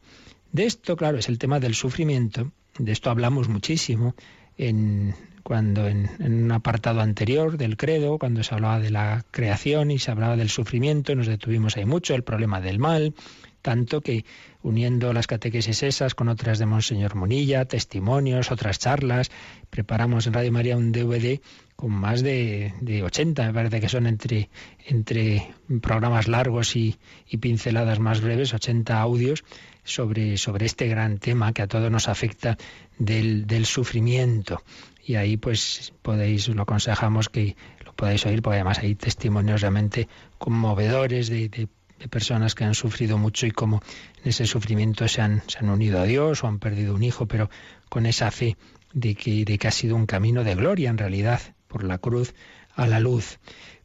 De 0.53 0.65
esto, 0.65 0.95
claro, 0.95 1.17
es 1.17 1.29
el 1.29 1.39
tema 1.39 1.59
del 1.59 1.73
sufrimiento. 1.73 2.51
De 2.77 2.91
esto 2.91 3.09
hablamos 3.09 3.49
muchísimo 3.49 4.15
en, 4.55 5.15
cuando 5.41 5.87
en, 5.87 6.09
un 6.19 6.51
apartado 6.51 7.01
anterior 7.01 7.57
del 7.57 7.75
credo, 7.75 8.19
cuando 8.19 8.43
se 8.43 8.53
hablaba 8.53 8.79
de 8.79 8.91
la 8.91 9.25
creación 9.31 9.89
y 9.89 9.97
se 9.97 10.11
hablaba 10.11 10.37
del 10.37 10.49
sufrimiento, 10.49 11.15
nos 11.15 11.25
detuvimos 11.25 11.75
ahí 11.75 11.85
mucho, 11.85 12.13
el 12.13 12.23
problema 12.23 12.61
del 12.61 12.77
mal, 12.77 13.15
tanto 13.63 14.01
que 14.01 14.25
uniendo 14.61 15.11
las 15.11 15.25
catequesis 15.25 15.81
esas 15.81 16.13
con 16.13 16.29
otras 16.29 16.59
de 16.59 16.67
Monseñor 16.67 17.15
Munilla, 17.15 17.65
testimonios, 17.65 18.51
otras 18.51 18.77
charlas, 18.77 19.31
preparamos 19.71 20.27
en 20.27 20.33
Radio 20.33 20.51
María 20.51 20.77
un 20.77 20.91
DVD 20.91 21.41
con 21.75 21.91
más 21.91 22.21
de, 22.21 22.75
de 22.79 23.01
80, 23.01 23.47
me 23.47 23.53
parece 23.53 23.81
que 23.81 23.89
son 23.89 24.05
entre, 24.05 24.49
entre 24.85 25.51
programas 25.81 26.27
largos 26.27 26.75
y, 26.75 26.97
y 27.27 27.37
pinceladas 27.37 27.99
más 27.99 28.21
breves, 28.21 28.53
80 28.53 29.01
audios 29.01 29.43
sobre, 29.83 30.37
sobre 30.37 30.65
este 30.65 30.87
gran 30.87 31.17
tema 31.17 31.53
que 31.53 31.61
a 31.61 31.67
todos 31.67 31.91
nos 31.91 32.07
afecta 32.07 32.57
del, 32.97 33.45
del 33.47 33.65
sufrimiento. 33.65 34.61
Y 35.05 35.15
ahí 35.15 35.37
pues 35.37 35.93
podéis, 36.01 36.47
lo 36.47 36.63
aconsejamos 36.63 37.29
que 37.29 37.55
lo 37.85 37.93
podáis 37.93 38.25
oír, 38.25 38.41
porque 38.41 38.55
además 38.55 38.79
hay 38.79 38.95
testimonios 38.95 39.61
realmente 39.61 40.07
conmovedores 40.37 41.29
de, 41.29 41.49
de, 41.49 41.67
personas 42.09 42.53
que 42.53 42.65
han 42.65 42.73
sufrido 42.73 43.17
mucho 43.17 43.47
y 43.47 43.51
cómo 43.51 43.81
en 44.21 44.29
ese 44.29 44.45
sufrimiento 44.45 45.07
se 45.07 45.21
han, 45.21 45.41
se 45.47 45.59
han 45.59 45.69
unido 45.69 46.01
a 46.01 46.03
Dios 46.03 46.43
o 46.43 46.47
han 46.47 46.59
perdido 46.59 46.95
un 46.95 47.03
hijo, 47.03 47.27
pero 47.27 47.49
con 47.87 48.05
esa 48.05 48.29
fe 48.29 48.57
de 48.93 49.15
que, 49.15 49.45
de 49.45 49.57
que 49.57 49.67
ha 49.69 49.71
sido 49.71 49.95
un 49.95 50.05
camino 50.05 50.43
de 50.43 50.55
gloria 50.55 50.89
en 50.89 50.97
realidad, 50.97 51.39
por 51.67 51.85
la 51.85 51.97
cruz 51.99 52.33
a 52.75 52.87
la 52.87 52.99
luz. 52.99 53.39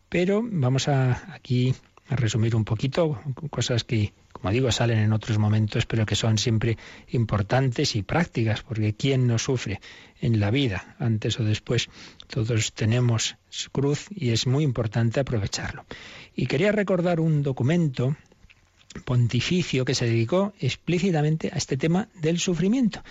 Pero 0.08 0.42
vamos 0.44 0.88
a 0.88 1.32
aquí 1.32 1.74
a 2.08 2.16
resumir 2.16 2.56
un 2.56 2.64
poquito 2.64 3.20
cosas 3.50 3.84
que, 3.84 4.12
como 4.32 4.50
digo, 4.50 4.72
salen 4.72 4.98
en 4.98 5.12
otros 5.12 5.38
momentos, 5.38 5.86
pero 5.86 6.06
que 6.06 6.16
son 6.16 6.38
siempre 6.38 6.78
importantes 7.08 7.96
y 7.96 8.02
prácticas, 8.02 8.62
porque 8.62 8.94
¿quién 8.94 9.26
no 9.26 9.38
sufre 9.38 9.80
en 10.20 10.40
la 10.40 10.50
vida? 10.50 10.96
Antes 10.98 11.38
o 11.38 11.44
después 11.44 11.88
todos 12.26 12.72
tenemos 12.72 13.36
cruz 13.72 14.06
y 14.10 14.30
es 14.30 14.46
muy 14.46 14.64
importante 14.64 15.20
aprovecharlo. 15.20 15.84
Y 16.34 16.46
quería 16.46 16.72
recordar 16.72 17.20
un 17.20 17.42
documento 17.42 18.16
pontificio 19.04 19.84
que 19.84 19.94
se 19.94 20.06
dedicó 20.06 20.54
explícitamente 20.60 21.50
a 21.52 21.58
este 21.58 21.76
tema 21.76 22.08
del 22.14 22.38
sufrimiento. 22.38 23.02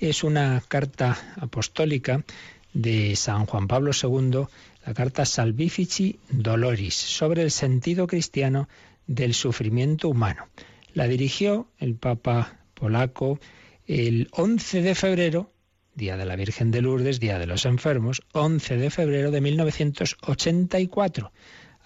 Es 0.00 0.24
una 0.24 0.62
carta 0.66 1.34
apostólica 1.40 2.24
de 2.72 3.16
San 3.16 3.46
Juan 3.46 3.66
Pablo 3.66 3.92
II 3.92 4.46
la 4.86 4.94
carta 4.94 5.26
Salvifici 5.26 6.20
Doloris 6.30 6.94
sobre 6.94 7.42
el 7.42 7.50
sentido 7.50 8.06
cristiano 8.06 8.68
del 9.08 9.34
sufrimiento 9.34 10.08
humano. 10.08 10.48
La 10.94 11.08
dirigió 11.08 11.68
el 11.78 11.96
Papa 11.96 12.60
polaco 12.74 13.40
el 13.86 14.28
11 14.30 14.82
de 14.82 14.94
febrero, 14.94 15.52
Día 15.96 16.16
de 16.16 16.24
la 16.24 16.36
Virgen 16.36 16.70
de 16.70 16.82
Lourdes, 16.82 17.18
Día 17.18 17.38
de 17.38 17.46
los 17.46 17.64
Enfermos, 17.66 18.22
11 18.32 18.76
de 18.76 18.90
febrero 18.90 19.32
de 19.32 19.40
1984, 19.40 21.32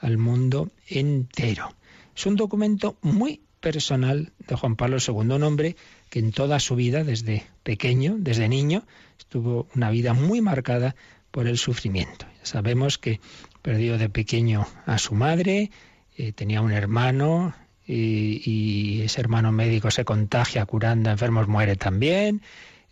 al 0.01 0.18
mundo 0.18 0.70
entero. 0.86 1.74
Es 2.14 2.26
un 2.26 2.36
documento 2.36 2.98
muy 3.01 3.40
personal 3.61 4.32
de 4.46 4.57
Juan 4.57 4.76
Pablo 4.76 4.98
II, 5.07 5.14
un 5.14 5.42
hombre 5.42 5.76
que 6.11 6.18
en 6.18 6.32
toda 6.32 6.61
su 6.61 6.76
vida, 6.76 7.03
desde 7.05 7.44
pequeño, 7.62 8.16
desde 8.18 8.48
niño, 8.48 8.84
estuvo 9.18 9.68
una 9.74 9.90
vida 9.90 10.12
muy 10.12 10.42
marcada 10.42 10.96
por 11.31 11.47
el 11.47 11.59
sufrimiento. 11.59 12.26
Sabemos 12.43 12.99
que 12.99 13.20
perdió 13.62 13.99
de 13.99 14.09
pequeño 14.09 14.66
a 14.87 14.99
su 14.99 15.14
madre, 15.14 15.70
eh, 16.16 16.33
tenía 16.33 16.61
un 16.61 16.72
hermano 16.72 17.55
y, 17.87 19.03
ese 19.03 19.20
hermano 19.20 19.53
médico 19.53 19.91
se 19.91 20.05
contagia 20.05 20.64
curando 20.66 21.11
a 21.11 21.12
enfermos, 21.12 21.49
muere 21.49 21.76
también. 21.76 22.43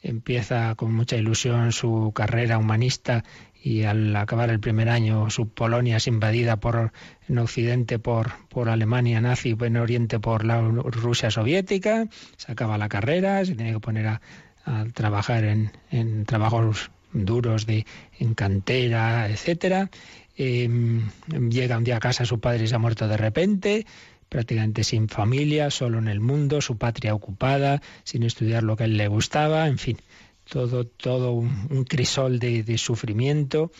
Empieza 0.02 0.74
con 0.76 0.92
mucha 0.92 1.16
ilusión 1.16 1.72
su 1.72 2.12
carrera 2.14 2.58
humanista 2.58 3.24
y 3.62 3.82
al 3.82 4.14
acabar 4.14 4.50
el 4.50 4.60
primer 4.60 4.88
año 4.88 5.30
su 5.30 5.48
Polonia 5.48 5.96
es 5.96 6.06
invadida 6.06 6.56
por 6.58 6.92
en 7.28 7.38
Occidente 7.38 7.98
por, 7.98 8.32
por 8.48 8.68
Alemania 8.68 9.20
nazi, 9.20 9.56
en 9.60 9.76
Oriente 9.76 10.20
por 10.20 10.44
la 10.44 10.60
Rusia 10.60 11.30
soviética, 11.30 12.06
se 12.36 12.52
acaba 12.52 12.78
la 12.78 12.88
carrera, 12.88 13.44
se 13.44 13.56
tiene 13.56 13.72
que 13.72 13.80
poner 13.80 14.06
a, 14.06 14.20
trabajar 14.92 15.44
en, 15.44 15.72
en 15.90 16.26
trabajos 16.26 16.90
duros 17.12 17.66
de 17.66 17.86
en 18.18 18.34
cantera, 18.34 19.28
etcétera. 19.28 19.90
Em, 20.36 21.10
llega 21.50 21.78
un 21.78 21.84
día 21.84 21.96
a 21.96 22.00
casa, 22.00 22.24
su 22.24 22.38
padre 22.38 22.66
se 22.66 22.74
ha 22.74 22.78
muerto 22.78 23.08
de 23.08 23.16
repente, 23.16 23.86
prácticamente 24.28 24.84
sin 24.84 25.08
familia, 25.08 25.70
solo 25.70 25.98
en 25.98 26.08
el 26.08 26.20
mundo, 26.20 26.60
su 26.60 26.78
patria 26.78 27.14
ocupada, 27.14 27.82
sin 28.04 28.22
estudiar 28.22 28.62
lo 28.62 28.76
que 28.76 28.84
a 28.84 28.86
él 28.86 28.96
le 28.96 29.08
gustaba, 29.08 29.66
en 29.66 29.78
fin, 29.78 29.98
todo, 30.48 30.86
todo 30.86 31.32
un, 31.32 31.84
crisol 31.84 32.38
de, 32.38 32.78
sufrimiento 32.78 33.72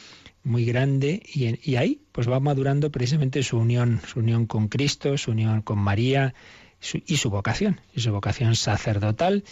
muy 0.43 0.65
grande 0.65 1.23
y, 1.33 1.71
y, 1.71 1.77
ahí 1.77 2.01
pues 2.13 2.29
va 2.29 2.41
madurando 2.41 2.91
precisamente 2.91 3.43
su 3.43 3.59
unión, 3.59 4.01
su 4.07 4.21
unión 4.21 4.47
con 4.47 4.69
Cristo, 4.69 5.17
su 5.19 5.33
unión 5.33 5.63
con 5.63 5.79
María 5.79 6.35
y 7.07 7.17
su 7.17 7.31
vocación, 7.31 7.81
y 7.95 8.01
su 8.01 8.13
vocación 8.13 8.57
sacerdotal 8.57 9.45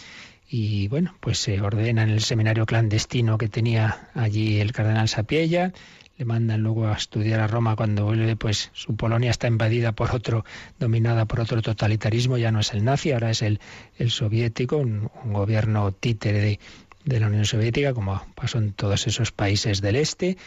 y 0.49 0.87
bueno, 0.87 1.15
pues 1.19 1.39
se 1.39 1.59
ordena 1.61 2.03
en 2.03 2.09
el 2.09 2.21
seminario 2.21 2.65
clandestino 2.65 3.37
que 3.37 3.49
tenía 3.49 4.09
allí 4.13 4.61
el 4.61 4.71
cardenal 4.71 5.09
Sapiella, 5.09 5.73
le 6.17 6.25
mandan 6.25 6.61
luego 6.61 6.87
a 6.87 6.93
estudiar 6.93 7.39
a 7.39 7.47
Roma 7.47 7.75
cuando 7.75 8.05
vuelve, 8.05 8.35
pues 8.35 8.71
su 8.73 8.95
Polonia 8.95 9.29
está 9.29 9.47
invadida 9.47 9.91
por 9.91 10.15
otro, 10.15 10.45
dominada 10.79 11.25
por 11.25 11.41
otro 11.41 11.61
totalitarismo, 11.61 12.37
ya 12.37 12.51
no 12.51 12.61
es 12.61 12.73
el 12.73 12.83
nazi, 12.83 13.11
ahora 13.11 13.29
es 13.29 13.41
el, 13.41 13.59
el 13.97 14.09
soviético, 14.09 14.77
un, 14.77 15.09
gobierno 15.25 15.91
títere 15.91 16.39
de, 16.39 16.59
de, 17.05 17.19
la 17.19 17.27
Unión 17.27 17.45
Soviética, 17.45 17.93
como 17.93 18.25
pasó 18.33 18.57
en 18.57 18.73
todos 18.73 19.05
esos 19.05 19.31
países 19.31 19.81
del 19.81 19.95
este. 19.95 20.37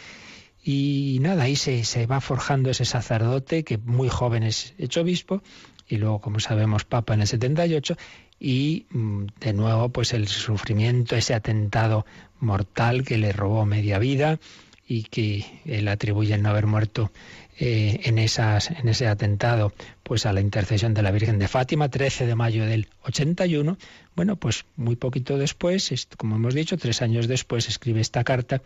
Y 0.63 1.17
nada, 1.21 1.43
ahí 1.43 1.55
se, 1.55 1.83
se 1.85 2.05
va 2.05 2.21
forjando 2.21 2.69
ese 2.69 2.85
sacerdote 2.85 3.63
que 3.63 3.77
muy 3.77 4.09
joven 4.09 4.43
es 4.43 4.75
hecho 4.77 5.01
obispo 5.01 5.41
y 5.87 5.97
luego, 5.97 6.19
como 6.19 6.39
sabemos, 6.39 6.85
papa 6.85 7.13
en 7.13 7.21
el 7.21 7.27
78 7.27 7.97
y 8.39 8.85
mm, 8.89 9.25
de 9.39 9.53
nuevo 9.53 9.89
pues 9.89 10.13
el 10.13 10.27
sufrimiento, 10.27 11.15
ese 11.15 11.33
atentado 11.33 12.05
mortal 12.39 13.03
que 13.03 13.17
le 13.17 13.31
robó 13.31 13.65
media 13.65 13.99
vida 13.99 14.39
y 14.87 15.03
que 15.03 15.45
él 15.65 15.87
atribuye 15.87 16.33
el 16.33 16.41
no 16.41 16.49
haber 16.49 16.65
muerto 16.65 17.11
eh, 17.57 18.01
en, 18.05 18.17
esas, 18.17 18.71
en 18.71 18.89
ese 18.89 19.07
atentado 19.07 19.71
pues 20.03 20.25
a 20.25 20.33
la 20.33 20.41
intercesión 20.41 20.93
de 20.93 21.03
la 21.03 21.11
Virgen 21.11 21.37
de 21.37 21.47
Fátima, 21.47 21.89
13 21.89 22.25
de 22.25 22.35
mayo 22.35 22.65
del 22.65 22.87
81. 23.03 23.77
Bueno, 24.15 24.35
pues 24.35 24.65
muy 24.75 24.95
poquito 24.95 25.37
después, 25.37 25.93
como 26.17 26.35
hemos 26.35 26.55
dicho, 26.55 26.77
tres 26.77 27.01
años 27.01 27.27
después, 27.27 27.69
escribe 27.69 28.01
esta 28.01 28.23
carta 28.23 28.61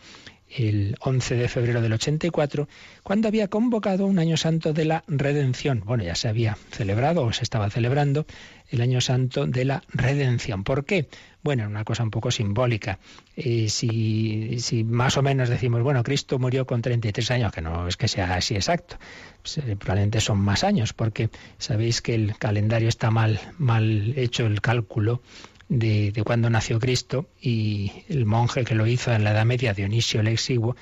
el 0.49 0.95
11 0.99 1.35
de 1.35 1.47
febrero 1.47 1.81
del 1.81 1.93
84, 1.93 2.67
cuando 3.03 3.27
había 3.27 3.47
convocado 3.47 4.05
un 4.05 4.19
año 4.19 4.37
santo 4.37 4.73
de 4.73 4.85
la 4.85 5.03
redención. 5.07 5.81
Bueno, 5.85 6.03
ya 6.03 6.15
se 6.15 6.27
había 6.27 6.57
celebrado 6.71 7.23
o 7.23 7.33
se 7.33 7.43
estaba 7.43 7.69
celebrando 7.69 8.25
el 8.69 8.81
año 8.81 9.01
santo 9.01 9.45
de 9.47 9.65
la 9.65 9.83
redención. 9.89 10.63
¿Por 10.63 10.85
qué? 10.85 11.07
Bueno, 11.43 11.67
una 11.67 11.83
cosa 11.83 12.03
un 12.03 12.09
poco 12.09 12.31
simbólica. 12.31 12.99
Eh, 13.35 13.69
si, 13.69 14.59
si, 14.59 14.83
más 14.83 15.17
o 15.17 15.21
menos 15.21 15.49
decimos, 15.49 15.83
bueno, 15.83 16.01
Cristo 16.03 16.39
murió 16.39 16.65
con 16.65 16.81
33 16.81 17.31
años, 17.31 17.51
que 17.51 17.61
no 17.61 17.87
es 17.87 17.97
que 17.97 18.07
sea 18.07 18.33
así 18.33 18.55
exacto, 18.55 18.97
pues, 19.41 19.59
eh, 19.59 19.75
probablemente 19.75 20.21
son 20.21 20.39
más 20.39 20.63
años, 20.63 20.93
porque 20.93 21.29
sabéis 21.59 22.01
que 22.01 22.15
el 22.15 22.37
calendario 22.37 22.89
está 22.89 23.11
mal, 23.11 23.39
mal 23.59 24.13
hecho, 24.17 24.45
el 24.47 24.61
cálculo 24.61 25.21
de, 25.69 26.11
de 26.11 26.23
cuando 26.23 26.49
nació 26.49 26.79
Cristo 26.79 27.27
y 27.41 27.91
el 28.09 28.25
monje 28.25 28.63
que 28.63 28.75
lo 28.75 28.87
hizo 28.87 29.13
en 29.13 29.23
la 29.23 29.31
Edad 29.31 29.45
Media, 29.45 29.73
Dionisio 29.73 30.21
el 30.21 30.27
Exiguo, 30.27 30.75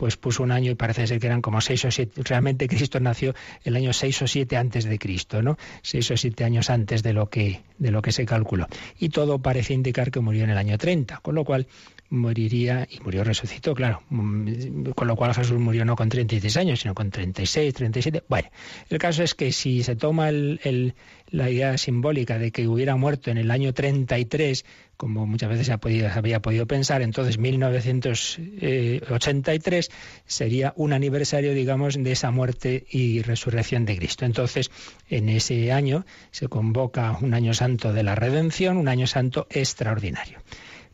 pues 0.00 0.16
puso 0.16 0.42
un 0.42 0.50
año 0.50 0.70
y 0.70 0.76
parece 0.76 1.06
ser 1.06 1.20
que 1.20 1.26
eran 1.26 1.42
como 1.42 1.60
seis 1.60 1.84
o 1.84 1.90
siete. 1.90 2.22
Realmente 2.24 2.68
Cristo 2.68 2.98
nació 3.00 3.34
el 3.64 3.76
año 3.76 3.92
seis 3.92 4.22
o 4.22 4.26
siete 4.26 4.56
antes 4.56 4.84
de 4.84 4.98
Cristo, 4.98 5.42
¿no? 5.42 5.58
Seis 5.82 6.10
o 6.10 6.16
siete 6.16 6.44
años 6.44 6.70
antes 6.70 7.02
de 7.02 7.12
lo 7.12 7.28
que, 7.28 7.60
de 7.76 7.90
lo 7.90 8.00
que 8.00 8.10
se 8.10 8.24
calculó. 8.24 8.66
Y 8.98 9.10
todo 9.10 9.40
parece 9.40 9.74
indicar 9.74 10.10
que 10.10 10.20
murió 10.20 10.44
en 10.44 10.50
el 10.50 10.56
año 10.56 10.78
30, 10.78 11.18
con 11.18 11.34
lo 11.34 11.44
cual 11.44 11.66
moriría 12.10 12.86
y 12.90 13.00
murió, 13.00 13.24
resucitó, 13.24 13.74
claro. 13.74 14.02
Mm, 14.10 14.90
con 14.94 15.08
lo 15.08 15.16
cual 15.16 15.34
Jesús 15.34 15.58
murió 15.58 15.84
no 15.84 15.96
con 15.96 16.08
36 16.08 16.56
años, 16.56 16.80
sino 16.80 16.94
con 16.94 17.10
36, 17.10 17.72
37. 17.72 18.24
Bueno, 18.28 18.48
el 18.88 18.98
caso 18.98 19.22
es 19.22 19.34
que 19.34 19.52
si 19.52 19.82
se 19.82 19.96
toma 19.96 20.28
el, 20.28 20.94
la 21.30 21.48
idea 21.48 21.78
simbólica 21.78 22.38
de 22.38 22.50
que 22.50 22.68
hubiera 22.68 22.96
muerto 22.96 23.30
en 23.30 23.38
el 23.38 23.50
año 23.50 23.72
33, 23.72 24.66
como 24.96 25.26
muchas 25.26 25.48
veces 25.48 25.68
se, 25.68 25.72
ha 25.72 25.78
podido, 25.78 26.10
había 26.12 26.42
podido 26.42 26.66
pensar, 26.66 27.00
entonces 27.00 27.38
1983 27.38 29.90
sería 30.26 30.74
un 30.76 30.92
aniversario, 30.92 31.54
digamos, 31.54 31.94
de 31.94 32.12
esa 32.12 32.30
muerte 32.32 32.84
y 32.90 33.22
resurrección 33.22 33.86
de 33.86 33.96
Cristo. 33.96 34.26
Entonces, 34.26 34.70
en 35.08 35.28
ese 35.28 35.70
año 35.72 36.04
se 36.32 36.48
convoca 36.48 37.16
un 37.20 37.34
año 37.34 37.54
santo 37.54 37.92
de 37.92 38.02
la 38.02 38.16
redención, 38.16 38.76
un 38.76 38.88
año 38.88 39.06
santo 39.06 39.46
extraordinario 39.50 40.40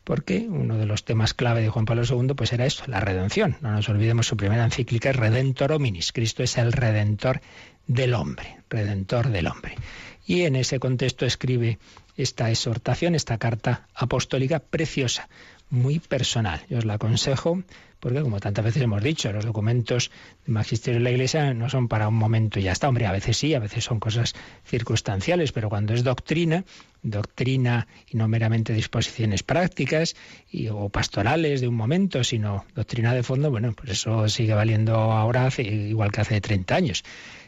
porque 0.07 0.47
uno 0.49 0.77
de 0.77 0.85
los 0.85 1.03
temas 1.03 1.33
clave 1.33 1.61
de 1.61 1.67
Juan 1.67 1.83
Pablo 1.83 2.03
II 2.09 2.33
pues 2.33 2.53
era 2.53 2.65
esto, 2.65 2.85
la 2.87 3.01
redención. 3.01 3.57
No 3.59 3.73
nos 3.73 3.89
olvidemos 3.89 4.25
su 4.25 4.37
primera 4.37 4.63
encíclica 4.63 5.09
es 5.09 5.17
Redentor 5.17 5.73
Hominis. 5.73 6.13
Cristo 6.13 6.43
es 6.43 6.57
el 6.57 6.71
redentor 6.71 7.41
del 7.87 8.13
hombre, 8.13 8.59
redentor 8.69 9.27
del 9.27 9.47
hombre. 9.47 9.75
Y 10.27 10.41
en 10.41 10.57
ese 10.57 10.79
contexto 10.79 11.25
escribe 11.25 11.79
esta 12.17 12.49
exhortación, 12.49 13.15
esta 13.15 13.37
carta 13.37 13.87
apostólica 13.95 14.59
preciosa, 14.59 15.29
muy 15.69 15.99
personal. 15.99 16.61
Yo 16.69 16.79
os 16.79 16.85
la 16.85 16.95
aconsejo 16.95 17.63
porque, 17.99 18.21
como 18.21 18.39
tantas 18.39 18.63
veces 18.63 18.83
hemos 18.83 19.01
dicho, 19.01 19.31
los 19.31 19.45
documentos 19.45 20.11
de 20.45 20.53
magisterio 20.53 20.99
de 20.99 21.03
la 21.03 21.11
Iglesia 21.11 21.53
no 21.53 21.69
son 21.69 21.87
para 21.87 22.07
un 22.09 22.15
momento 22.15 22.59
y 22.59 22.63
ya 22.63 22.73
está. 22.73 22.89
Hombre, 22.89 23.07
a 23.07 23.11
veces 23.11 23.37
sí, 23.37 23.55
a 23.55 23.59
veces 23.59 23.85
son 23.85 23.99
cosas 23.99 24.35
circunstanciales, 24.65 25.51
pero 25.51 25.69
cuando 25.69 25.93
es 25.93 26.03
doctrina, 26.03 26.63
doctrina 27.01 27.87
y 28.07 28.17
no 28.17 28.27
meramente 28.27 28.73
disposiciones 28.73 29.43
prácticas 29.43 30.15
y, 30.51 30.67
o 30.67 30.89
pastorales 30.89 31.61
de 31.61 31.67
un 31.69 31.75
momento, 31.75 32.23
sino 32.23 32.65
doctrina 32.75 33.13
de 33.13 33.23
fondo, 33.23 33.49
bueno, 33.49 33.73
pues 33.73 33.91
eso 33.91 34.29
sigue 34.29 34.53
valiendo 34.53 34.93
ahora 34.93 35.49
igual 35.57 36.11
que 36.11 36.21
hace 36.21 36.39
30 36.39 36.75
años. 36.75 37.03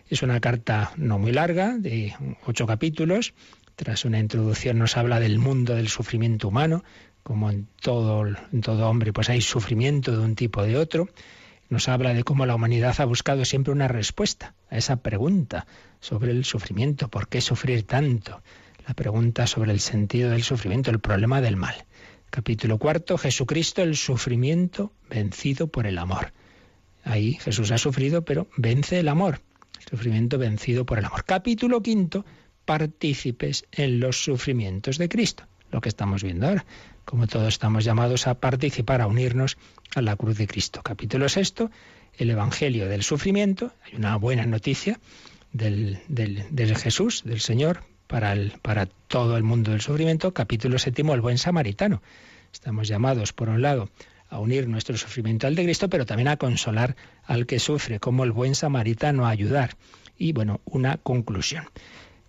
Es 0.10 0.24
una 0.24 0.40
carta 0.40 0.92
no 0.98 1.20
muy 1.20 1.32
larga, 1.32 1.78
de 1.78 2.16
ocho 2.48 2.66
capítulos. 2.66 3.36
Tras 3.76 4.06
una 4.06 4.18
introducción 4.18 4.80
nos 4.80 4.98
habla 4.98 5.20
del 5.20 5.38
mundo 5.38 5.76
del 5.76 5.88
sufrimiento 5.88 6.48
humano, 6.48 6.84
como 7.22 7.52
en 7.52 7.68
todo, 7.80 8.26
hombre, 8.90 9.14
pues 9.14 9.30
hay 9.30 9.42
sufrimiento 9.42 10.12
de 10.12 10.18
un 10.18 10.34
tipo 10.34 10.62
o 10.62 10.64
de 10.64 10.78
otro. 10.78 11.10
Nos 11.70 11.90
habla 11.90 12.16
de 12.16 12.24
cómo 12.24 12.48
la 12.48 12.56
humanidad 12.56 13.00
ha 13.00 13.06
buscado 13.06 13.46
siempre 13.46 13.72
una 13.72 13.88
respuesta 13.88 14.56
a 14.72 14.78
esa 14.78 14.96
pregunta 15.04 15.68
sobre 16.00 16.32
el 16.32 16.44
sufrimiento, 16.44 17.08
¿por 17.10 17.28
qué 17.28 17.40
sufrir 17.40 17.84
tanto? 17.84 18.42
La 18.88 18.96
pregunta 18.96 19.46
sobre 19.46 19.72
el 19.74 19.80
sentido 19.80 20.32
del 20.32 20.42
sufrimiento, 20.42 20.90
el 20.90 21.00
problema 21.00 21.40
del 21.40 21.56
mal. 21.56 21.86
Capítulo 22.32 22.80
cuarto, 22.80 23.20
Jesucristo, 23.20 23.84
el 23.84 23.96
sufrimiento 23.96 24.92
vencido 25.08 25.68
por 25.68 25.86
el 25.86 26.00
amor. 26.00 26.34
Ahí 27.04 27.36
Jesús 27.36 27.70
ha 27.70 27.78
sufrido, 27.78 28.26
pero 28.26 28.48
vence 28.58 29.00
el 29.00 29.08
amor 29.08 29.42
sufrimiento 29.88 30.38
vencido 30.38 30.86
por 30.86 31.00
el 31.00 31.06
amor. 31.06 31.26
Capítulo 31.26 31.82
quinto, 31.82 32.26
partícipes 32.66 33.66
en 33.72 34.00
los 34.00 34.24
sufrimientos 34.24 34.98
de 34.98 35.10
Cristo. 35.10 35.44
Lo 35.72 35.82
que 35.82 35.90
estamos 35.90 36.24
viendo 36.24 36.48
ahora, 36.48 36.66
como 37.06 37.28
todos 37.28 37.48
estamos 37.48 37.84
llamados 37.84 38.28
a 38.28 38.40
participar, 38.40 39.02
a 39.02 39.08
unirnos 39.08 39.58
a 39.96 40.02
la 40.02 40.16
cruz 40.16 40.38
de 40.38 40.48
Cristo. 40.48 40.82
Capítulo 40.84 41.30
sexto, 41.30 41.70
el 42.18 42.30
Evangelio 42.30 42.88
del 42.88 43.04
sufrimiento. 43.04 43.74
Hay 43.86 43.96
una 43.96 44.16
buena 44.18 44.46
noticia 44.46 45.00
del, 45.52 46.00
del, 46.08 46.76
Jesús, 46.76 47.24
del 47.24 47.40
Señor, 47.40 47.84
para, 48.08 48.34
el, 48.34 48.54
para 48.62 48.86
todo 48.86 49.38
el 49.38 49.44
mundo 49.44 49.72
del 49.72 49.82
sufrimiento. 49.82 50.34
Capítulo 50.34 50.80
séptimo, 50.80 51.14
el 51.14 51.22
buen 51.22 51.38
samaritano. 51.38 52.02
Estamos 52.52 52.88
llamados, 52.88 53.32
por 53.34 53.50
un 53.50 53.62
lado, 53.62 53.90
a 54.30 54.40
unir 54.40 54.68
nuestro 54.68 54.98
sufrimiento 54.98 55.48
al 55.48 55.56
de 55.56 55.64
Cristo, 55.64 55.90
pero 55.90 56.06
también 56.06 56.28
a 56.28 56.38
consolar 56.38 56.96
al 57.30 57.46
que 57.46 57.60
sufre, 57.60 58.00
como 58.00 58.24
el 58.24 58.32
buen 58.32 58.56
samaritano 58.56 59.26
a 59.26 59.30
ayudar. 59.30 59.78
Y 60.18 60.34
bueno, 60.34 60.62
una 60.66 60.98
conclusión. 60.98 61.66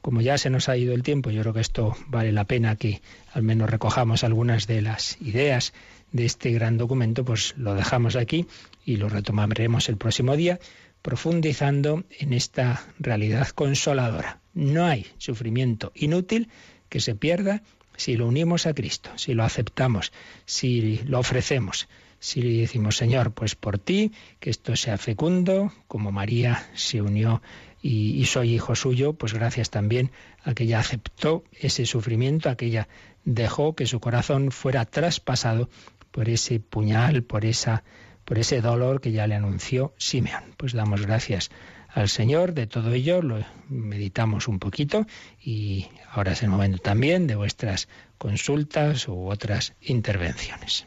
Como 0.03 0.20
ya 0.20 0.36
se 0.36 0.51
nos 0.51 0.68
ha 0.68 0.76
ido 0.76 0.94
el 0.94 1.03
tiempo, 1.03 1.30
yo 1.30 1.40
creo 1.40 1.55
que 1.55 1.61
esto 1.61 1.96
vale 2.09 2.32
la 2.32 2.44
pena 2.44 2.76
que 2.76 3.01
al 3.32 3.42
menos 3.42 3.70
recojamos 3.70 4.24
algunas 4.24 4.66
de 4.66 4.82
las 4.82 5.20
ideas 5.22 5.72
de 6.12 6.26
este 6.26 6.53
gran 6.53 6.76
documento, 6.76 7.24
pues 7.24 7.55
lo 7.57 7.74
dejamos 7.74 8.14
aquí 8.14 8.46
y 8.84 8.96
lo 8.96 9.09
retomaremos 9.09 9.88
el 9.88 9.96
próximo 9.96 10.36
día, 10.36 10.61
profundizando 11.01 12.05
en 12.18 12.34
esta 12.34 12.84
realidad 12.98 13.48
consoladora. 13.48 14.40
No 14.53 14.84
hay 14.84 15.07
sufrimiento 15.16 15.92
inútil 15.94 16.51
que 16.90 17.01
se 17.01 17.14
pierda 17.14 17.62
si 17.96 18.16
lo 18.16 18.26
unimos 18.26 18.66
a 18.66 18.74
Cristo, 18.74 19.11
si 19.16 19.32
lo 19.32 19.44
aceptamos, 19.44 20.12
si 20.44 20.98
lo 21.05 21.18
ofrecemos, 21.18 21.88
si 22.21 22.43
le 22.43 22.61
decimos, 22.61 22.97
Señor, 22.97 23.33
pues 23.33 23.57
por 23.57 23.79
ti, 23.79 24.12
que 24.39 24.51
esto 24.51 24.77
sea 24.77 24.99
fecundo, 24.99 25.73
como 25.89 26.12
María 26.12 26.68
se 26.75 27.01
unió 27.03 27.43
y, 27.83 28.25
soy 28.27 28.55
hijo 28.55 28.77
suyo, 28.77 29.14
pues 29.14 29.33
gracias 29.33 29.71
también 29.71 30.12
a 30.45 30.53
que 30.53 30.64
ella 30.64 30.81
aceptó 30.81 31.45
ese 31.59 31.87
sufrimiento, 31.87 32.51
a 32.51 32.57
que 32.57 32.66
ella 32.66 32.89
dejó 33.25 33.75
que 33.75 33.87
su 33.87 34.01
corazón 34.01 34.53
fuera 34.53 34.85
traspasado 34.85 35.71
por 36.11 36.29
ese 36.29 36.61
puñal, 36.61 37.23
por 37.23 37.45
esa 37.45 37.83
por 38.27 38.39
ese 38.39 38.61
dolor 38.61 39.01
que 39.01 39.11
ya 39.11 39.27
le 39.27 39.35
anunció 39.35 39.93
Simeón. 39.97 40.55
Pues 40.57 40.73
damos 40.73 41.05
gracias 41.05 41.51
al 41.89 42.09
Señor 42.09 42.53
de 42.53 42.68
todo 42.68 42.93
ello, 42.93 43.23
lo 43.23 43.45
meditamos 43.68 44.47
un 44.47 44.61
poquito 44.61 45.07
y 45.43 45.89
ahora 46.12 46.33
es 46.33 46.43
el 46.43 46.51
momento 46.51 46.79
también 46.79 47.27
de 47.27 47.35
vuestras 47.35 47.89
consultas 48.18 49.09
u 49.09 49.29
otras 49.29 49.75
intervenciones. 49.81 50.87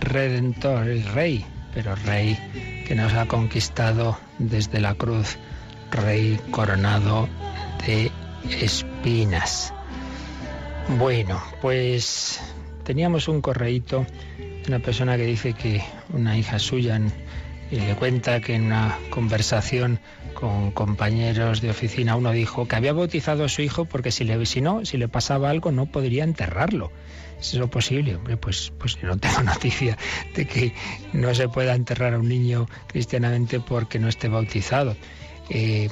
redentor, 0.00 0.88
el 0.88 1.04
rey, 1.04 1.44
pero 1.74 1.94
rey 1.94 2.38
que 2.86 2.94
nos 2.94 3.12
ha 3.14 3.26
conquistado 3.26 4.18
desde 4.38 4.80
la 4.80 4.94
cruz, 4.94 5.38
rey 5.90 6.38
coronado 6.50 7.28
de 7.86 8.10
espinas. 8.60 9.72
Bueno, 10.98 11.42
pues 11.60 12.40
teníamos 12.84 13.28
un 13.28 13.40
correíto 13.40 14.06
una 14.68 14.78
persona 14.78 15.16
que 15.16 15.24
dice 15.24 15.54
que 15.54 15.82
una 16.12 16.36
hija 16.38 16.58
suya 16.58 17.00
le 17.70 17.94
cuenta 17.96 18.40
que 18.40 18.54
en 18.54 18.64
una 18.64 18.98
conversación 19.10 19.98
con 20.34 20.70
compañeros 20.72 21.60
de 21.60 21.70
oficina 21.70 22.16
uno 22.16 22.32
dijo 22.32 22.68
que 22.68 22.76
había 22.76 22.92
bautizado 22.92 23.44
a 23.44 23.48
su 23.48 23.62
hijo 23.62 23.86
porque 23.86 24.12
si, 24.12 24.24
le, 24.24 24.44
si 24.46 24.60
no, 24.60 24.84
si 24.84 24.98
le 24.98 25.08
pasaba 25.08 25.50
algo 25.50 25.72
no 25.72 25.86
podría 25.86 26.24
enterrarlo. 26.24 26.92
¿Es 27.42 27.54
eso 27.54 27.68
posible? 27.68 28.14
Hombre, 28.14 28.36
pues, 28.36 28.72
pues 28.78 29.02
no 29.02 29.18
tengo 29.18 29.42
noticia 29.54 29.98
de 30.34 30.46
que 30.46 30.72
no 31.12 31.34
se 31.34 31.48
pueda 31.48 31.74
enterrar 31.74 32.14
a 32.14 32.18
un 32.18 32.28
niño 32.28 32.68
cristianamente 32.86 33.58
porque 33.58 33.98
no 33.98 34.08
esté 34.08 34.28
bautizado. 34.28 34.96
Eh, 35.50 35.90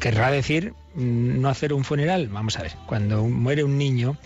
querrá 0.00 0.30
decir 0.30 0.74
mm, 0.94 1.40
no 1.40 1.48
hacer 1.48 1.72
un 1.72 1.82
funeral. 1.82 2.28
Vamos 2.28 2.56
a 2.56 2.62
ver, 2.62 2.72
cuando 2.86 3.24
muere 3.24 3.64
un 3.64 3.78
niño, 3.78 4.16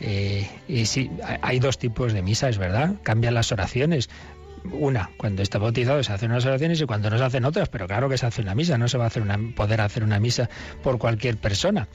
eh, 0.00 0.50
y 0.66 0.86
sí, 0.86 1.08
hay 1.40 1.60
dos 1.60 1.78
tipos 1.78 2.12
de 2.12 2.22
misa, 2.22 2.48
es 2.48 2.58
verdad, 2.58 2.96
cambian 3.04 3.34
las 3.34 3.52
oraciones. 3.52 4.10
Una, 4.72 5.10
cuando 5.16 5.40
está 5.40 5.58
bautizado 5.58 6.02
se 6.02 6.12
hacen 6.12 6.32
unas 6.32 6.46
oraciones 6.46 6.80
y 6.80 6.84
cuando 6.84 7.10
no 7.10 7.18
se 7.18 7.24
hacen 7.24 7.44
otras, 7.44 7.68
pero 7.68 7.86
claro 7.86 8.08
que 8.08 8.18
se 8.18 8.26
hace 8.26 8.42
una 8.42 8.56
misa, 8.56 8.76
no 8.76 8.88
se 8.88 8.98
va 8.98 9.04
a 9.04 9.06
hacer 9.06 9.22
una, 9.22 9.38
poder 9.54 9.80
hacer 9.82 10.02
una 10.02 10.18
misa 10.18 10.50
por 10.82 10.98
cualquier 10.98 11.36
persona. 11.36 11.86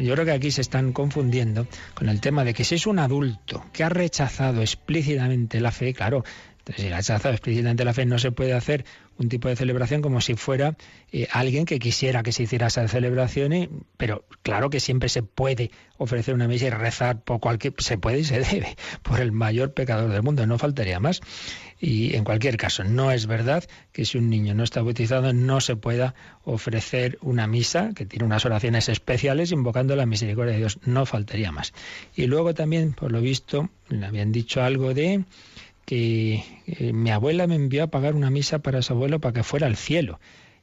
Yo 0.00 0.14
creo 0.14 0.24
que 0.24 0.32
aquí 0.32 0.50
se 0.50 0.60
están 0.60 0.92
confundiendo 0.92 1.66
con 1.94 2.08
el 2.08 2.20
tema 2.20 2.44
de 2.44 2.54
que 2.54 2.64
si 2.64 2.76
es 2.76 2.86
un 2.86 2.98
adulto 2.98 3.64
que 3.72 3.84
ha 3.84 3.88
rechazado 3.88 4.60
explícitamente 4.60 5.60
la 5.60 5.72
fe, 5.72 5.94
claro, 5.94 6.24
entonces 6.58 6.84
si 6.84 6.92
ha 6.92 6.96
rechazado 6.96 7.34
explícitamente 7.34 7.84
la 7.84 7.94
fe 7.94 8.06
no 8.06 8.18
se 8.18 8.30
puede 8.30 8.52
hacer 8.52 8.84
un 9.18 9.28
tipo 9.28 9.48
de 9.48 9.56
celebración 9.56 10.00
como 10.02 10.20
si 10.20 10.34
fuera 10.34 10.76
eh, 11.12 11.26
alguien 11.32 11.64
que 11.64 11.78
quisiera 11.78 12.22
que 12.22 12.32
se 12.32 12.44
hiciera 12.44 12.68
esa 12.68 12.86
celebración, 12.86 13.86
pero 13.96 14.24
claro 14.42 14.70
que 14.70 14.80
siempre 14.80 15.08
se 15.08 15.22
puede 15.22 15.70
ofrecer 15.96 16.34
una 16.34 16.46
misa 16.46 16.66
y 16.66 16.70
rezar 16.70 17.22
por 17.22 17.40
cualquier, 17.40 17.74
se 17.78 17.98
puede 17.98 18.20
y 18.20 18.24
se 18.24 18.40
debe, 18.40 18.76
por 19.02 19.20
el 19.20 19.32
mayor 19.32 19.72
pecador 19.72 20.10
del 20.10 20.22
mundo, 20.22 20.46
no 20.46 20.58
faltaría 20.58 21.00
más. 21.00 21.20
Y 21.80 22.16
en 22.16 22.24
cualquier 22.24 22.56
caso, 22.56 22.82
no 22.84 23.12
es 23.12 23.26
verdad 23.26 23.64
que 23.92 24.04
si 24.04 24.18
un 24.18 24.28
niño 24.28 24.54
no 24.54 24.64
está 24.64 24.82
bautizado 24.82 25.32
no 25.32 25.60
se 25.60 25.76
pueda 25.76 26.14
ofrecer 26.44 27.18
una 27.22 27.46
misa 27.46 27.92
que 27.94 28.04
tiene 28.04 28.24
unas 28.24 28.44
oraciones 28.44 28.88
especiales 28.88 29.52
invocando 29.52 29.94
la 29.94 30.06
misericordia 30.06 30.52
de 30.52 30.58
Dios, 30.58 30.78
no 30.84 31.06
faltaría 31.06 31.52
más. 31.52 31.72
Y 32.16 32.26
luego 32.26 32.54
también, 32.54 32.92
por 32.92 33.12
lo 33.12 33.20
visto, 33.20 33.70
le 33.88 34.04
habían 34.04 34.32
dicho 34.32 34.62
algo 34.62 34.92
de 34.94 35.24
que 35.84 36.44
eh, 36.66 36.92
mi 36.92 37.10
abuela 37.10 37.46
me 37.46 37.54
envió 37.54 37.84
a 37.84 37.86
pagar 37.86 38.14
una 38.14 38.30
misa 38.30 38.58
para 38.58 38.82
su 38.82 38.92
abuelo 38.92 39.20
para 39.20 39.32
que 39.32 39.42
fuera 39.42 39.66
al 39.66 39.76
cielo 39.76 40.18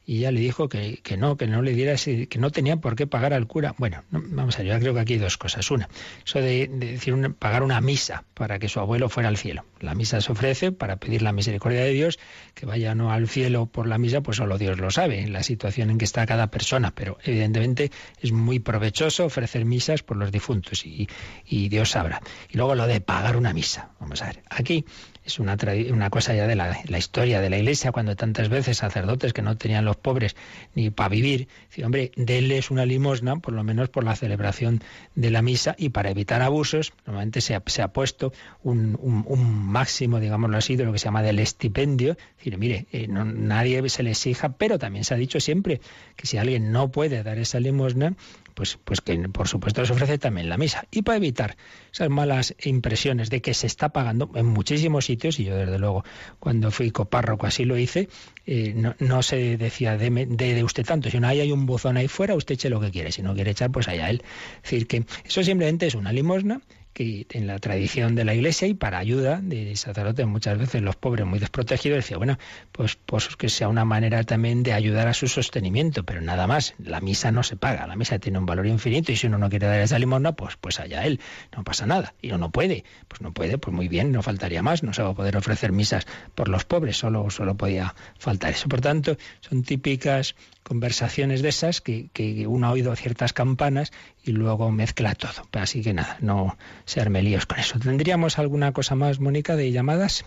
y 0.06 0.18
ella 0.18 0.30
le 0.30 0.40
dijo 0.40 0.68
que, 0.68 1.00
que, 1.02 1.16
no, 1.16 1.36
que 1.36 1.48
no 1.48 1.62
le 1.62 1.74
diera 1.74 1.96
que 1.96 2.38
no 2.38 2.50
tenía 2.50 2.76
por 2.76 2.94
qué 2.94 3.08
pagar 3.08 3.34
al 3.34 3.48
cura. 3.48 3.74
Bueno, 3.76 4.04
vamos 4.10 4.54
a 4.56 4.62
ver, 4.62 4.72
yo 4.72 4.78
creo 4.78 4.94
que 4.94 5.00
aquí 5.00 5.12
hay 5.14 5.18
dos 5.18 5.36
cosas. 5.36 5.68
Una, 5.72 5.88
eso 6.24 6.38
de, 6.40 6.68
decir 6.68 7.16
pagar 7.38 7.64
una 7.64 7.80
misa 7.80 8.24
para 8.34 8.60
que 8.60 8.68
su 8.68 8.78
abuelo 8.78 9.08
fuera 9.08 9.28
al 9.28 9.36
cielo. 9.36 9.64
La 9.80 9.96
misa 9.96 10.20
se 10.20 10.30
ofrece 10.30 10.70
para 10.70 10.96
pedir 10.96 11.22
la 11.22 11.32
misericordia 11.32 11.80
de 11.80 11.90
Dios, 11.90 12.20
que 12.54 12.66
vaya 12.66 12.94
no 12.94 13.10
al 13.10 13.28
cielo 13.28 13.66
por 13.66 13.88
la 13.88 13.98
misa, 13.98 14.20
pues 14.20 14.36
solo 14.36 14.58
Dios 14.58 14.78
lo 14.78 14.90
sabe, 14.90 15.26
la 15.26 15.42
situación 15.42 15.90
en 15.90 15.98
que 15.98 16.04
está 16.04 16.24
cada 16.24 16.52
persona, 16.52 16.94
pero 16.94 17.18
evidentemente 17.24 17.90
es 18.20 18.30
muy 18.30 18.60
provechoso 18.60 19.24
ofrecer 19.24 19.64
misas 19.64 20.04
por 20.04 20.16
los 20.16 20.30
difuntos 20.30 20.86
y, 20.86 21.08
y 21.44 21.68
Dios 21.68 21.90
sabrá. 21.90 22.20
Y 22.48 22.56
luego 22.56 22.76
lo 22.76 22.86
de 22.86 23.00
pagar 23.00 23.36
una 23.36 23.52
misa. 23.52 23.90
Vamos 23.98 24.22
a 24.22 24.26
ver, 24.26 24.42
aquí 24.50 24.84
es 25.26 25.40
una, 25.40 25.56
una 25.90 26.08
cosa 26.08 26.34
ya 26.34 26.46
de 26.46 26.54
la, 26.54 26.98
historia 26.98 27.40
de 27.40 27.50
la 27.50 27.58
Iglesia, 27.58 27.90
cuando 27.90 28.14
tantas 28.14 28.48
veces 28.48 28.78
sacerdotes 28.78 29.32
que 29.32 29.42
no 29.42 29.56
tenían 29.56 29.84
los 29.84 29.96
pobres 29.96 30.36
ni 30.74 30.90
para 30.90 31.08
vivir, 31.08 31.48
decían, 31.68 31.86
hombre, 31.86 32.12
denles 32.14 32.70
una 32.70 32.86
limosna, 32.86 33.36
por 33.36 33.52
lo 33.52 33.64
menos 33.64 33.88
por 33.88 34.04
la 34.04 34.14
celebración 34.14 34.82
de 35.16 35.30
la 35.30 35.42
misa, 35.42 35.74
y 35.76 35.88
para 35.88 36.10
evitar 36.10 36.42
abusos, 36.42 36.92
normalmente 37.06 37.40
se 37.40 37.56
ha, 37.56 37.62
se 37.66 37.82
ha 37.82 37.88
puesto 37.88 38.32
un, 38.62 38.96
un, 39.02 39.66
máximo, 39.66 40.20
digámoslo 40.20 40.56
así, 40.56 40.76
de 40.76 40.84
lo 40.84 40.92
que 40.92 40.98
se 40.98 41.06
llama 41.06 41.22
del 41.22 41.40
estipendio, 41.40 42.12
es 42.12 42.36
decir, 42.36 42.58
mire, 42.58 42.86
eh, 42.92 43.08
no, 43.08 43.24
nadie 43.24 43.86
se 43.88 44.04
le 44.04 44.10
exija, 44.10 44.50
pero 44.50 44.78
también 44.78 45.04
se 45.04 45.14
ha 45.14 45.16
dicho 45.16 45.40
siempre 45.40 45.80
que 46.14 46.26
si 46.26 46.38
alguien 46.38 46.70
no 46.70 46.90
puede 46.90 47.22
dar 47.24 47.38
esa 47.38 47.58
limosna, 47.58 48.14
pues, 48.56 48.78
pues 48.82 49.02
que 49.02 49.18
por 49.28 49.48
supuesto 49.48 49.84
se 49.84 49.92
ofrece 49.92 50.16
también 50.16 50.48
la 50.48 50.56
misa. 50.56 50.86
Y 50.90 51.02
para 51.02 51.18
evitar 51.18 51.58
esas 51.92 52.08
malas 52.08 52.54
impresiones 52.64 53.28
de 53.28 53.42
que 53.42 53.52
se 53.52 53.66
está 53.66 53.90
pagando 53.90 54.30
en 54.34 54.46
muchísimos 54.46 55.04
sitios, 55.04 55.38
y 55.38 55.44
yo 55.44 55.54
desde 55.54 55.78
luego 55.78 56.04
cuando 56.38 56.70
fui 56.70 56.90
copárroco 56.90 57.46
así 57.46 57.66
lo 57.66 57.76
hice, 57.76 58.08
eh, 58.46 58.74
no, 58.98 59.22
se 59.22 59.58
decía 59.58 59.98
de, 59.98 60.08
de, 60.26 60.64
usted 60.64 60.86
tanto, 60.86 61.10
sino 61.10 61.28
ahí 61.28 61.40
hay 61.40 61.52
un 61.52 61.66
buzón 61.66 61.98
ahí 61.98 62.08
fuera, 62.08 62.34
usted 62.34 62.54
eche 62.54 62.70
lo 62.70 62.80
que 62.80 62.90
quiere, 62.90 63.12
si 63.12 63.20
no 63.20 63.34
quiere 63.34 63.50
echar, 63.50 63.70
pues 63.70 63.88
allá 63.88 64.08
él. 64.08 64.22
Es 64.56 64.70
decir, 64.70 64.86
que 64.86 65.04
eso 65.26 65.42
simplemente 65.42 65.86
es 65.86 65.94
una 65.94 66.10
limosna 66.10 66.62
que 66.96 67.26
en 67.28 67.46
la 67.46 67.58
tradición 67.58 68.14
de 68.14 68.24
la 68.24 68.32
Iglesia 68.32 68.66
y 68.66 68.72
para 68.72 68.96
ayuda 68.96 69.40
de 69.42 69.76
sacerdotes, 69.76 70.26
muchas 70.26 70.56
veces 70.56 70.80
los 70.80 70.96
pobres 70.96 71.26
muy 71.26 71.38
desprotegidos, 71.38 71.98
decía, 71.98 72.16
bueno, 72.16 72.38
pues, 72.72 72.96
pues 73.04 73.36
que 73.36 73.50
sea 73.50 73.68
una 73.68 73.84
manera 73.84 74.24
también 74.24 74.62
de 74.62 74.72
ayudar 74.72 75.06
a 75.06 75.12
su 75.12 75.28
sostenimiento, 75.28 76.04
pero 76.04 76.22
nada 76.22 76.46
más, 76.46 76.74
la 76.78 77.02
misa 77.02 77.30
no 77.32 77.42
se 77.42 77.56
paga, 77.56 77.86
la 77.86 77.96
misa 77.96 78.18
tiene 78.18 78.38
un 78.38 78.46
valor 78.46 78.66
infinito 78.66 79.12
y 79.12 79.16
si 79.16 79.26
uno 79.26 79.36
no 79.36 79.50
quiere 79.50 79.66
dar 79.66 79.80
esa 79.80 79.98
limosna, 79.98 80.32
pues, 80.32 80.56
pues 80.56 80.80
allá 80.80 81.04
él, 81.04 81.20
no 81.54 81.64
pasa 81.64 81.84
nada, 81.84 82.14
y 82.22 82.28
uno 82.28 82.38
no 82.38 82.50
puede, 82.50 82.84
pues 83.08 83.20
no 83.20 83.30
puede, 83.30 83.58
pues 83.58 83.76
muy 83.76 83.88
bien, 83.88 84.10
no 84.10 84.22
faltaría 84.22 84.62
más, 84.62 84.82
no 84.82 84.94
se 84.94 85.02
va 85.02 85.10
a 85.10 85.14
poder 85.14 85.36
ofrecer 85.36 85.72
misas 85.72 86.06
por 86.34 86.48
los 86.48 86.64
pobres, 86.64 86.96
solo, 86.96 87.28
solo 87.28 87.58
podía 87.58 87.94
faltar 88.18 88.52
eso. 88.52 88.70
Por 88.70 88.80
tanto, 88.80 89.18
son 89.40 89.64
típicas 89.64 90.34
conversaciones 90.66 91.42
de 91.42 91.50
esas 91.50 91.80
que, 91.80 92.08
que, 92.12 92.46
uno 92.46 92.66
ha 92.66 92.72
oído 92.72 92.94
ciertas 92.96 93.32
campanas 93.32 93.92
y 94.24 94.32
luego 94.32 94.72
mezcla 94.72 95.14
todo. 95.14 95.46
Así 95.52 95.80
que 95.80 95.94
nada, 95.94 96.18
no 96.20 96.58
se 96.84 97.00
arme 97.00 97.22
líos 97.22 97.46
con 97.46 97.60
eso. 97.60 97.78
¿Tendríamos 97.78 98.38
alguna 98.38 98.72
cosa 98.72 98.96
más, 98.96 99.20
Mónica, 99.20 99.54
de 99.54 99.70
llamadas? 99.70 100.24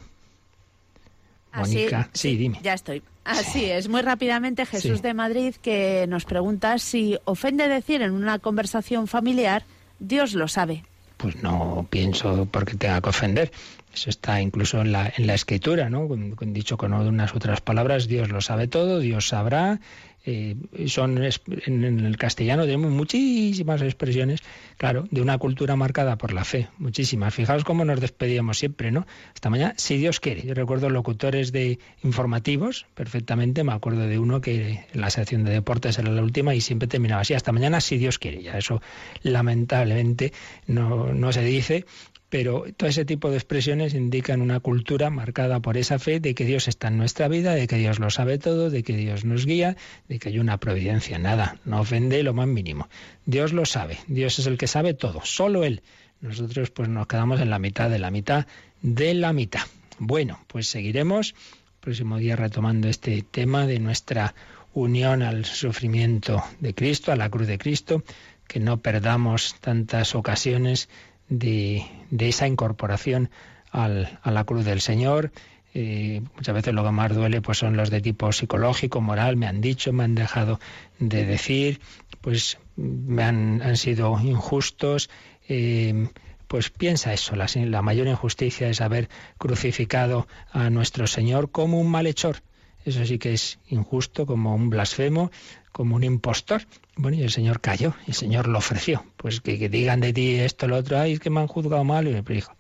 Mónica, 1.53 2.09
sí, 2.13 2.37
dime. 2.37 2.59
Ya 2.63 2.73
estoy. 2.73 3.03
Así 3.25 3.65
es, 3.65 3.89
muy 3.89 4.01
rápidamente 4.01 4.65
Jesús 4.65 5.01
de 5.01 5.13
Madrid 5.13 5.55
que 5.61 6.05
nos 6.07 6.25
pregunta 6.25 6.79
si 6.79 7.17
ofende 7.25 7.67
decir 7.67 8.01
en 8.01 8.11
una 8.11 8.39
conversación 8.39 9.07
familiar, 9.07 9.65
Dios 9.99 10.33
lo 10.33 10.47
sabe. 10.47 10.83
Pues 11.17 11.43
no 11.43 11.85
pienso 11.89 12.47
porque 12.49 12.75
tenga 12.75 13.01
que 13.01 13.09
ofender. 13.09 13.51
Eso 13.93 14.09
está 14.09 14.39
incluso 14.39 14.81
en 14.81 14.91
la, 14.91 15.11
en 15.17 15.27
la 15.27 15.33
escritura, 15.33 15.89
¿no? 15.89 16.07
Dicho 16.39 16.77
con 16.77 16.93
unas 16.93 17.35
otras 17.35 17.59
palabras, 17.59 18.07
Dios 18.07 18.29
lo 18.29 18.39
sabe 18.39 18.67
todo, 18.67 18.99
Dios 18.99 19.27
sabrá, 19.27 19.79
eh, 20.25 20.55
son 20.87 21.17
en 21.17 22.05
el 22.05 22.17
castellano 22.17 22.65
tenemos 22.65 22.91
muchísimas 22.91 23.81
expresiones, 23.81 24.41
claro, 24.77 25.07
de 25.11 25.21
una 25.21 25.37
cultura 25.37 25.75
marcada 25.75 26.17
por 26.17 26.33
la 26.33 26.43
fe, 26.43 26.67
muchísimas. 26.77 27.33
Fijaos 27.33 27.63
cómo 27.63 27.85
nos 27.85 27.99
despedíamos 27.99 28.57
siempre, 28.57 28.91
¿no? 28.91 29.07
Hasta 29.33 29.49
mañana, 29.49 29.73
si 29.77 29.97
Dios 29.97 30.19
quiere. 30.19 30.41
Yo 30.41 30.53
recuerdo 30.53 30.89
locutores 30.89 31.51
de 31.51 31.79
informativos, 32.03 32.85
perfectamente, 32.95 33.63
me 33.63 33.73
acuerdo 33.73 34.01
de 34.01 34.19
uno 34.19 34.41
que 34.41 34.85
en 34.93 35.01
la 35.01 35.09
sección 35.09 35.43
de 35.43 35.51
deportes 35.51 35.97
era 35.97 36.11
la 36.11 36.21
última 36.21 36.55
y 36.55 36.61
siempre 36.61 36.87
terminaba 36.87 37.21
así, 37.21 37.33
hasta 37.33 37.51
mañana, 37.51 37.81
si 37.81 37.97
Dios 37.97 38.19
quiere. 38.19 38.43
Ya 38.43 38.57
eso 38.57 38.81
lamentablemente 39.21 40.33
no, 40.67 41.13
no 41.13 41.31
se 41.31 41.43
dice 41.43 41.85
pero 42.29 42.65
todo 42.77 42.89
ese 42.89 43.05
tipo 43.05 43.29
de 43.29 43.37
expresiones 43.37 43.93
indican 43.93 44.41
una 44.41 44.59
cultura 44.59 45.09
marcada 45.09 45.59
por 45.59 45.77
esa 45.77 45.99
fe 45.99 46.19
de 46.19 46.35
que 46.35 46.45
Dios 46.45 46.67
está 46.67 46.87
en 46.89 46.97
nuestra 46.97 47.27
vida, 47.27 47.55
de 47.55 47.67
que 47.67 47.77
Dios 47.77 47.99
lo 47.99 48.09
sabe 48.09 48.37
todo, 48.37 48.69
de 48.69 48.83
que 48.83 48.95
Dios 48.95 49.25
nos 49.25 49.45
guía, 49.45 49.77
de 50.07 50.19
que 50.19 50.29
hay 50.29 50.39
una 50.39 50.57
providencia. 50.59 51.17
Nada, 51.17 51.57
no 51.65 51.81
ofende 51.81 52.21
lo 52.23 52.33
más 52.33 52.47
mínimo. 52.47 52.87
Dios 53.25 53.53
lo 53.53 53.65
sabe, 53.65 53.97
Dios 54.07 54.39
es 54.39 54.47
el 54.47 54.57
que 54.57 54.67
sabe 54.67 54.93
todo, 54.93 55.21
solo 55.23 55.63
Él. 55.63 55.81
Nosotros 56.21 56.69
pues 56.69 56.89
nos 56.89 57.07
quedamos 57.07 57.39
en 57.41 57.49
la 57.49 57.59
mitad 57.59 57.89
de 57.89 57.99
la 57.99 58.11
mitad 58.11 58.45
de 58.81 59.13
la 59.13 59.33
mitad. 59.33 59.61
Bueno, 59.97 60.39
pues 60.47 60.67
seguiremos 60.67 61.33
próximo 61.79 62.17
día 62.17 62.35
retomando 62.35 62.87
este 62.89 63.23
tema 63.23 63.65
de 63.65 63.79
nuestra 63.79 64.35
unión 64.73 65.21
al 65.21 65.45
sufrimiento 65.45 66.43
de 66.59 66.73
Cristo, 66.73 67.11
a 67.11 67.15
la 67.15 67.29
cruz 67.29 67.47
de 67.47 67.57
Cristo, 67.57 68.03
que 68.47 68.59
no 68.59 68.77
perdamos 68.77 69.55
tantas 69.59 70.15
ocasiones 70.15 70.89
de, 71.29 71.85
esa 72.17 72.47
incorporación 72.47 73.29
al, 73.71 74.19
a 74.21 74.31
la 74.31 74.43
cruz 74.43 74.65
del 74.65 74.81
Señor. 74.81 75.31
Eh, 75.73 76.21
muchas 76.35 76.55
veces 76.55 76.73
lo 76.73 76.83
que 76.83 76.91
más 76.91 77.13
duele 77.13 77.41
pues 77.41 77.59
son 77.59 77.77
los 77.77 77.91
de 77.91 78.01
tipo 78.01 78.31
psicológico, 78.31 79.01
moral, 79.01 79.37
me 79.37 79.45
han 79.45 79.61
dicho, 79.61 79.93
me 79.93 80.03
han 80.03 80.15
dejado 80.15 80.59
de 80.97 81.25
decir, 81.25 81.79
pues 82.21 82.57
me 82.75 83.23
han, 83.23 83.61
han 83.61 83.77
sido 83.77 84.19
injustos. 84.19 85.09
Eh, 85.47 86.09
pues 86.47 86.71
piensa 86.71 87.13
eso, 87.13 87.35
la, 87.35 87.47
la 87.53 87.83
mayor 87.83 88.07
injusticia 88.07 88.69
es 88.69 88.81
haber 88.81 89.07
crucificado 89.37 90.27
a 90.51 90.71
nuestro 90.71 91.05
Señor 91.05 91.51
como 91.51 91.79
un 91.79 91.91
malhechor. 91.91 92.37
Eso 92.85 93.05
sí 93.05 93.19
que 93.19 93.33
es 93.33 93.59
injusto, 93.67 94.25
como 94.25 94.55
un 94.55 94.71
blasfemo, 94.71 95.29
como 95.71 95.95
un 95.95 96.03
impostor. 96.03 96.63
Bueno, 96.95 97.17
y 97.17 97.23
el 97.23 97.31
Señor 97.31 97.61
cayó, 97.61 97.93
el 98.07 98.13
Señor 98.13 98.47
lo 98.47 98.57
ofreció. 98.57 99.05
Pues 99.17 99.41
que, 99.41 99.69
digan 99.69 99.99
de 100.01 100.13
ti 100.13 100.35
esto, 100.35 100.67
lo 100.67 100.77
otro, 100.77 100.99
ay, 100.99 101.13
es 101.13 101.19
que 101.19 101.29
me 101.29 101.39
han 101.39 101.47
juzgado 101.47 101.83
mal. 101.83 102.07
Y 102.07 102.11
me 102.11 102.21
dijo, 102.21 102.53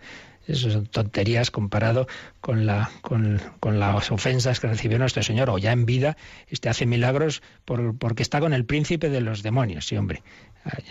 Eso 0.47 0.69
son 0.69 0.85
tonterías 0.85 1.51
comparado 1.51 2.07
con, 2.41 2.65
la, 2.65 2.89
con, 3.01 3.41
con, 3.59 3.79
las 3.79 4.11
ofensas 4.11 4.59
que 4.59 4.67
recibió 4.67 4.99
nuestro 4.99 5.23
Señor. 5.23 5.49
O 5.49 5.57
ya 5.57 5.71
en 5.71 5.85
vida, 5.85 6.17
este 6.47 6.69
hace 6.69 6.85
milagros 6.85 7.41
por, 7.65 7.97
porque 7.97 8.23
está 8.23 8.39
con 8.39 8.53
el 8.53 8.65
príncipe 8.65 9.09
de 9.09 9.21
los 9.21 9.43
demonios. 9.43 9.87
Sí, 9.87 9.97
hombre, 9.97 10.23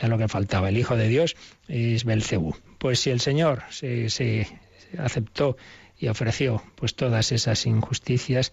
ya 0.00 0.08
lo 0.08 0.18
que 0.18 0.28
faltaba. 0.28 0.68
El 0.68 0.78
Hijo 0.78 0.96
de 0.96 1.08
Dios 1.08 1.36
es 1.68 2.04
Belcebú. 2.04 2.54
Pues 2.78 3.00
si 3.00 3.10
el 3.10 3.20
Señor 3.20 3.62
se, 3.70 4.10
se 4.10 4.46
aceptó 4.98 5.56
y 5.98 6.08
ofreció 6.08 6.62
pues 6.76 6.94
todas 6.94 7.32
esas 7.32 7.66
injusticias, 7.66 8.52